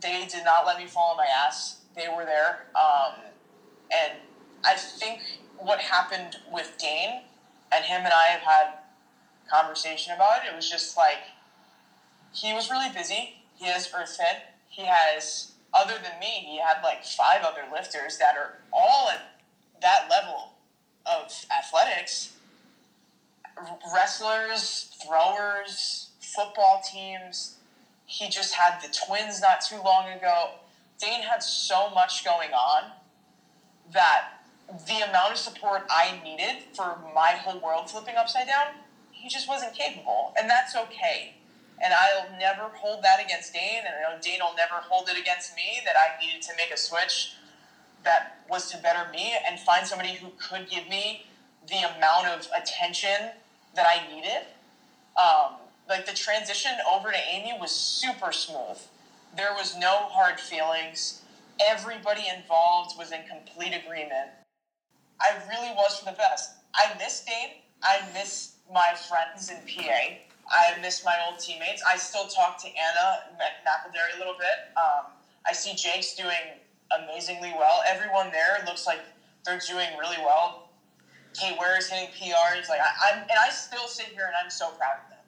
they 0.00 0.26
did 0.26 0.44
not 0.44 0.66
let 0.66 0.78
me 0.78 0.86
fall 0.86 1.12
on 1.12 1.16
my 1.16 1.26
ass. 1.26 1.78
They 1.94 2.08
were 2.08 2.24
there, 2.24 2.66
um, 2.74 3.14
and 3.92 4.12
I 4.64 4.74
think 4.74 5.20
what 5.58 5.78
happened 5.78 6.36
with 6.50 6.76
Dane 6.78 7.22
and 7.72 7.84
him 7.84 8.04
and 8.04 8.12
I 8.12 8.26
have 8.26 8.40
had 8.40 8.66
conversation 9.50 10.12
about 10.12 10.44
it. 10.44 10.48
It 10.50 10.56
was 10.56 10.68
just 10.68 10.96
like 10.96 11.20
he 12.32 12.52
was 12.52 12.70
really 12.70 12.88
busy. 12.90 13.34
He 13.54 13.66
has 13.66 13.88
EarthFed. 13.88 14.40
He 14.68 14.86
has, 14.86 15.52
other 15.74 15.94
than 16.02 16.18
me, 16.18 16.44
he 16.46 16.58
had 16.58 16.82
like 16.82 17.04
five 17.04 17.42
other 17.42 17.62
lifters 17.70 18.18
that 18.18 18.36
are 18.36 18.58
all 18.72 19.10
at 19.10 19.20
that 19.80 20.08
level 20.10 20.54
of 21.04 21.32
athletics 21.56 22.30
wrestlers, 23.92 24.90
throwers, 25.04 26.10
football 26.20 26.82
teams. 26.84 27.56
He 28.06 28.28
just 28.28 28.54
had 28.54 28.80
the 28.80 28.88
twins 29.06 29.40
not 29.40 29.60
too 29.60 29.80
long 29.84 30.08
ago. 30.08 30.50
Dane 30.98 31.22
had 31.22 31.42
so 31.42 31.90
much 31.90 32.24
going 32.24 32.52
on 32.52 32.92
that 33.92 34.28
the 34.86 35.08
amount 35.08 35.32
of 35.32 35.38
support 35.38 35.82
I 35.90 36.20
needed 36.24 36.62
for 36.74 36.98
my 37.14 37.30
whole 37.30 37.60
world 37.60 37.90
flipping 37.90 38.16
upside 38.16 38.46
down, 38.46 38.66
he 39.10 39.28
just 39.28 39.48
wasn't 39.48 39.74
capable. 39.74 40.32
And 40.38 40.48
that's 40.48 40.76
okay. 40.76 41.34
And 41.82 41.92
I'll 41.92 42.38
never 42.38 42.68
hold 42.74 43.02
that 43.02 43.22
against 43.24 43.52
Dane, 43.52 43.82
and 43.84 43.94
I 43.96 44.14
know 44.14 44.20
Dane 44.20 44.38
will 44.40 44.54
never 44.54 44.76
hold 44.76 45.08
it 45.08 45.18
against 45.18 45.56
me 45.56 45.80
that 45.84 45.96
I 45.96 46.24
needed 46.24 46.40
to 46.42 46.52
make 46.56 46.72
a 46.72 46.76
switch 46.76 47.34
that 48.04 48.38
was 48.48 48.70
to 48.70 48.78
better 48.78 49.10
me 49.10 49.34
and 49.48 49.58
find 49.58 49.86
somebody 49.86 50.14
who 50.14 50.30
could 50.38 50.68
give 50.70 50.88
me 50.88 51.26
the 51.68 51.78
amount 51.96 52.26
of 52.26 52.48
attention 52.56 53.30
that 53.74 53.86
I 53.86 54.14
needed. 54.14 54.46
Um, 55.16 55.56
like 55.88 56.06
the 56.06 56.14
transition 56.14 56.72
over 56.90 57.10
to 57.10 57.16
Aimee 57.16 57.58
was 57.60 57.70
super 57.70 58.32
smooth. 58.32 58.78
There 59.36 59.52
was 59.54 59.76
no 59.76 60.08
hard 60.08 60.38
feelings. 60.38 61.22
Everybody 61.60 62.24
involved 62.34 62.98
was 62.98 63.12
in 63.12 63.20
complete 63.28 63.74
agreement. 63.74 64.30
I 65.20 65.36
really 65.48 65.70
was 65.74 65.98
for 65.98 66.06
the 66.06 66.16
best. 66.16 66.50
I 66.74 66.92
miss 66.98 67.24
Dane. 67.24 67.56
I 67.82 68.00
miss 68.14 68.54
my 68.72 68.94
friends 69.08 69.50
in 69.50 69.56
PA. 69.56 70.16
I 70.50 70.76
miss 70.80 71.04
my 71.04 71.16
old 71.26 71.38
teammates. 71.38 71.82
I 71.86 71.96
still 71.96 72.26
talk 72.26 72.60
to 72.62 72.68
Anna 72.68 73.20
McElderry 73.66 74.16
a 74.16 74.18
little 74.18 74.34
bit. 74.38 74.76
Um, 74.76 75.06
I 75.46 75.52
see 75.52 75.74
Jake's 75.74 76.14
doing 76.14 76.60
amazingly 77.02 77.52
well. 77.56 77.82
Everyone 77.86 78.30
there 78.32 78.62
looks 78.66 78.86
like 78.86 79.00
they're 79.44 79.60
doing 79.66 79.88
really 79.98 80.18
well. 80.18 80.61
Kate 81.34 81.56
Ware 81.58 81.76
is 81.78 81.88
hitting 81.88 82.08
PRs. 82.08 82.68
Like 82.68 82.80
I, 82.80 83.10
am 83.10 83.18
and 83.20 83.38
I 83.40 83.50
still 83.50 83.88
sit 83.88 84.08
here 84.08 84.26
and 84.26 84.34
I'm 84.42 84.50
so 84.50 84.70
proud 84.70 84.98
of 85.02 85.08
them. 85.10 85.18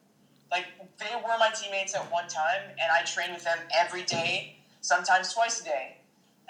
Like 0.50 0.66
they 0.98 1.14
were 1.16 1.36
my 1.38 1.50
teammates 1.50 1.94
at 1.94 2.10
one 2.10 2.28
time, 2.28 2.62
and 2.70 2.92
I 2.92 3.02
train 3.02 3.32
with 3.32 3.44
them 3.44 3.60
every 3.74 4.02
day, 4.04 4.46
sometimes 4.80 5.32
twice 5.32 5.60
a 5.60 5.64
day, 5.64 5.94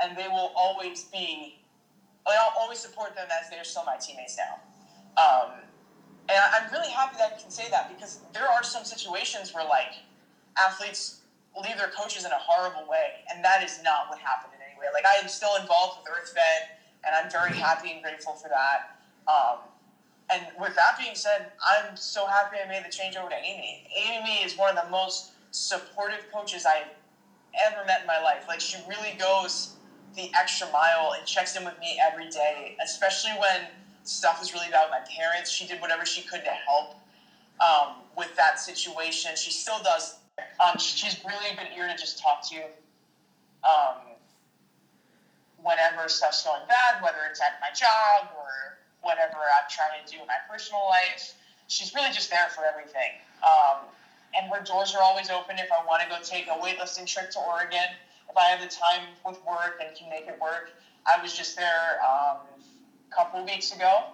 and 0.02 0.16
they 0.16 0.28
will 0.28 0.52
always 0.56 1.04
be. 1.04 1.56
I'll 2.26 2.52
always 2.56 2.78
support 2.80 3.14
them 3.14 3.28
as 3.38 3.48
they're 3.48 3.64
still 3.64 3.84
my 3.84 3.96
teammates 3.96 4.36
now. 4.38 4.60
Um, 5.16 5.50
and 6.28 6.38
I'm 6.52 6.66
really 6.68 6.90
happy 6.90 7.16
that 7.18 7.32
I 7.36 7.40
can 7.40 7.50
say 7.50 7.68
that 7.68 7.88
because 7.88 8.18
there 8.32 8.48
are 8.48 8.62
some 8.62 8.84
situations 8.84 9.52
where 9.54 9.64
like 9.64 10.04
athletes 10.58 11.14
leave 11.62 11.76
their 11.78 11.88
coaches 11.88 12.24
in 12.24 12.32
a 12.32 12.38
horrible 12.38 12.86
way, 12.86 13.24
and 13.30 13.44
that 13.44 13.62
is 13.62 13.78
not 13.78 14.08
what 14.08 14.18
happened 14.18 14.52
in 14.54 14.60
any 14.62 14.74
way. 14.78 14.86
Like 14.92 15.06
I 15.06 15.18
am 15.20 15.28
still 15.28 15.56
involved 15.56 15.96
with 15.96 16.04
EarthFed, 16.06 16.66
and 17.04 17.14
I'm 17.14 17.28
very 17.28 17.52
happy 17.54 17.90
and 17.92 18.02
grateful 18.02 18.34
for 18.34 18.48
that. 18.48 18.80
Um, 19.28 19.58
and 20.32 20.46
with 20.58 20.74
that 20.76 20.98
being 20.98 21.14
said, 21.14 21.46
I'm 21.66 21.96
so 21.96 22.26
happy 22.26 22.56
I 22.64 22.68
made 22.68 22.84
the 22.84 22.90
change 22.90 23.16
over 23.16 23.28
to 23.28 23.36
Aimee. 23.36 23.86
Aimee 23.96 24.44
is 24.44 24.56
one 24.56 24.76
of 24.76 24.82
the 24.82 24.90
most 24.90 25.32
supportive 25.50 26.26
coaches 26.32 26.66
I've 26.66 26.88
ever 27.66 27.84
met 27.84 28.00
in 28.00 28.06
my 28.06 28.20
life. 28.20 28.44
Like 28.48 28.60
she 28.60 28.78
really 28.88 29.16
goes 29.18 29.74
the 30.16 30.30
extra 30.38 30.70
mile 30.70 31.14
and 31.16 31.26
checks 31.26 31.56
in 31.56 31.64
with 31.64 31.78
me 31.80 32.00
every 32.02 32.28
day, 32.28 32.76
especially 32.82 33.32
when 33.32 33.66
stuff 34.04 34.40
is 34.42 34.52
really 34.52 34.70
bad 34.70 34.84
with 34.84 34.90
my 34.90 35.14
parents. 35.14 35.50
She 35.50 35.66
did 35.66 35.80
whatever 35.80 36.04
she 36.04 36.22
could 36.22 36.44
to 36.44 36.50
help 36.50 36.94
um, 37.60 37.96
with 38.16 38.34
that 38.36 38.58
situation. 38.58 39.32
She 39.36 39.50
still 39.50 39.82
does. 39.82 40.16
Um, 40.60 40.78
she's 40.78 41.22
really 41.24 41.54
been 41.56 41.66
here 41.66 41.86
to 41.86 41.96
just 41.96 42.18
talk 42.18 42.46
to 42.48 42.54
you 42.54 42.64
um, 43.62 43.96
whenever 45.62 46.08
stuff's 46.08 46.42
going 46.44 46.62
bad, 46.68 47.02
whether 47.02 47.18
it's 47.30 47.40
at 47.40 47.58
my 47.60 47.70
job 47.74 48.30
or 48.36 48.78
whatever 49.04 49.38
I'm 49.38 49.68
trying 49.70 50.00
to 50.00 50.04
do 50.08 50.20
in 50.20 50.26
my 50.26 50.40
personal 50.50 50.82
life. 50.88 51.36
She's 51.68 51.94
really 51.94 52.10
just 52.12 52.30
there 52.30 52.48
for 52.50 52.64
everything. 52.64 53.20
Um, 53.44 53.86
and 54.36 54.50
her 54.50 54.64
doors 54.64 54.94
are 54.94 55.02
always 55.02 55.30
open 55.30 55.58
if 55.58 55.70
I 55.70 55.84
want 55.86 56.02
to 56.02 56.08
go 56.08 56.18
take 56.22 56.48
a 56.48 56.58
weightlifting 56.58 57.06
trip 57.06 57.30
to 57.32 57.38
Oregon. 57.38 57.94
If 58.28 58.36
I 58.36 58.44
have 58.50 58.60
the 58.60 58.72
time 58.72 59.06
with 59.24 59.38
work 59.46 59.80
and 59.80 59.94
can 59.96 60.10
make 60.10 60.26
it 60.26 60.38
work, 60.40 60.72
I 61.06 61.22
was 61.22 61.36
just 61.36 61.56
there 61.56 62.00
um, 62.02 62.38
a 63.10 63.14
couple 63.14 63.40
of 63.40 63.46
weeks 63.46 63.74
ago, 63.74 64.04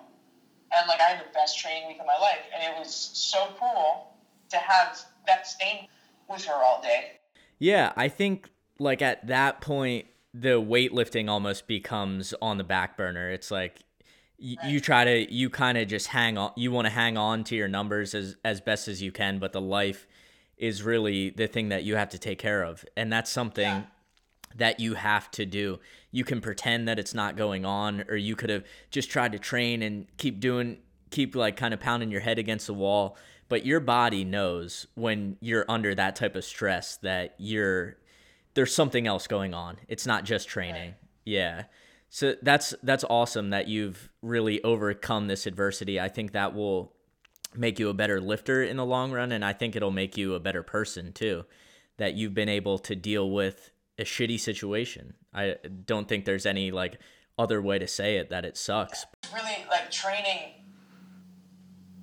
and 0.77 0.89
like 0.89 1.01
I 1.01 1.05
had 1.05 1.21
the 1.21 1.33
best 1.33 1.59
training 1.59 1.89
week 1.89 1.99
of 2.01 2.07
my 2.07 2.19
life, 2.21 2.43
and 2.55 2.63
it 2.63 2.79
was 2.79 2.93
so 2.95 3.49
cool 3.59 4.13
to 4.51 4.57
have 4.57 5.01
that 5.27 5.47
staying 5.47 5.87
with 6.29 6.45
her 6.45 6.55
all 6.55 6.83
day. 6.83 7.13
Yeah, 7.59 7.93
I 7.97 8.09
think 8.09 8.51
like 8.79 9.01
at 9.03 9.27
that 9.29 9.61
point, 9.61 10.07
the 10.35 10.61
weightlifting 10.61 11.29
almost 11.29 11.67
becomes 11.67 12.35
on 12.43 12.59
the 12.59 12.65
back 12.65 12.97
burner. 12.97 13.31
It's 13.31 13.51
like 13.51 13.85
you, 14.41 14.57
you 14.65 14.81
try 14.81 15.05
to 15.05 15.33
you 15.33 15.51
kind 15.51 15.79
of 15.79 15.87
just 15.87 16.09
hang 16.09 16.39
on 16.39 16.51
you 16.57 16.73
want 16.73 16.87
to 16.87 16.91
hang 16.91 17.17
on 17.17 17.45
to 17.45 17.55
your 17.55 17.69
numbers 17.69 18.15
as 18.15 18.37
as 18.45 18.61
best 18.61 18.89
as 18.89 19.03
you 19.03 19.13
can 19.13 19.39
but 19.39 19.53
the 19.53 19.61
life 19.61 20.07
is 20.61 20.83
really 20.83 21.31
the 21.31 21.47
thing 21.47 21.71
that 21.71 21.85
you 21.85 21.97
have 21.97 22.11
to 22.11 22.19
take 22.19 22.39
care 22.39 22.63
of. 22.63 22.85
And 22.97 23.11
that's 23.11 23.31
something 23.31 23.65
yeah. 23.65 23.83
that 24.57 24.79
you 24.79 24.95
have 24.95 25.31
to 25.33 25.47
do. 25.47 25.81
You 26.13 26.23
can 26.23 26.43
pretend 26.43 26.87
that 26.87 26.99
it's 26.99 27.15
not 27.15 27.37
going 27.37 27.65
on 27.65 28.05
or 28.09 28.17
you 28.17 28.37
could 28.37 28.51
have 28.51 28.65
just 28.91 29.11
tried 29.11 29.33
to 29.33 29.39
train 29.39 29.83
and 29.83 30.07
keep 30.19 30.39
doing 30.39 30.77
keep 31.09 31.35
like 31.35 31.57
kind 31.57 31.75
of 31.75 31.81
pounding 31.81 32.09
your 32.09 32.21
head 32.21 32.39
against 32.39 32.69
the 32.69 32.75
wall 32.75 33.17
but 33.49 33.67
your 33.67 33.81
body 33.81 34.23
knows 34.23 34.87
when 34.95 35.37
you're 35.41 35.65
under 35.69 35.93
that 35.93 36.15
type 36.15 36.37
of 36.37 36.45
stress 36.45 36.99
that 36.99 37.35
you're 37.37 37.97
there's 38.55 38.73
something 38.73 39.07
else 39.07 39.27
going 39.27 39.55
on. 39.55 39.77
It's 39.89 40.07
not 40.07 40.25
just 40.25 40.49
training. 40.49 40.91
Right. 40.91 40.95
yeah 41.25 41.63
so 42.11 42.35
that's 42.43 42.75
that's 42.83 43.05
awesome 43.09 43.51
that 43.51 43.69
you've 43.69 44.11
really 44.21 44.63
overcome 44.63 45.29
this 45.29 45.47
adversity. 45.47 46.01
I 46.01 46.09
think 46.09 46.33
that 46.33 46.55
will 46.55 46.93
make 47.55 47.79
you 47.79 47.89
a 47.89 47.95
better 47.95 48.21
lifter 48.21 48.63
in 48.63 48.77
the 48.77 48.85
long 48.85 49.13
run 49.13 49.33
and 49.33 49.45
I 49.45 49.53
think 49.53 49.75
it'll 49.75 49.91
make 49.91 50.17
you 50.17 50.35
a 50.35 50.41
better 50.41 50.63
person 50.63 51.13
too. 51.13 51.45
That 51.99 52.15
you've 52.15 52.35
been 52.35 52.49
able 52.49 52.79
to 52.81 52.97
deal 52.97 53.31
with 53.31 53.71
a 53.99 54.03
shitty 54.03 54.41
situation. 54.41 55.15
I 55.33 55.57
don't 55.85 56.09
think 56.09 56.25
there's 56.25 56.47
any 56.47 56.71
like 56.71 56.99
other 57.39 57.63
way 57.63 57.79
to 57.79 57.87
say 57.87 58.17
it 58.17 58.31
that 58.31 58.45
it 58.45 58.57
sucks. 58.57 59.07
Really 59.33 59.65
like 59.71 59.91
training 59.91 60.55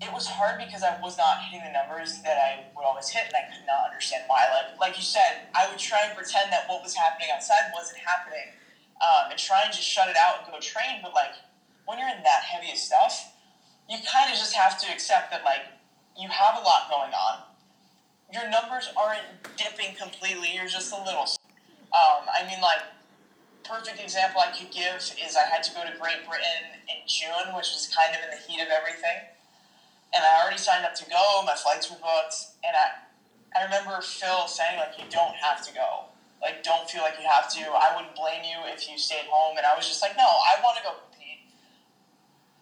it 0.01 0.13
was 0.13 0.27
hard 0.27 0.61
because 0.61 0.83
I 0.83 0.99
was 1.01 1.17
not 1.17 1.41
hitting 1.41 1.65
the 1.65 1.73
numbers 1.73 2.21
that 2.21 2.37
I 2.37 2.69
would 2.75 2.85
always 2.85 3.09
hit, 3.09 3.25
and 3.25 3.33
I 3.33 3.49
could 3.49 3.65
not 3.65 3.89
understand 3.89 4.23
why. 4.27 4.45
Like, 4.53 4.79
like 4.79 4.95
you 4.97 5.03
said, 5.03 5.49
I 5.55 5.69
would 5.69 5.79
try 5.79 6.05
and 6.05 6.15
pretend 6.15 6.51
that 6.53 6.69
what 6.69 6.83
was 6.83 6.93
happening 6.93 7.29
outside 7.33 7.73
wasn't 7.73 7.99
happening, 8.05 8.53
um, 9.01 9.31
and 9.31 9.39
try 9.39 9.63
and 9.63 9.73
just 9.73 9.87
shut 9.87 10.09
it 10.09 10.17
out 10.17 10.43
and 10.43 10.51
go 10.51 10.59
train. 10.59 10.99
But 11.01 11.13
like 11.13 11.35
when 11.85 11.99
you're 11.99 12.09
in 12.09 12.23
that 12.23 12.43
heavy 12.43 12.71
of 12.71 12.77
stuff, 12.77 13.33
you 13.89 13.97
kind 14.03 14.31
of 14.31 14.37
just 14.37 14.53
have 14.53 14.79
to 14.81 14.91
accept 14.91 15.31
that 15.31 15.43
like 15.43 15.61
you 16.17 16.29
have 16.29 16.59
a 16.59 16.63
lot 16.63 16.89
going 16.89 17.13
on. 17.13 17.43
Your 18.33 18.49
numbers 18.49 18.91
aren't 18.97 19.23
dipping 19.55 19.95
completely. 19.95 20.51
You're 20.53 20.67
just 20.67 20.91
a 20.91 20.99
little. 21.03 21.23
Um, 21.95 22.27
I 22.27 22.43
mean, 22.45 22.59
like 22.61 22.83
perfect 23.63 24.01
example 24.01 24.41
I 24.41 24.51
could 24.51 24.71
give 24.71 24.99
is 24.99 25.35
I 25.35 25.47
had 25.47 25.63
to 25.63 25.71
go 25.73 25.83
to 25.83 25.91
Great 25.99 26.27
Britain 26.27 26.79
in 26.87 27.07
June, 27.07 27.55
which 27.55 27.71
was 27.71 27.91
kind 27.91 28.15
of 28.15 28.23
in 28.23 28.31
the 28.31 28.41
heat 28.43 28.61
of 28.61 28.67
everything, 28.67 29.27
and 30.13 30.23
I 30.23 30.41
already 30.41 30.57
signed 30.57 30.85
up 30.85 30.95
to 30.95 31.05
go. 31.09 31.43
My 31.45 31.55
flights 31.55 31.89
were 31.89 31.97
booked, 31.97 32.57
and 32.63 32.75
I 32.75 33.07
I 33.55 33.63
remember 33.63 34.01
Phil 34.01 34.47
saying 34.47 34.77
like 34.77 34.97
you 34.97 35.05
don't 35.09 35.35
have 35.35 35.65
to 35.65 35.73
go. 35.73 36.11
Like 36.41 36.63
don't 36.63 36.89
feel 36.89 37.01
like 37.01 37.15
you 37.19 37.27
have 37.27 37.51
to. 37.53 37.61
I 37.71 37.95
wouldn't 37.95 38.15
blame 38.15 38.43
you 38.43 38.57
if 38.71 38.89
you 38.89 38.97
stayed 38.97 39.25
home 39.29 39.57
and 39.57 39.65
I 39.65 39.75
was 39.75 39.87
just 39.87 40.01
like, 40.01 40.15
No, 40.17 40.25
I 40.25 40.61
wanna 40.63 40.79
go 40.83 40.93
compete. 41.09 41.49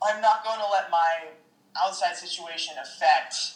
I'm 0.01 0.21
not 0.21 0.43
gonna 0.43 0.67
let 0.71 0.89
my 0.89 1.35
outside 1.77 2.15
situation 2.15 2.75
affect 2.81 3.55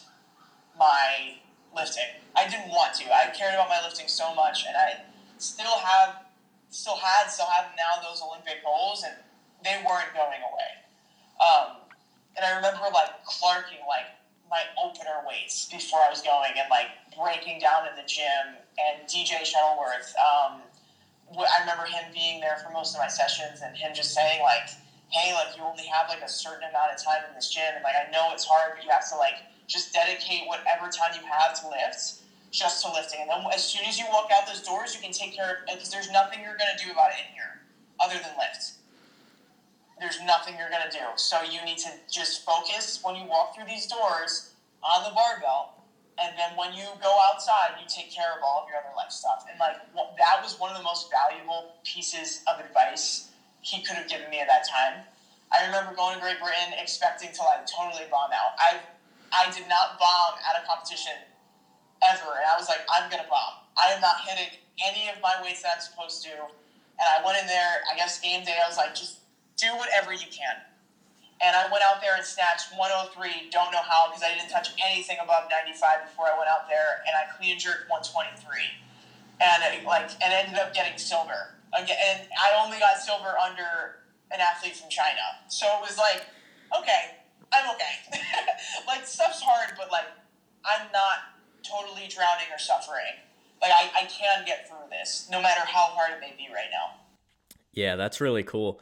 my 0.78 1.36
lifting. 1.74 2.20
I 2.36 2.48
didn't 2.48 2.68
want 2.68 2.94
to. 2.94 3.12
I 3.12 3.32
cared 3.36 3.54
about 3.54 3.68
my 3.68 3.80
lifting 3.84 4.08
so 4.08 4.34
much 4.34 4.64
and 4.66 4.76
I 4.76 5.04
still 5.38 5.78
have 5.78 6.24
still 6.70 6.96
had, 6.96 7.28
still 7.28 7.46
have 7.46 7.66
now 7.76 8.00
those 8.02 8.22
Olympic 8.22 8.62
goals 8.64 9.04
and 9.04 9.14
they 9.64 9.82
weren't 9.86 10.14
going 10.14 10.40
away. 10.40 10.70
Um, 11.42 11.76
and 12.36 12.46
I 12.46 12.56
remember 12.56 12.86
like 12.94 13.24
clarking 13.24 13.82
like 13.86 14.06
my 14.48 14.62
opener 14.82 15.22
weights 15.26 15.66
before 15.66 16.00
I 16.00 16.10
was 16.10 16.22
going 16.22 16.52
and 16.56 16.68
like 16.70 16.88
breaking 17.16 17.60
down 17.60 17.86
in 17.86 17.94
the 17.96 18.06
gym 18.06 18.58
and 18.78 19.06
DJ 19.06 19.44
Shuttleworth. 19.44 20.14
Um, 20.18 20.62
I 21.38 21.60
remember 21.60 21.84
him 21.84 22.10
being 22.12 22.40
there 22.40 22.58
for 22.64 22.70
most 22.70 22.94
of 22.94 23.00
my 23.00 23.08
sessions 23.08 23.60
and 23.62 23.76
him 23.76 23.94
just 23.94 24.14
saying 24.14 24.42
like, 24.42 24.68
"Hey, 25.10 25.32
like 25.34 25.56
you 25.56 25.62
only 25.62 25.84
have 25.86 26.08
like 26.08 26.22
a 26.22 26.28
certain 26.28 26.68
amount 26.68 26.92
of 26.92 27.02
time 27.02 27.22
in 27.28 27.34
this 27.34 27.50
gym, 27.50 27.74
and 27.74 27.84
like 27.84 27.94
I 27.94 28.10
know 28.10 28.32
it's 28.32 28.44
hard, 28.44 28.74
but 28.74 28.84
you 28.84 28.90
have 28.90 29.08
to 29.10 29.16
like 29.16 29.42
just 29.66 29.92
dedicate 29.92 30.46
whatever 30.46 30.88
time 30.88 31.14
you 31.14 31.22
have 31.30 31.58
to 31.60 31.68
lift, 31.68 32.14
just 32.50 32.82
to 32.84 32.92
lifting. 32.92 33.20
And 33.22 33.30
then 33.30 33.44
as 33.54 33.62
soon 33.62 33.84
as 33.84 33.98
you 33.98 34.06
walk 34.08 34.30
out 34.34 34.46
those 34.46 34.62
doors, 34.62 34.94
you 34.94 35.00
can 35.00 35.12
take 35.12 35.34
care 35.34 35.50
of 35.50 35.56
because 35.66 35.90
there's 35.90 36.10
nothing 36.10 36.42
you're 36.42 36.58
gonna 36.58 36.78
do 36.82 36.90
about 36.90 37.12
it 37.12 37.18
in 37.26 37.32
here 37.34 37.62
other 38.00 38.16
than 38.16 38.32
lift 38.38 38.72
there's 40.00 40.20
nothing 40.22 40.56
you're 40.58 40.70
going 40.70 40.88
to 40.90 40.96
do. 40.96 41.04
So 41.16 41.42
you 41.42 41.62
need 41.64 41.78
to 41.78 41.90
just 42.10 42.44
focus 42.44 42.98
when 43.02 43.14
you 43.14 43.24
walk 43.26 43.54
through 43.54 43.66
these 43.66 43.86
doors 43.86 44.50
on 44.82 45.04
the 45.04 45.10
barbell. 45.10 45.79
And 46.20 46.36
then 46.36 46.52
when 46.54 46.76
you 46.76 46.84
go 47.00 47.16
outside, 47.32 47.80
you 47.80 47.88
take 47.88 48.12
care 48.12 48.36
of 48.36 48.44
all 48.44 48.62
of 48.62 48.68
your 48.68 48.76
other 48.76 48.92
life 48.96 49.10
stuff. 49.10 49.48
And 49.48 49.58
like 49.58 49.80
that 49.96 50.44
was 50.44 50.60
one 50.60 50.70
of 50.70 50.76
the 50.76 50.84
most 50.84 51.08
valuable 51.08 51.80
pieces 51.82 52.44
of 52.44 52.60
advice 52.60 53.32
he 53.62 53.80
could 53.82 53.96
have 53.96 54.08
given 54.08 54.28
me 54.28 54.40
at 54.40 54.48
that 54.48 54.68
time. 54.68 55.00
I 55.48 55.64
remember 55.66 55.96
going 55.96 56.14
to 56.14 56.20
Great 56.20 56.38
Britain 56.38 56.76
expecting 56.76 57.32
to 57.32 57.42
like 57.42 57.64
totally 57.64 58.04
bomb 58.12 58.30
out. 58.36 58.52
I 58.60 58.84
I 59.32 59.50
did 59.50 59.64
not 59.68 59.98
bomb 59.98 60.36
at 60.44 60.60
a 60.60 60.66
competition 60.66 61.16
ever, 62.04 62.36
and 62.36 62.46
I 62.46 62.56
was 62.58 62.68
like, 62.68 62.84
I'm 62.92 63.10
gonna 63.10 63.28
bomb. 63.30 63.64
I 63.78 63.92
am 63.94 64.00
not 64.00 64.20
hitting 64.26 64.60
any 64.84 65.08
of 65.08 65.20
my 65.22 65.40
weights 65.42 65.62
that 65.62 65.76
I'm 65.76 65.80
supposed 65.80 66.22
to. 66.24 66.32
And 66.36 67.06
I 67.08 67.24
went 67.24 67.40
in 67.40 67.46
there. 67.46 67.80
I 67.90 67.96
guess 67.96 68.20
game 68.20 68.44
day, 68.44 68.56
I 68.62 68.68
was 68.68 68.76
like, 68.76 68.94
just 68.94 69.20
do 69.56 69.68
whatever 69.76 70.12
you 70.12 70.28
can. 70.28 70.60
And 71.40 71.56
I 71.56 71.64
went 71.72 71.80
out 71.80 72.04
there 72.04 72.16
and 72.16 72.24
snatched 72.24 72.76
103, 72.76 73.48
don't 73.48 73.72
know 73.72 73.80
how, 73.80 74.12
because 74.12 74.22
I 74.22 74.36
didn't 74.36 74.52
touch 74.52 74.76
anything 74.76 75.16
above 75.24 75.48
95 75.48 76.04
before 76.04 76.28
I 76.28 76.36
went 76.36 76.52
out 76.52 76.68
there, 76.68 77.00
and 77.08 77.16
I 77.16 77.32
clean 77.32 77.56
jerked 77.56 77.88
123. 77.88 78.44
And 79.40 79.58
it, 79.64 79.88
like, 79.88 80.12
and 80.20 80.36
ended 80.36 80.60
up 80.60 80.76
getting 80.76 81.00
silver. 81.00 81.56
Again, 81.72 81.96
and 81.96 82.28
I 82.36 82.60
only 82.60 82.76
got 82.76 83.00
silver 83.00 83.32
under 83.40 84.04
an 84.28 84.44
athlete 84.44 84.76
from 84.76 84.92
China. 84.92 85.24
So 85.48 85.64
it 85.64 85.80
was 85.80 85.96
like, 85.96 86.28
okay, 86.76 87.16
I'm 87.56 87.72
okay. 87.72 88.20
like, 88.86 89.08
stuff's 89.08 89.40
hard, 89.40 89.72
but 89.80 89.90
like, 89.90 90.12
I'm 90.60 90.92
not 90.92 91.40
totally 91.64 92.04
drowning 92.04 92.52
or 92.52 92.60
suffering. 92.60 93.16
Like, 93.62 93.72
I, 93.72 94.04
I 94.04 94.04
can 94.12 94.44
get 94.44 94.68
through 94.68 94.92
this, 94.92 95.28
no 95.32 95.40
matter 95.40 95.64
how 95.64 95.88
hard 95.96 96.12
it 96.12 96.20
may 96.20 96.34
be 96.36 96.52
right 96.52 96.68
now. 96.68 97.00
Yeah, 97.72 97.96
that's 97.96 98.20
really 98.20 98.42
cool. 98.42 98.80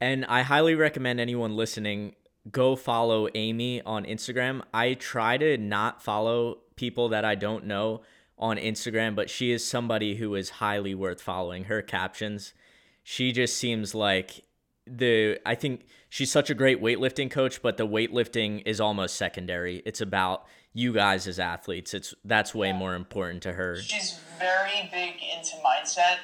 And 0.00 0.24
I 0.26 0.42
highly 0.42 0.74
recommend 0.74 1.20
anyone 1.20 1.56
listening 1.56 2.14
go 2.50 2.76
follow 2.76 3.28
Aimee 3.34 3.82
on 3.82 4.04
Instagram. 4.04 4.62
I 4.72 4.94
try 4.94 5.36
to 5.36 5.58
not 5.58 6.02
follow 6.02 6.58
people 6.76 7.10
that 7.10 7.24
I 7.24 7.34
don't 7.34 7.66
know 7.66 8.02
on 8.38 8.56
Instagram, 8.56 9.14
but 9.14 9.28
she 9.28 9.52
is 9.52 9.66
somebody 9.66 10.16
who 10.16 10.34
is 10.34 10.50
highly 10.50 10.94
worth 10.94 11.20
following. 11.20 11.64
Her 11.64 11.82
captions, 11.82 12.54
she 13.02 13.32
just 13.32 13.56
seems 13.56 13.94
like 13.94 14.44
the 14.86 15.38
I 15.44 15.54
think 15.54 15.84
she's 16.08 16.32
such 16.32 16.48
a 16.48 16.54
great 16.54 16.80
weightlifting 16.80 17.30
coach, 17.30 17.60
but 17.60 17.76
the 17.76 17.86
weightlifting 17.86 18.62
is 18.64 18.80
almost 18.80 19.16
secondary. 19.16 19.82
It's 19.84 20.00
about 20.00 20.46
you 20.72 20.92
guys 20.94 21.28
as 21.28 21.38
athletes. 21.38 21.92
It's 21.92 22.14
that's 22.24 22.54
way 22.54 22.72
more 22.72 22.94
important 22.94 23.42
to 23.42 23.52
her. 23.52 23.76
She's 23.76 24.18
very 24.38 24.88
big 24.90 25.16
into 25.36 25.56
mindset 25.56 26.18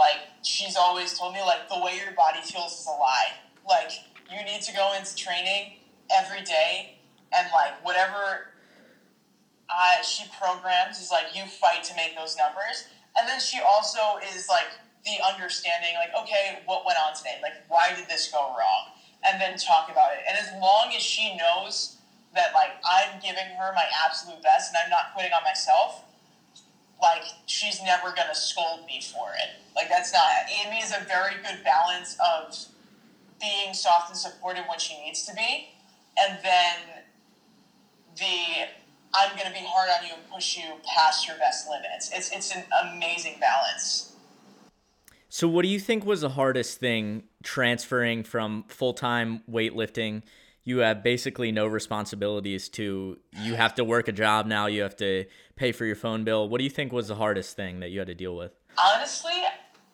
like 0.00 0.22
she's 0.42 0.76
always 0.76 1.16
told 1.16 1.34
me 1.34 1.42
like 1.42 1.68
the 1.68 1.78
way 1.78 1.96
your 2.02 2.12
body 2.12 2.40
feels 2.40 2.80
is 2.80 2.86
a 2.86 2.90
lie. 2.90 3.36
Like 3.68 3.92
you 4.32 4.42
need 4.42 4.62
to 4.62 4.72
go 4.72 4.94
into 4.94 5.14
training 5.14 5.74
every 6.10 6.42
day 6.42 6.94
and 7.32 7.46
like 7.52 7.84
whatever 7.84 8.48
uh, 9.68 10.02
she 10.02 10.24
programs 10.40 10.98
is 10.98 11.10
like 11.10 11.36
you 11.36 11.44
fight 11.44 11.84
to 11.84 11.94
make 11.94 12.16
those 12.16 12.34
numbers. 12.36 12.86
And 13.16 13.28
then 13.28 13.38
she 13.38 13.60
also 13.60 14.16
is 14.34 14.48
like 14.48 14.72
the 15.04 15.20
understanding 15.26 15.94
like 15.96 16.10
okay 16.14 16.60
what 16.66 16.84
went 16.84 16.98
on 16.98 17.14
today 17.14 17.38
like 17.42 17.54
why 17.68 17.92
did 17.94 18.08
this 18.08 18.28
go 18.30 18.54
wrong 18.56 18.92
and 19.24 19.40
then 19.40 19.56
talk 19.56 19.90
about 19.90 20.12
it 20.12 20.18
and 20.28 20.36
as 20.36 20.52
long 20.60 20.92
as 20.94 21.02
she 21.02 21.34
knows 21.36 21.96
that 22.34 22.52
like 22.52 22.72
i'm 22.84 23.18
giving 23.18 23.48
her 23.56 23.72
my 23.74 23.86
absolute 24.04 24.42
best 24.42 24.70
and 24.70 24.76
i'm 24.82 24.90
not 24.90 25.12
quitting 25.14 25.32
on 25.32 25.42
myself 25.42 26.02
never 27.84 28.12
gonna 28.14 28.34
scold 28.34 28.86
me 28.86 29.00
for 29.00 29.30
it. 29.32 29.50
Like 29.76 29.88
that's 29.88 30.12
not 30.12 30.22
Aimee 30.48 30.82
is 30.82 30.92
a 30.92 31.04
very 31.04 31.34
good 31.42 31.64
balance 31.64 32.16
of 32.20 32.56
being 33.40 33.72
soft 33.74 34.10
and 34.10 34.18
supportive 34.18 34.64
when 34.68 34.78
she 34.78 35.00
needs 35.02 35.24
to 35.26 35.34
be, 35.34 35.70
and 36.18 36.38
then 36.42 37.04
the 38.16 38.68
I'm 39.14 39.36
gonna 39.36 39.52
be 39.52 39.64
hard 39.66 39.90
on 39.90 40.06
you 40.06 40.14
and 40.14 40.30
push 40.30 40.56
you 40.56 40.64
past 40.86 41.26
your 41.26 41.36
best 41.38 41.68
limits. 41.68 42.10
It's 42.12 42.30
it's 42.30 42.54
an 42.54 42.64
amazing 42.94 43.36
balance. 43.40 44.12
So 45.28 45.46
what 45.46 45.62
do 45.62 45.68
you 45.68 45.78
think 45.78 46.04
was 46.04 46.22
the 46.22 46.30
hardest 46.30 46.80
thing 46.80 47.24
transferring 47.42 48.24
from 48.24 48.64
full 48.68 48.92
time 48.92 49.42
weightlifting 49.50 50.22
you 50.64 50.78
have 50.78 51.02
basically 51.02 51.50
no 51.52 51.66
responsibilities 51.66 52.68
to 52.68 53.18
you 53.42 53.54
have 53.54 53.74
to 53.74 53.84
work 53.84 54.08
a 54.08 54.12
job 54.12 54.46
now 54.46 54.66
you 54.66 54.82
have 54.82 54.96
to 54.96 55.24
pay 55.56 55.72
for 55.72 55.84
your 55.84 55.96
phone 55.96 56.24
bill. 56.24 56.48
What 56.48 56.58
do 56.58 56.64
you 56.64 56.70
think 56.70 56.92
was 56.92 57.08
the 57.08 57.16
hardest 57.16 57.56
thing 57.56 57.80
that 57.80 57.90
you 57.90 57.98
had 57.98 58.08
to 58.08 58.14
deal 58.14 58.36
with? 58.36 58.52
Honestly 58.78 59.42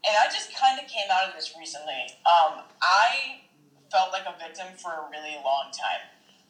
and 0.06 0.14
i 0.22 0.26
just 0.32 0.54
kind 0.54 0.78
of 0.78 0.86
came 0.86 1.10
out 1.10 1.28
of 1.28 1.34
this 1.34 1.54
recently 1.58 2.06
um, 2.24 2.62
i 2.80 3.42
felt 3.90 4.12
like 4.12 4.24
a 4.26 4.34
victim 4.38 4.66
for 4.78 4.90
a 4.90 5.04
really 5.10 5.36
long 5.44 5.68
time 5.74 6.02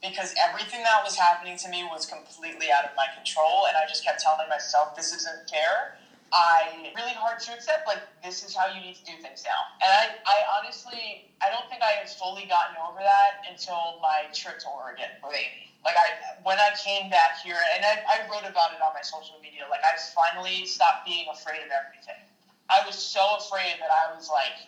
because 0.04 0.34
everything 0.36 0.84
that 0.84 1.00
was 1.02 1.16
happening 1.16 1.56
to 1.56 1.68
me 1.68 1.82
was 1.90 2.06
completely 2.06 2.68
out 2.70 2.84
of 2.84 2.92
my 2.96 3.08
control 3.16 3.66
and 3.66 3.76
i 3.76 3.88
just 3.88 4.04
kept 4.04 4.20
telling 4.20 4.48
myself 4.48 4.94
this 4.94 5.14
isn't 5.14 5.48
fair 5.48 5.98
I 6.32 6.90
really 6.94 7.14
hard 7.14 7.38
to 7.46 7.54
accept. 7.54 7.86
Like 7.86 8.02
this 8.22 8.42
is 8.42 8.54
how 8.54 8.66
you 8.72 8.80
need 8.80 8.96
to 8.96 9.04
do 9.04 9.14
things 9.22 9.44
now. 9.46 9.60
And 9.82 9.90
I, 9.90 10.04
I 10.26 10.36
honestly, 10.58 11.30
I 11.40 11.50
don't 11.50 11.68
think 11.70 11.82
I 11.82 12.02
had 12.02 12.10
fully 12.10 12.46
gotten 12.46 12.76
over 12.82 12.98
that 12.98 13.46
until 13.48 14.02
my 14.02 14.26
trip 14.34 14.58
to 14.66 14.68
Oregon 14.68 15.10
with 15.22 15.34
Aimee. 15.34 15.70
Like 15.86 15.94
I, 15.94 16.40
when 16.42 16.58
I 16.58 16.74
came 16.74 17.08
back 17.10 17.38
here, 17.38 17.58
and 17.74 17.84
I, 17.86 18.02
I 18.10 18.26
wrote 18.26 18.42
about 18.42 18.74
it 18.74 18.82
on 18.82 18.90
my 18.90 19.06
social 19.06 19.38
media. 19.38 19.70
Like 19.70 19.86
I 19.86 19.94
finally 20.14 20.66
stopped 20.66 21.06
being 21.06 21.30
afraid 21.30 21.62
of 21.62 21.70
everything. 21.70 22.18
I 22.66 22.82
was 22.82 22.98
so 22.98 23.22
afraid 23.38 23.78
that 23.78 23.94
I 23.94 24.10
was 24.10 24.26
like, 24.26 24.66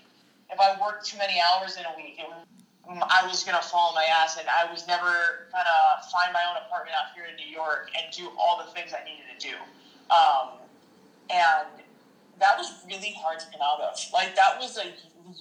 if 0.54 0.61
I 0.62 0.78
worked 0.78 1.11
too 1.11 1.18
many 1.18 1.42
hours 1.42 1.74
in 1.74 1.82
a 1.90 1.94
week, 1.98 2.22
it 2.22 2.28
was 2.30 2.46
I 2.88 3.26
was 3.26 3.44
gonna 3.44 3.61
fall 3.61 3.90
on 3.90 3.94
my 3.94 4.04
ass, 4.04 4.38
and 4.38 4.48
I 4.48 4.70
was 4.70 4.86
never 4.86 5.50
gonna 5.52 6.00
find 6.09 6.32
my 6.32 6.40
own 6.48 6.56
apartment 6.56 6.96
out 6.96 7.12
here 7.14 7.26
in 7.28 7.36
New 7.36 7.50
York 7.50 7.90
and 7.92 8.09
do 8.14 8.30
all 8.38 8.64
the 8.64 8.70
things 8.72 8.94
I 8.96 9.04
needed 9.04 9.28
to 9.28 9.36
do. 9.36 9.54
Um, 10.09 10.56
and 11.30 11.68
that 12.40 12.56
was 12.56 12.72
really 12.86 13.14
hard 13.18 13.38
to 13.40 13.46
get 13.50 13.60
out 13.60 13.80
of. 13.80 13.98
Like 14.12 14.34
that 14.36 14.58
was 14.60 14.78
a 14.78 14.92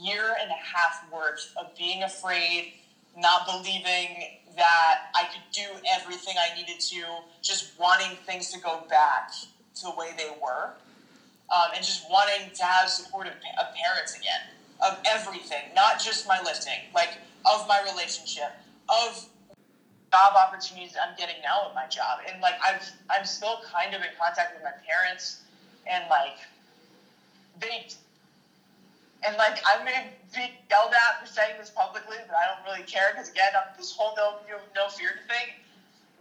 year 0.01 0.35
and 0.41 0.49
a 0.49 0.53
half 0.53 1.05
worth 1.11 1.53
of 1.57 1.75
being 1.77 2.03
afraid, 2.03 2.73
not 3.15 3.45
believing 3.45 4.39
that 4.55 5.09
I 5.15 5.23
could 5.25 5.43
do 5.51 5.67
everything 5.95 6.35
I 6.37 6.55
needed 6.57 6.79
to, 6.79 7.03
just 7.41 7.79
wanting 7.79 8.17
things 8.25 8.51
to 8.53 8.59
go 8.59 8.83
back 8.89 9.31
to 9.75 9.83
the 9.83 9.91
way 9.91 10.11
they 10.17 10.29
were, 10.41 10.73
um, 11.53 11.71
and 11.75 11.85
just 11.85 12.09
wanting 12.09 12.51
to 12.53 12.63
have 12.63 12.89
supportive 12.89 13.33
of 13.33 13.75
parents 13.75 14.17
again, 14.17 14.41
of 14.83 14.97
everything, 15.05 15.73
not 15.75 15.99
just 15.99 16.27
my 16.27 16.41
lifting, 16.43 16.79
like 16.93 17.17
of 17.45 17.67
my 17.67 17.81
relationship, 17.91 18.51
of 18.89 19.27
job 20.11 20.33
opportunities 20.35 20.95
I'm 20.99 21.15
getting 21.17 21.35
now 21.43 21.69
at 21.69 21.75
my 21.75 21.85
job, 21.87 22.19
and 22.27 22.41
like 22.41 22.55
I've 22.65 22.81
I'm 23.09 23.25
still 23.25 23.59
kind 23.71 23.93
of 23.93 24.01
in 24.01 24.07
contact 24.19 24.55
with 24.55 24.63
my 24.63 24.73
parents 24.87 25.41
and 25.89 26.05
like 26.09 26.37
they 27.59 27.87
and 29.25 29.35
like 29.37 29.59
I 29.65 29.83
may 29.83 30.11
be 30.33 30.53
yelled 30.69 30.93
at 30.93 31.25
for 31.25 31.31
saying 31.31 31.55
this 31.59 31.69
publicly, 31.69 32.17
but 32.27 32.35
I 32.35 32.47
don't 32.47 32.63
really 32.63 32.85
care 32.85 33.11
because 33.13 33.29
again, 33.29 33.51
I'm 33.55 33.75
this 33.77 33.95
whole 33.95 34.15
no 34.15 34.37
no 34.75 34.89
fear 34.89 35.19
thing. 35.27 35.55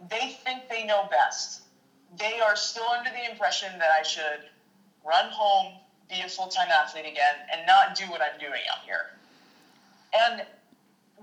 They 0.09 0.29
think 0.43 0.69
they 0.69 0.85
know 0.85 1.07
best. 1.09 1.61
They 2.17 2.39
are 2.39 2.55
still 2.55 2.87
under 2.87 3.09
the 3.09 3.29
impression 3.29 3.77
that 3.79 3.89
I 3.91 4.03
should 4.03 4.45
run 5.03 5.29
home, 5.29 5.73
be 6.09 6.21
a 6.21 6.29
full 6.29 6.47
time 6.47 6.69
athlete 6.71 7.05
again, 7.05 7.35
and 7.51 7.65
not 7.65 7.95
do 7.95 8.09
what 8.09 8.21
I'm 8.21 8.39
doing 8.39 8.61
out 8.71 8.83
here. 8.85 9.07
And 10.13 10.43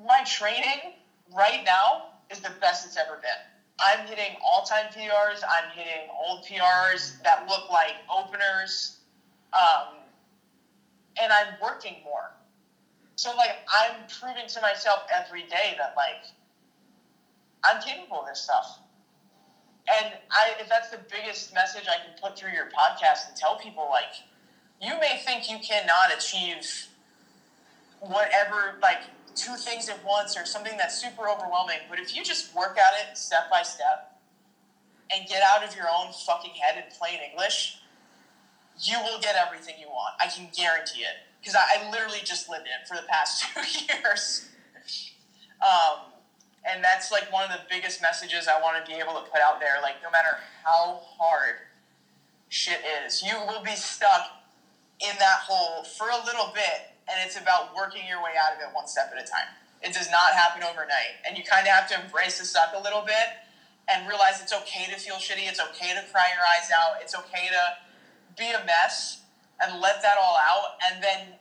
my 0.07 0.23
training 0.25 0.93
right 1.33 1.65
now 1.65 2.07
is 2.31 2.41
the 2.41 2.51
best 2.61 2.85
it's 2.85 2.97
ever 2.97 3.17
been. 3.17 3.54
I'm 3.79 4.07
hitting 4.07 4.37
all 4.45 4.65
time 4.65 4.87
PRs. 4.87 5.43
I'm 5.43 5.71
hitting 5.75 6.09
old 6.27 6.45
PRs 6.45 7.23
that 7.23 7.47
look 7.49 7.71
like 7.71 7.95
openers. 8.15 8.99
Um, 9.53 9.97
and 11.21 11.33
I'm 11.33 11.55
working 11.63 11.97
more. 12.05 12.33
So, 13.17 13.35
like, 13.37 13.57
I'm 13.81 14.07
proving 14.21 14.49
to 14.49 14.61
myself 14.61 15.01
every 15.15 15.43
day 15.43 15.77
that, 15.79 15.95
like, 15.97 16.25
I'm 17.65 17.81
capable 17.81 18.21
of 18.21 18.27
this 18.27 18.41
stuff. 18.41 18.79
And 19.87 20.15
I, 20.31 20.55
if 20.61 20.69
that's 20.69 20.91
the 20.91 20.99
biggest 21.11 21.55
message 21.55 21.85
I 21.89 22.03
can 22.05 22.19
put 22.21 22.39
through 22.39 22.53
your 22.53 22.67
podcast 22.67 23.29
and 23.29 23.37
tell 23.37 23.57
people, 23.57 23.89
like, 23.91 24.15
you 24.81 24.99
may 24.99 25.21
think 25.25 25.51
you 25.51 25.59
cannot 25.59 26.13
achieve 26.17 26.89
whatever, 28.01 28.77
like, 28.83 29.03
two 29.35 29.55
things 29.57 29.89
at 29.89 30.05
once 30.05 30.37
or 30.37 30.47
something 30.47 30.77
that's 30.77 31.01
super 31.01 31.29
overwhelming. 31.29 31.79
But 31.89 31.99
if 31.99 32.17
you 32.17 32.23
just 32.23 32.55
work 32.55 32.79
at 32.79 33.09
it 33.11 33.19
step 33.19 33.51
by 33.51 33.63
step 33.63 34.21
and 35.15 35.29
get 35.29 35.43
out 35.43 35.67
of 35.67 35.77
your 35.77 35.87
own 35.87 36.13
fucking 36.27 36.53
head 36.53 36.83
in 36.83 36.97
plain 36.97 37.19
English, 37.31 37.79
you 38.81 38.99
will 39.01 39.21
get 39.21 39.37
everything 39.37 39.75
you 39.81 39.89
want. 39.89 40.15
I 40.21 40.27
can 40.27 40.49
guarantee 40.57 41.03
it. 41.03 41.17
Because 41.41 41.57
I, 41.57 41.87
I, 41.87 41.91
literally 41.91 42.21
just 42.25 42.49
lived 42.49 42.67
it 42.67 42.89
for 42.89 42.97
the 42.97 43.07
past 43.07 43.45
two 43.55 43.85
years. 43.85 44.49
Um, 45.61 46.13
and 46.65 46.83
that's 46.83 47.13
like 47.13 47.31
one 47.31 47.45
of 47.45 47.51
the 47.51 47.61
biggest 47.69 48.01
messages 48.01 48.49
I 48.49 48.61
want 48.63 48.83
to 48.83 48.91
be 48.91 48.99
able 48.99 49.13
to 49.13 49.31
put 49.31 49.41
out 49.47 49.61
there. 49.61 49.77
Like, 49.83 49.97
no 50.03 50.11
matter 50.11 50.39
how 50.65 51.03
hard 51.19 51.57
shit 52.49 52.81
is, 53.05 53.23
you 53.23 53.35
will 53.47 53.63
be 53.63 53.77
stuck 53.77 54.43
in 55.01 55.15
that 55.19 55.41
hole 55.47 55.85
for 55.85 56.09
a 56.09 56.25
little 56.25 56.51
bit 56.55 56.94
and 57.09 57.17
it's 57.25 57.37
about 57.37 57.75
working 57.77 58.03
your 58.09 58.23
way 58.23 58.33
out 58.41 58.57
of 58.57 58.61
it 58.61 58.75
one 58.75 58.87
step 58.87 59.13
at 59.15 59.23
a 59.23 59.27
time. 59.27 59.49
It 59.83 59.93
does 59.93 60.11
not 60.11 60.33
happen 60.33 60.63
overnight, 60.63 61.21
and 61.27 61.37
you 61.37 61.45
kind 61.45 61.67
of 61.67 61.73
have 61.73 61.89
to 61.91 62.01
embrace 62.03 62.39
the 62.39 62.47
suck 62.47 62.73
a 62.75 62.83
little 62.83 63.03
bit 63.03 63.45
and 63.89 64.09
realize 64.09 64.41
it's 64.41 64.53
okay 64.53 64.87
to 64.91 64.97
feel 64.97 65.17
shitty. 65.17 65.47
It's 65.47 65.61
okay 65.61 65.93
to 65.93 66.03
cry 66.11 66.29
your 66.33 66.45
eyes 66.57 66.71
out. 66.73 67.03
It's 67.03 67.15
okay 67.15 67.49
to 67.53 68.35
be 68.39 68.51
a 68.51 68.65
mess 68.65 69.21
and 69.61 69.81
let 69.81 70.01
that 70.03 70.17
all 70.23 70.37
out, 70.37 70.81
and 70.91 71.03
then 71.03 71.39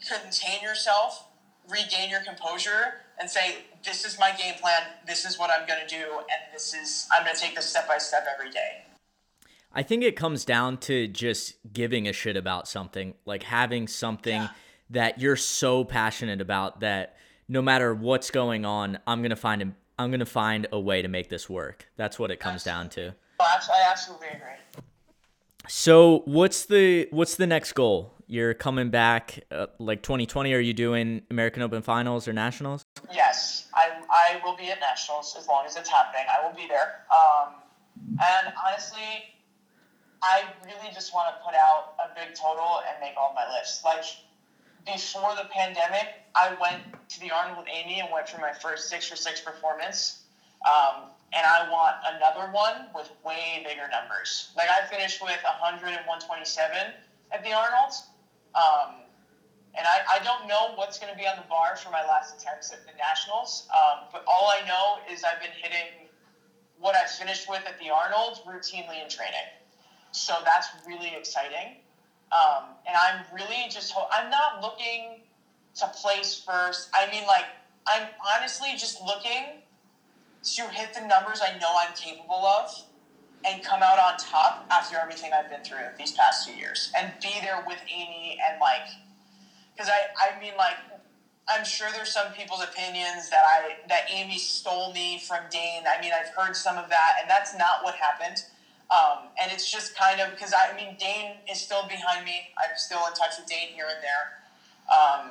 contain 0.00 0.62
yourself, 0.62 1.28
regain 1.68 2.10
your 2.10 2.20
composure, 2.20 3.02
and 3.20 3.30
say, 3.30 3.66
"This 3.84 4.04
is 4.04 4.18
my 4.18 4.32
game 4.32 4.54
plan. 4.54 4.82
This 5.06 5.24
is 5.24 5.38
what 5.38 5.50
I'm 5.50 5.66
going 5.66 5.86
to 5.86 5.94
do, 5.94 6.18
and 6.18 6.52
this 6.52 6.74
is 6.74 7.06
I'm 7.12 7.24
going 7.24 7.36
to 7.36 7.40
take 7.40 7.54
this 7.54 7.66
step 7.66 7.86
by 7.86 7.98
step 7.98 8.26
every 8.32 8.50
day." 8.50 8.84
I 9.72 9.82
think 9.82 10.02
it 10.02 10.16
comes 10.16 10.46
down 10.46 10.78
to 10.78 11.06
just 11.06 11.56
giving 11.70 12.08
a 12.08 12.12
shit 12.14 12.36
about 12.36 12.66
something, 12.66 13.14
like 13.26 13.42
having 13.42 13.86
something. 13.86 14.42
Yeah 14.42 14.48
that 14.90 15.20
you're 15.20 15.36
so 15.36 15.84
passionate 15.84 16.40
about 16.40 16.80
that 16.80 17.16
no 17.48 17.62
matter 17.62 17.94
what's 17.94 18.30
going 18.30 18.64
on, 18.64 18.98
I'm 19.06 19.22
gonna 19.22 19.36
find 19.36 19.62
a, 19.62 19.72
I'm 19.98 20.10
gonna 20.10 20.26
find 20.26 20.66
a 20.72 20.80
way 20.80 21.02
to 21.02 21.08
make 21.08 21.28
this 21.28 21.48
work. 21.48 21.88
That's 21.96 22.18
what 22.18 22.30
it 22.30 22.40
comes 22.40 22.66
absolutely. 22.66 23.06
down 23.06 23.12
to. 23.12 23.16
I 23.40 23.86
absolutely 23.90 24.28
agree. 24.28 24.82
So 25.68 26.22
what's 26.26 26.66
the 26.66 27.08
what's 27.10 27.36
the 27.36 27.46
next 27.46 27.72
goal? 27.72 28.12
You're 28.28 28.54
coming 28.54 28.90
back 28.90 29.44
uh, 29.52 29.66
like 29.78 30.02
2020. 30.02 30.52
Are 30.52 30.58
you 30.58 30.72
doing 30.72 31.22
American 31.30 31.62
Open 31.62 31.82
Finals 31.82 32.26
or 32.26 32.32
Nationals? 32.32 32.84
Yes, 33.12 33.68
I 33.74 33.90
I 34.10 34.40
will 34.44 34.56
be 34.56 34.70
at 34.70 34.80
Nationals 34.80 35.36
as 35.38 35.46
long 35.46 35.64
as 35.66 35.76
it's 35.76 35.88
happening. 35.88 36.24
I 36.28 36.46
will 36.46 36.54
be 36.54 36.66
there. 36.68 37.04
Um, 37.10 37.54
and 38.10 38.52
honestly, 38.66 39.34
I 40.22 40.44
really 40.64 40.92
just 40.92 41.14
want 41.14 41.34
to 41.34 41.44
put 41.44 41.54
out 41.54 41.94
a 42.04 42.14
big 42.14 42.34
total 42.34 42.82
and 42.88 43.00
make 43.00 43.14
all 43.16 43.32
my 43.34 43.46
lists. 43.58 43.84
Like 43.84 44.04
before 44.86 45.34
the 45.36 45.48
pandemic, 45.50 46.22
I 46.34 46.56
went 46.60 46.82
to 47.10 47.20
the 47.20 47.30
Arnold 47.30 47.58
with 47.58 47.68
Aimee 47.68 48.00
and 48.00 48.08
went 48.12 48.28
for 48.28 48.40
my 48.40 48.52
first 48.52 48.88
six 48.88 49.06
for 49.08 49.16
six 49.16 49.40
performance. 49.40 50.22
Um, 50.64 51.10
and 51.32 51.44
I 51.44 51.68
want 51.70 51.96
another 52.06 52.50
one 52.52 52.86
with 52.94 53.10
way 53.24 53.64
bigger 53.66 53.88
numbers. 53.90 54.52
Like 54.56 54.68
I 54.70 54.86
finished 54.86 55.20
with 55.20 55.38
100 55.42 55.88
and 55.88 56.06
127 56.06 56.94
at 57.32 57.42
the 57.44 57.52
Arnold. 57.52 57.92
Um, 58.54 59.02
and 59.76 59.86
I, 59.86 60.18
I 60.18 60.24
don't 60.24 60.48
know 60.48 60.72
what's 60.76 60.98
going 60.98 61.12
to 61.12 61.18
be 61.18 61.26
on 61.26 61.36
the 61.36 61.48
bar 61.48 61.76
for 61.76 61.90
my 61.90 62.02
last 62.06 62.40
attempts 62.40 62.72
at 62.72 62.86
the 62.86 62.96
Nationals. 62.96 63.68
Um, 63.74 64.08
but 64.12 64.24
all 64.26 64.48
I 64.48 64.66
know 64.66 65.02
is 65.12 65.24
I've 65.24 65.40
been 65.40 65.52
hitting 65.52 66.08
what 66.78 66.94
I 66.94 67.04
finished 67.06 67.48
with 67.48 67.62
at 67.66 67.78
the 67.78 67.90
Arnold 67.90 68.40
routinely 68.46 69.02
in 69.02 69.10
training. 69.10 69.50
So 70.12 70.34
that's 70.44 70.68
really 70.86 71.12
exciting. 71.14 71.76
I'm 72.96 73.24
really 73.32 73.68
just, 73.70 73.94
I'm 74.12 74.30
not 74.30 74.60
looking 74.62 75.20
to 75.76 75.86
place 75.88 76.42
first. 76.46 76.88
I 76.94 77.10
mean, 77.10 77.26
like, 77.26 77.44
I'm 77.86 78.08
honestly 78.34 78.70
just 78.76 79.00
looking 79.00 79.62
to 80.42 80.62
hit 80.68 80.94
the 80.94 81.00
numbers 81.06 81.40
I 81.42 81.58
know 81.58 81.74
I'm 81.76 81.94
capable 81.94 82.44
of 82.46 82.70
and 83.44 83.62
come 83.62 83.82
out 83.82 83.98
on 83.98 84.16
top 84.18 84.66
after 84.70 84.96
everything 84.96 85.32
I've 85.32 85.48
been 85.50 85.62
through 85.62 85.78
these 85.98 86.12
past 86.12 86.46
two 86.46 86.54
years 86.54 86.90
and 86.96 87.12
be 87.22 87.40
there 87.42 87.62
with 87.66 87.78
Aimee 87.88 88.38
and 88.48 88.60
like, 88.60 88.88
because 89.74 89.90
I, 89.90 90.34
I 90.34 90.40
mean, 90.40 90.52
like, 90.56 90.76
I'm 91.48 91.64
sure 91.64 91.88
there's 91.92 92.12
some 92.12 92.32
people's 92.32 92.62
opinions 92.62 93.30
that 93.30 93.42
I 93.46 93.76
that 93.88 94.10
Aimee 94.10 94.38
stole 94.38 94.92
me 94.92 95.18
from 95.18 95.38
Dane. 95.50 95.84
I 95.86 96.00
mean, 96.00 96.10
I've 96.12 96.30
heard 96.30 96.56
some 96.56 96.76
of 96.76 96.88
that, 96.88 97.18
and 97.20 97.30
that's 97.30 97.56
not 97.56 97.84
what 97.84 97.94
happened. 97.94 98.42
Um, 98.90 99.28
and 99.42 99.50
it's 99.50 99.70
just 99.70 99.96
kind 99.96 100.20
of 100.20 100.30
because 100.30 100.54
I 100.56 100.76
mean 100.76 100.96
Dane 100.98 101.36
is 101.50 101.60
still 101.60 101.86
behind 101.88 102.24
me. 102.24 102.50
I'm 102.56 102.76
still 102.76 103.00
in 103.08 103.14
touch 103.14 103.32
with 103.38 103.48
Dane 103.48 103.74
here 103.74 103.86
and 103.92 104.02
there. 104.02 104.46
Um, 104.96 105.30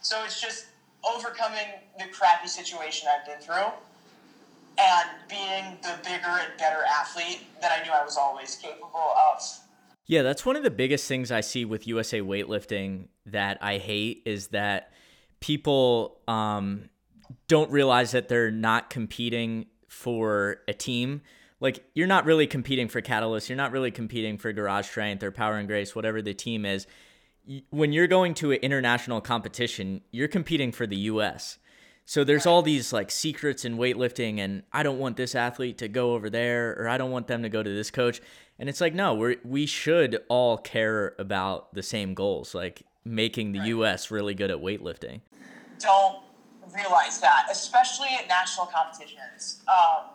so 0.00 0.22
it's 0.24 0.40
just 0.40 0.66
overcoming 1.04 1.66
the 1.98 2.06
crappy 2.12 2.46
situation 2.48 3.08
I've 3.12 3.26
been 3.26 3.40
through 3.40 3.72
and 4.78 5.08
being 5.28 5.78
the 5.82 5.96
bigger 6.02 6.28
and 6.28 6.56
better 6.58 6.82
athlete 6.84 7.40
that 7.60 7.72
I 7.72 7.84
knew 7.84 7.92
I 7.92 8.04
was 8.04 8.16
always 8.16 8.56
capable 8.56 9.14
of. 9.32 9.42
Yeah, 10.06 10.22
that's 10.22 10.44
one 10.44 10.56
of 10.56 10.62
the 10.62 10.70
biggest 10.70 11.08
things 11.08 11.32
I 11.32 11.40
see 11.40 11.64
with 11.64 11.86
USA 11.86 12.20
weightlifting 12.20 13.08
that 13.26 13.58
I 13.62 13.78
hate 13.78 14.22
is 14.26 14.48
that 14.48 14.92
people 15.40 16.20
um, 16.28 16.90
don't 17.48 17.70
realize 17.70 18.10
that 18.10 18.28
they're 18.28 18.50
not 18.50 18.90
competing 18.90 19.66
for 19.88 20.58
a 20.68 20.74
team 20.74 21.22
like 21.60 21.84
you're 21.94 22.06
not 22.06 22.24
really 22.24 22.46
competing 22.46 22.88
for 22.88 23.00
Catalyst, 23.00 23.48
you're 23.48 23.56
not 23.56 23.72
really 23.72 23.90
competing 23.90 24.38
for 24.38 24.52
Garage 24.52 24.86
Strength 24.86 25.22
or 25.22 25.30
Power 25.30 25.56
and 25.56 25.68
Grace, 25.68 25.94
whatever 25.94 26.20
the 26.20 26.34
team 26.34 26.64
is. 26.64 26.86
When 27.70 27.92
you're 27.92 28.06
going 28.06 28.34
to 28.34 28.52
an 28.52 28.58
international 28.58 29.20
competition, 29.20 30.00
you're 30.10 30.28
competing 30.28 30.72
for 30.72 30.86
the 30.86 30.96
US. 30.96 31.58
So 32.06 32.22
there's 32.22 32.44
all 32.44 32.62
these 32.62 32.92
like 32.92 33.10
secrets 33.10 33.64
in 33.64 33.78
weightlifting 33.78 34.38
and 34.38 34.62
I 34.72 34.82
don't 34.82 34.98
want 34.98 35.16
this 35.16 35.34
athlete 35.34 35.78
to 35.78 35.88
go 35.88 36.12
over 36.14 36.28
there 36.28 36.72
or 36.72 36.88
I 36.88 36.98
don't 36.98 37.10
want 37.10 37.28
them 37.28 37.42
to 37.42 37.48
go 37.48 37.62
to 37.62 37.70
this 37.70 37.90
coach. 37.90 38.20
And 38.58 38.68
it's 38.68 38.80
like 38.80 38.94
no, 38.94 39.14
we 39.14 39.38
we 39.42 39.66
should 39.66 40.20
all 40.28 40.58
care 40.58 41.14
about 41.18 41.72
the 41.74 41.82
same 41.82 42.14
goals, 42.14 42.54
like 42.54 42.82
making 43.04 43.52
the 43.52 43.60
right. 43.60 43.68
US 43.68 44.10
really 44.10 44.34
good 44.34 44.50
at 44.50 44.58
weightlifting. 44.58 45.20
Don't 45.78 46.18
realize 46.74 47.20
that, 47.20 47.46
especially 47.50 48.08
at 48.18 48.28
national 48.28 48.66
competitions. 48.66 49.62
Um, 49.68 50.13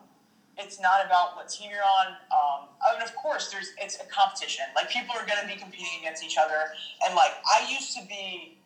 it's 0.59 0.79
not 0.79 1.05
about 1.05 1.35
what 1.35 1.47
team 1.47 1.71
you're 1.71 1.81
on. 1.81 2.19
Um, 2.29 2.67
I 2.83 2.93
mean, 2.93 3.01
of 3.01 3.15
course, 3.15 3.49
there's 3.51 3.71
it's 3.79 3.95
a 3.95 4.05
competition. 4.11 4.65
Like 4.75 4.91
people 4.91 5.15
are 5.15 5.25
going 5.25 5.39
to 5.41 5.47
be 5.47 5.55
competing 5.55 6.03
against 6.03 6.23
each 6.23 6.37
other, 6.37 6.75
and 7.05 7.15
like 7.15 7.31
I 7.47 7.65
used 7.71 7.95
to 7.97 8.03
be 8.05 8.59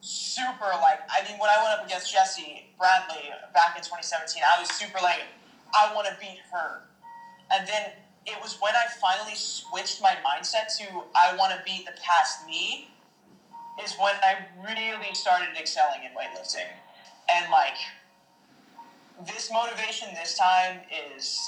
super 0.00 0.70
like 0.82 0.98
I 1.10 1.22
mean 1.28 1.38
when 1.38 1.50
I 1.50 1.62
went 1.62 1.78
up 1.78 1.86
against 1.86 2.10
Jesse 2.10 2.66
Bradley 2.78 3.30
back 3.54 3.76
in 3.76 3.82
2017, 3.82 4.42
I 4.42 4.60
was 4.60 4.70
super 4.70 4.98
like 5.02 5.26
I 5.74 5.94
want 5.94 6.06
to 6.06 6.14
beat 6.18 6.38
her, 6.52 6.86
and 7.52 7.66
then 7.66 7.90
it 8.26 8.38
was 8.40 8.58
when 8.62 8.74
I 8.74 8.86
finally 9.02 9.34
switched 9.34 10.00
my 10.00 10.14
mindset 10.22 10.70
to 10.78 10.86
I 11.18 11.34
want 11.36 11.52
to 11.52 11.60
beat 11.66 11.86
the 11.86 11.94
past 11.98 12.46
me, 12.46 12.90
is 13.82 13.94
when 13.98 14.14
I 14.22 14.46
really 14.62 15.12
started 15.14 15.58
excelling 15.58 16.06
in 16.06 16.14
weightlifting, 16.14 16.70
and 17.30 17.50
like 17.50 17.78
this 19.26 19.50
motivation 19.52 20.08
this 20.14 20.36
time 20.36 20.80
is 20.90 21.38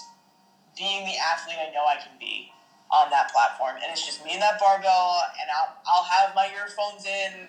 being 0.76 1.04
the 1.04 1.16
athlete 1.16 1.56
I 1.58 1.72
know 1.72 1.84
I 1.86 1.96
can 1.96 2.12
be 2.18 2.50
on 2.92 3.10
that 3.10 3.32
platform. 3.32 3.76
And 3.76 3.90
it's 3.90 4.04
just 4.04 4.24
me 4.24 4.32
and 4.32 4.42
that 4.42 4.60
barbell, 4.60 5.22
and 5.40 5.48
I'll, 5.50 5.76
I'll 5.86 6.04
have 6.04 6.34
my 6.34 6.50
earphones 6.54 7.06
in, 7.06 7.48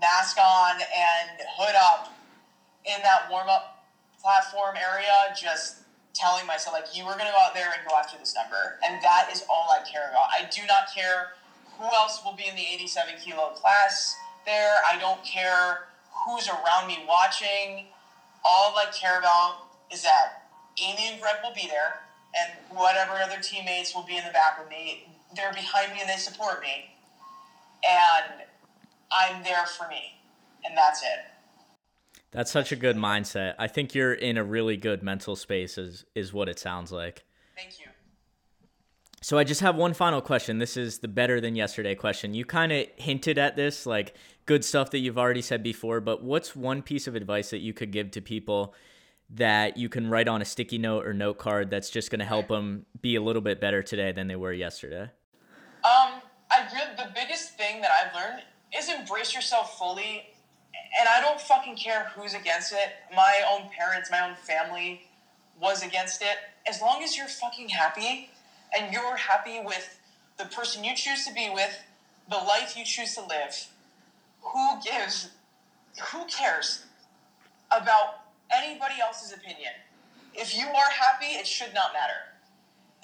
mask 0.00 0.36
on, 0.38 0.76
and 0.76 1.40
hood 1.56 1.74
up 1.76 2.12
in 2.84 3.00
that 3.02 3.30
warm 3.30 3.48
up 3.48 3.84
platform 4.20 4.76
area, 4.76 5.32
just 5.36 5.84
telling 6.14 6.46
myself, 6.46 6.74
like, 6.74 6.96
you 6.96 7.04
are 7.04 7.14
going 7.14 7.26
to 7.26 7.32
go 7.32 7.42
out 7.44 7.54
there 7.54 7.72
and 7.72 7.88
go 7.88 7.96
after 7.96 8.18
this 8.18 8.34
number. 8.34 8.78
And 8.84 9.02
that 9.02 9.28
is 9.32 9.44
all 9.50 9.68
I 9.70 9.82
care 9.88 10.10
about. 10.10 10.28
I 10.32 10.48
do 10.50 10.62
not 10.66 10.92
care 10.94 11.34
who 11.78 11.84
else 11.84 12.22
will 12.24 12.34
be 12.34 12.46
in 12.48 12.54
the 12.54 12.62
87 12.62 13.14
kilo 13.22 13.50
class 13.50 14.16
there. 14.46 14.76
I 14.88 14.98
don't 14.98 15.22
care 15.24 15.88
who's 16.24 16.48
around 16.48 16.86
me 16.86 17.04
watching 17.08 17.86
all 18.44 18.74
I 18.76 18.86
care 18.92 19.18
about 19.18 19.56
is 19.92 20.02
that 20.02 20.50
Aimee 20.80 21.12
and 21.12 21.20
Greg 21.20 21.36
will 21.42 21.54
be 21.54 21.66
there, 21.68 22.00
and 22.34 22.76
whatever 22.76 23.12
other 23.12 23.40
teammates 23.40 23.94
will 23.94 24.02
be 24.02 24.16
in 24.16 24.24
the 24.24 24.32
back 24.32 24.58
with 24.58 24.68
me. 24.68 25.08
They're 25.36 25.52
behind 25.52 25.92
me 25.92 25.98
and 26.00 26.08
they 26.08 26.16
support 26.16 26.60
me, 26.60 26.90
and 27.84 28.42
I'm 29.12 29.42
there 29.42 29.66
for 29.66 29.88
me, 29.88 30.20
and 30.64 30.76
that's 30.76 31.02
it. 31.02 31.24
That's 32.30 32.50
such 32.50 32.72
a 32.72 32.76
good 32.76 32.96
mindset. 32.96 33.54
I 33.58 33.68
think 33.68 33.94
you're 33.94 34.12
in 34.12 34.36
a 34.36 34.44
really 34.44 34.76
good 34.76 35.02
mental 35.02 35.36
space 35.36 35.78
is 35.78 36.04
is 36.14 36.32
what 36.32 36.48
it 36.48 36.58
sounds 36.58 36.90
like. 36.90 37.24
Thank 37.56 37.78
you. 37.78 37.86
So 39.22 39.38
I 39.38 39.44
just 39.44 39.60
have 39.62 39.76
one 39.76 39.94
final 39.94 40.20
question. 40.20 40.58
This 40.58 40.76
is 40.76 40.98
the 40.98 41.08
better 41.08 41.40
than 41.40 41.54
yesterday 41.56 41.94
question. 41.94 42.34
You 42.34 42.44
kind 42.44 42.72
of 42.72 42.86
hinted 42.96 43.38
at 43.38 43.56
this 43.56 43.86
like 43.86 44.14
good 44.46 44.64
stuff 44.64 44.90
that 44.90 44.98
you've 44.98 45.18
already 45.18 45.42
said 45.42 45.62
before, 45.62 46.00
but 46.00 46.22
what's 46.22 46.54
one 46.54 46.82
piece 46.82 47.06
of 47.06 47.14
advice 47.14 47.50
that 47.50 47.58
you 47.58 47.72
could 47.72 47.90
give 47.90 48.10
to 48.12 48.20
people 48.20 48.74
that 49.30 49.76
you 49.76 49.88
can 49.88 50.08
write 50.10 50.28
on 50.28 50.42
a 50.42 50.44
sticky 50.44 50.78
note 50.78 51.06
or 51.06 51.14
note 51.14 51.38
card 51.38 51.70
that's 51.70 51.88
just 51.90 52.10
going 52.10 52.18
to 52.18 52.26
help 52.26 52.48
them 52.48 52.84
be 53.00 53.16
a 53.16 53.22
little 53.22 53.40
bit 53.42 53.60
better 53.60 53.82
today 53.82 54.12
than 54.12 54.28
they 54.28 54.36
were 54.36 54.52
yesterday? 54.52 55.10
Um, 55.82 56.20
I 56.50 56.68
really 56.72 56.94
the 56.96 57.10
biggest 57.14 57.56
thing 57.56 57.80
that 57.80 57.90
I've 57.90 58.14
learned 58.14 58.42
is 58.76 58.88
embrace 58.88 59.34
yourself 59.34 59.78
fully, 59.78 60.26
and 60.98 61.08
I 61.08 61.20
don't 61.20 61.40
fucking 61.40 61.76
care 61.76 62.10
who's 62.14 62.34
against 62.34 62.72
it. 62.72 62.92
My 63.14 63.42
own 63.50 63.70
parents, 63.70 64.10
my 64.10 64.28
own 64.28 64.36
family 64.36 65.02
was 65.60 65.82
against 65.82 66.22
it. 66.22 66.36
As 66.68 66.80
long 66.80 67.02
as 67.02 67.16
you're 67.16 67.26
fucking 67.26 67.68
happy, 67.70 68.30
and 68.76 68.92
you're 68.92 69.16
happy 69.16 69.60
with 69.64 70.00
the 70.38 70.44
person 70.46 70.84
you 70.84 70.94
choose 70.94 71.24
to 71.26 71.32
be 71.32 71.50
with, 71.52 71.78
the 72.28 72.36
life 72.36 72.76
you 72.76 72.84
choose 72.84 73.14
to 73.14 73.20
live, 73.20 73.68
who 74.44 74.80
gives, 74.84 75.30
who 76.12 76.24
cares 76.26 76.84
about 77.70 78.20
anybody 78.52 78.94
else's 79.00 79.32
opinion? 79.32 79.72
If 80.34 80.56
you 80.56 80.66
are 80.66 80.90
happy, 80.90 81.26
it 81.26 81.46
should 81.46 81.74
not 81.74 81.92
matter. 81.92 82.34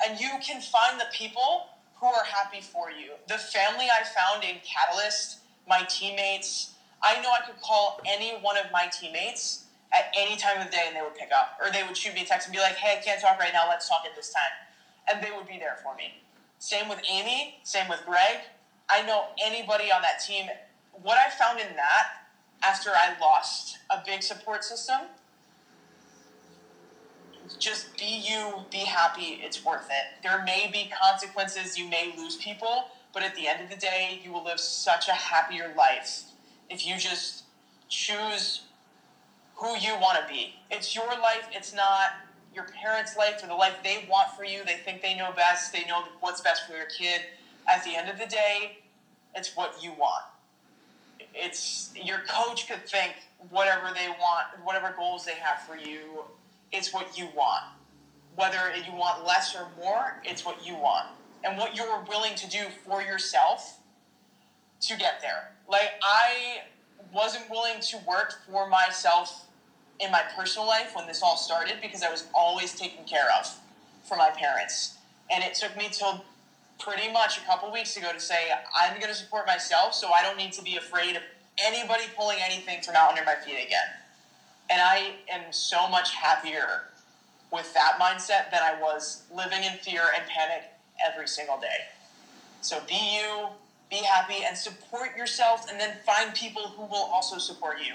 And 0.07 0.21
you 0.21 0.31
can 0.43 0.61
find 0.61 1.01
the 1.01 1.07
people 1.13 1.67
who 1.97 2.07
are 2.07 2.25
happy 2.25 2.61
for 2.61 2.91
you. 2.91 3.13
The 3.29 3.39
family 3.39 3.87
I 3.87 4.05
found 4.05 4.45
in 4.45 4.57
Catalyst, 4.65 5.39
my 5.69 5.83
teammates, 5.89 6.75
I 7.03 7.21
know 7.23 7.31
I 7.31 7.47
could 7.47 7.61
call 7.61 8.01
any 8.07 8.33
one 8.41 8.57
of 8.57 8.71
my 8.73 8.89
teammates 8.93 9.65
at 9.93 10.13
any 10.17 10.37
time 10.37 10.59
of 10.59 10.67
the 10.67 10.71
day 10.71 10.85
and 10.87 10.97
they 10.97 11.03
would 11.03 11.15
pick 11.15 11.31
up. 11.37 11.59
Or 11.63 11.71
they 11.71 11.83
would 11.83 11.97
shoot 11.97 12.15
me 12.15 12.23
a 12.23 12.25
text 12.25 12.47
and 12.49 12.55
be 12.55 12.61
like, 12.61 12.77
hey, 12.77 12.99
I 12.99 13.03
can't 13.03 13.21
talk 13.21 13.39
right 13.39 13.53
now, 13.53 13.69
let's 13.69 13.89
talk 13.89 14.03
at 14.09 14.17
this 14.17 14.33
time. 14.33 14.53
And 15.13 15.23
they 15.23 15.31
would 15.37 15.47
be 15.47 15.59
there 15.59 15.79
for 15.83 15.95
me. 15.97 16.23
Same 16.59 16.89
with 16.89 17.01
Aimee, 17.11 17.57
same 17.63 17.89
with 17.89 18.01
Greg. 18.07 18.45
I 18.89 19.03
know 19.03 19.27
anybody 19.43 19.91
on 19.93 20.03
that 20.03 20.21
team. 20.21 20.47
What 21.03 21.19
I 21.19 21.31
found 21.31 21.61
in 21.61 21.77
that 21.77 22.09
after 22.63 22.91
I 22.91 23.17
lost 23.21 23.79
a 23.91 24.03
big 24.05 24.23
support 24.23 24.65
system 24.65 25.03
just 27.59 27.97
be 27.99 28.23
you, 28.25 28.65
be 28.71 28.79
happy, 28.79 29.41
it's 29.43 29.65
worth 29.65 29.89
it. 29.91 30.07
There 30.23 30.43
may 30.45 30.69
be 30.73 30.89
consequences, 30.91 31.79
you 31.79 31.87
may 31.89 32.13
lose 32.17 32.37
people, 32.37 32.87
but 33.13 33.23
at 33.23 33.35
the 33.35 33.49
end 33.49 33.61
of 33.61 33.69
the 33.69 33.77
day, 33.77 34.21
you 34.23 34.33
will 34.33 34.45
live 34.45 34.61
such 34.61 35.09
a 35.09 35.13
happier 35.15 35.69
life 35.77 36.25
if 36.71 36.87
you 36.87 36.97
just 36.97 37.45
choose 37.89 38.63
who 39.57 39.77
you 39.79 39.97
want 39.97 40.19
to 40.19 40.25
be. 40.25 40.55
It's 40.71 40.95
your 40.95 41.09
life, 41.21 41.49
it's 41.53 41.73
not 41.75 42.13
your 42.55 42.65
parents' 42.65 43.17
life 43.17 43.43
or 43.43 43.49
the 43.49 43.55
life 43.55 43.77
they 43.85 43.99
want 44.09 44.31
for 44.31 44.45
you. 44.45 44.65
They 44.65 44.77
think 44.77 45.03
they 45.03 45.15
know 45.15 45.33
best, 45.33 45.73
they 45.73 45.85
know 45.85 46.03
what's 46.21 46.41
best 46.41 46.67
for 46.67 46.75
your 46.75 46.87
kid. 46.87 47.23
At 47.69 47.83
the 47.85 47.97
end 47.97 48.09
of 48.09 48.19
the 48.19 48.27
day, 48.27 48.73
it's 49.35 49.57
what 49.57 49.73
you 49.83 49.93
want. 49.93 50.25
It's 51.35 51.91
your 51.95 52.21
coach 52.29 52.69
could 52.69 52.89
think 52.89 53.15
whatever 53.51 53.91
they 53.95 54.09
want, 54.09 54.47
whatever 54.65 54.95
goals 54.97 55.25
they 55.25 55.35
have 55.35 55.63
for 55.63 55.77
you 55.77 56.25
it's 56.73 56.93
what 56.93 57.19
you 57.19 57.29
want. 57.35 57.65
Whether 58.37 58.75
you 58.87 58.95
want 58.95 59.27
less 59.27 59.55
or 59.55 59.69
more, 59.79 60.21
it's 60.25 60.45
what 60.45 60.65
you 60.67 60.75
want. 60.75 61.09
And 61.45 61.59
what 61.59 61.77
you're 61.77 62.01
willing 62.09 62.35
to 62.37 62.49
do 62.49 62.67
for 62.85 63.03
yourself 63.03 63.79
to 64.83 64.97
get 64.97 65.21
there. 65.21 65.53
Like, 65.69 65.91
I 66.03 66.63
wasn't 67.13 67.51
willing 67.51 67.81
to 67.81 67.99
work 68.07 68.41
for 68.49 68.69
myself 68.69 69.47
in 69.99 70.11
my 70.11 70.23
personal 70.37 70.67
life 70.67 70.95
when 70.95 71.07
this 71.07 71.23
all 71.23 71.37
started 71.37 71.77
because 71.83 72.03
I 72.03 72.11
was 72.11 72.25
always 72.35 72.75
taken 72.75 73.05
care 73.05 73.29
of 73.39 73.53
for 74.05 74.17
my 74.17 74.31
parents. 74.31 74.97
And 75.31 75.43
it 75.43 75.55
took 75.55 75.77
me 75.77 75.89
till 75.91 76.25
pretty 76.81 77.13
much 77.13 77.39
a 77.39 77.43
couple 77.43 77.71
weeks 77.71 77.97
ago 77.97 78.13
to 78.13 78.21
say, 78.21 78.51
I'm 78.75 78.99
going 78.99 79.13
to 79.13 79.19
support 79.19 79.47
myself 79.47 79.95
so 79.95 80.11
I 80.13 80.23
don't 80.23 80.37
need 80.37 80.53
to 80.53 80.63
be 80.63 80.77
afraid 80.77 81.17
of 81.17 81.23
anybody 81.63 82.05
pulling 82.17 82.39
anything 82.43 82.83
from 82.83 82.97
out 82.97 83.11
under 83.11 83.25
my 83.25 83.35
feet 83.35 83.65
again. 83.65 83.87
And 84.71 84.81
I 84.81 85.15
am 85.31 85.53
so 85.53 85.89
much 85.89 86.15
happier 86.15 86.85
with 87.53 87.73
that 87.75 87.99
mindset 88.01 88.51
than 88.51 88.63
I 88.63 88.81
was 88.81 89.25
living 89.35 89.65
in 89.65 89.73
fear 89.79 90.03
and 90.17 90.25
panic 90.29 90.65
every 91.05 91.27
single 91.27 91.59
day. 91.59 91.89
So 92.63 92.81
be 92.89 93.17
you, 93.17 93.49
be 93.91 93.97
happy, 93.97 94.45
and 94.47 94.57
support 94.57 95.17
yourself, 95.17 95.69
and 95.71 95.81
then 95.81 95.97
find 96.07 96.33
people 96.35 96.69
who 96.69 96.83
will 96.83 97.11
also 97.13 97.39
support 97.39 97.79
you. 97.85 97.95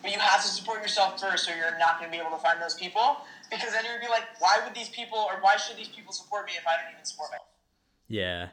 But 0.00 0.12
you 0.12 0.18
have 0.18 0.42
to 0.42 0.48
support 0.48 0.80
yourself 0.80 1.20
first, 1.20 1.50
or 1.50 1.56
you're 1.56 1.78
not 1.78 1.98
going 1.98 2.10
to 2.10 2.16
be 2.16 2.22
able 2.22 2.34
to 2.36 2.42
find 2.42 2.62
those 2.62 2.74
people. 2.74 3.18
Because 3.50 3.72
then 3.72 3.84
you're 3.84 3.98
going 3.98 4.06
to 4.06 4.06
be 4.06 4.12
like, 4.12 4.40
why 4.40 4.58
would 4.64 4.74
these 4.74 4.88
people, 4.88 5.18
or 5.18 5.38
why 5.40 5.56
should 5.56 5.76
these 5.76 5.88
people 5.88 6.12
support 6.12 6.46
me 6.46 6.52
if 6.56 6.66
I 6.66 6.80
don't 6.82 6.92
even 6.92 7.04
support 7.04 7.30
myself? 7.30 7.55
Yeah, 8.08 8.48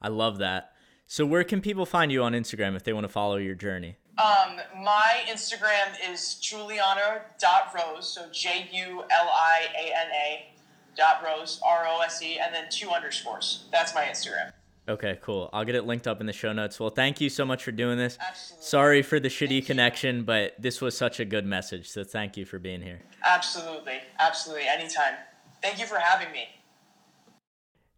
I 0.00 0.08
love 0.08 0.38
that. 0.38 0.72
So, 1.06 1.24
where 1.24 1.44
can 1.44 1.60
people 1.60 1.86
find 1.86 2.10
you 2.10 2.22
on 2.22 2.32
Instagram 2.32 2.74
if 2.74 2.82
they 2.84 2.92
want 2.92 3.04
to 3.04 3.12
follow 3.12 3.36
your 3.36 3.54
journey? 3.54 3.96
Um, 4.18 4.60
my 4.82 5.22
Instagram 5.28 5.94
is 6.10 6.36
juliana.rose, 6.36 8.08
so 8.08 8.26
J 8.32 8.68
U 8.72 9.02
L 9.10 9.30
I 9.32 9.66
A 9.78 9.86
N 9.88 10.10
A 10.12 10.52
dot 10.96 11.22
rose, 11.24 11.60
R 11.64 11.86
O 11.86 12.00
S 12.00 12.22
E, 12.22 12.38
and 12.38 12.54
then 12.54 12.64
two 12.70 12.88
underscores. 12.90 13.66
That's 13.70 13.94
my 13.94 14.04
Instagram. 14.04 14.52
Okay, 14.88 15.18
cool. 15.20 15.50
I'll 15.52 15.64
get 15.64 15.74
it 15.74 15.84
linked 15.84 16.06
up 16.06 16.20
in 16.20 16.26
the 16.26 16.32
show 16.32 16.52
notes. 16.52 16.78
Well, 16.78 16.90
thank 16.90 17.20
you 17.20 17.28
so 17.28 17.44
much 17.44 17.64
for 17.64 17.72
doing 17.72 17.98
this. 17.98 18.16
Absolutely. 18.20 18.64
Sorry 18.64 19.02
for 19.02 19.18
the 19.18 19.28
shitty 19.28 19.48
thank 19.48 19.66
connection, 19.66 20.18
you. 20.18 20.22
but 20.22 20.54
this 20.60 20.80
was 20.80 20.96
such 20.96 21.18
a 21.18 21.24
good 21.24 21.44
message. 21.44 21.88
So 21.88 22.04
thank 22.04 22.36
you 22.36 22.44
for 22.44 22.60
being 22.60 22.80
here. 22.80 23.02
Absolutely. 23.24 23.98
Absolutely. 24.20 24.66
Anytime. 24.68 25.14
Thank 25.60 25.80
you 25.80 25.86
for 25.86 25.98
having 25.98 26.30
me. 26.32 26.44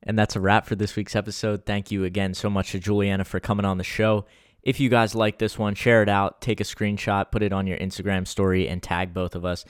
And 0.02 0.18
that's 0.18 0.36
a 0.36 0.40
wrap 0.40 0.66
for 0.66 0.76
this 0.76 0.96
week's 0.96 1.16
episode. 1.16 1.66
Thank 1.66 1.90
you 1.90 2.04
again 2.04 2.34
so 2.34 2.48
much 2.48 2.72
to 2.72 2.78
Juliana 2.78 3.24
for 3.24 3.40
coming 3.40 3.66
on 3.66 3.78
the 3.78 3.84
show. 3.84 4.26
If 4.62 4.80
you 4.80 4.88
guys 4.88 5.14
like 5.14 5.38
this 5.38 5.58
one, 5.58 5.74
share 5.74 6.02
it 6.02 6.08
out, 6.08 6.40
take 6.40 6.60
a 6.60 6.64
screenshot, 6.64 7.30
put 7.30 7.42
it 7.42 7.52
on 7.52 7.66
your 7.66 7.78
Instagram 7.78 8.26
story, 8.26 8.68
and 8.68 8.82
tag 8.82 9.14
both 9.14 9.34
of 9.34 9.44
us. 9.44 9.64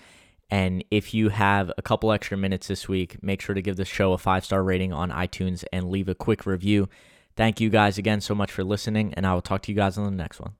And 0.50 0.82
if 0.90 1.12
you 1.12 1.28
have 1.28 1.70
a 1.76 1.82
couple 1.82 2.10
extra 2.10 2.36
minutes 2.36 2.68
this 2.68 2.88
week, 2.88 3.22
make 3.22 3.40
sure 3.40 3.54
to 3.54 3.62
give 3.62 3.76
the 3.76 3.84
show 3.84 4.12
a 4.12 4.18
five 4.18 4.44
star 4.44 4.62
rating 4.62 4.92
on 4.92 5.10
iTunes 5.10 5.64
and 5.72 5.90
leave 5.90 6.08
a 6.08 6.14
quick 6.14 6.46
review. 6.46 6.88
Thank 7.36 7.60
you 7.60 7.70
guys 7.70 7.98
again 7.98 8.20
so 8.20 8.34
much 8.34 8.50
for 8.50 8.64
listening, 8.64 9.14
and 9.14 9.26
I 9.26 9.34
will 9.34 9.42
talk 9.42 9.62
to 9.62 9.72
you 9.72 9.76
guys 9.76 9.98
on 9.98 10.04
the 10.04 10.10
next 10.10 10.40
one. 10.40 10.54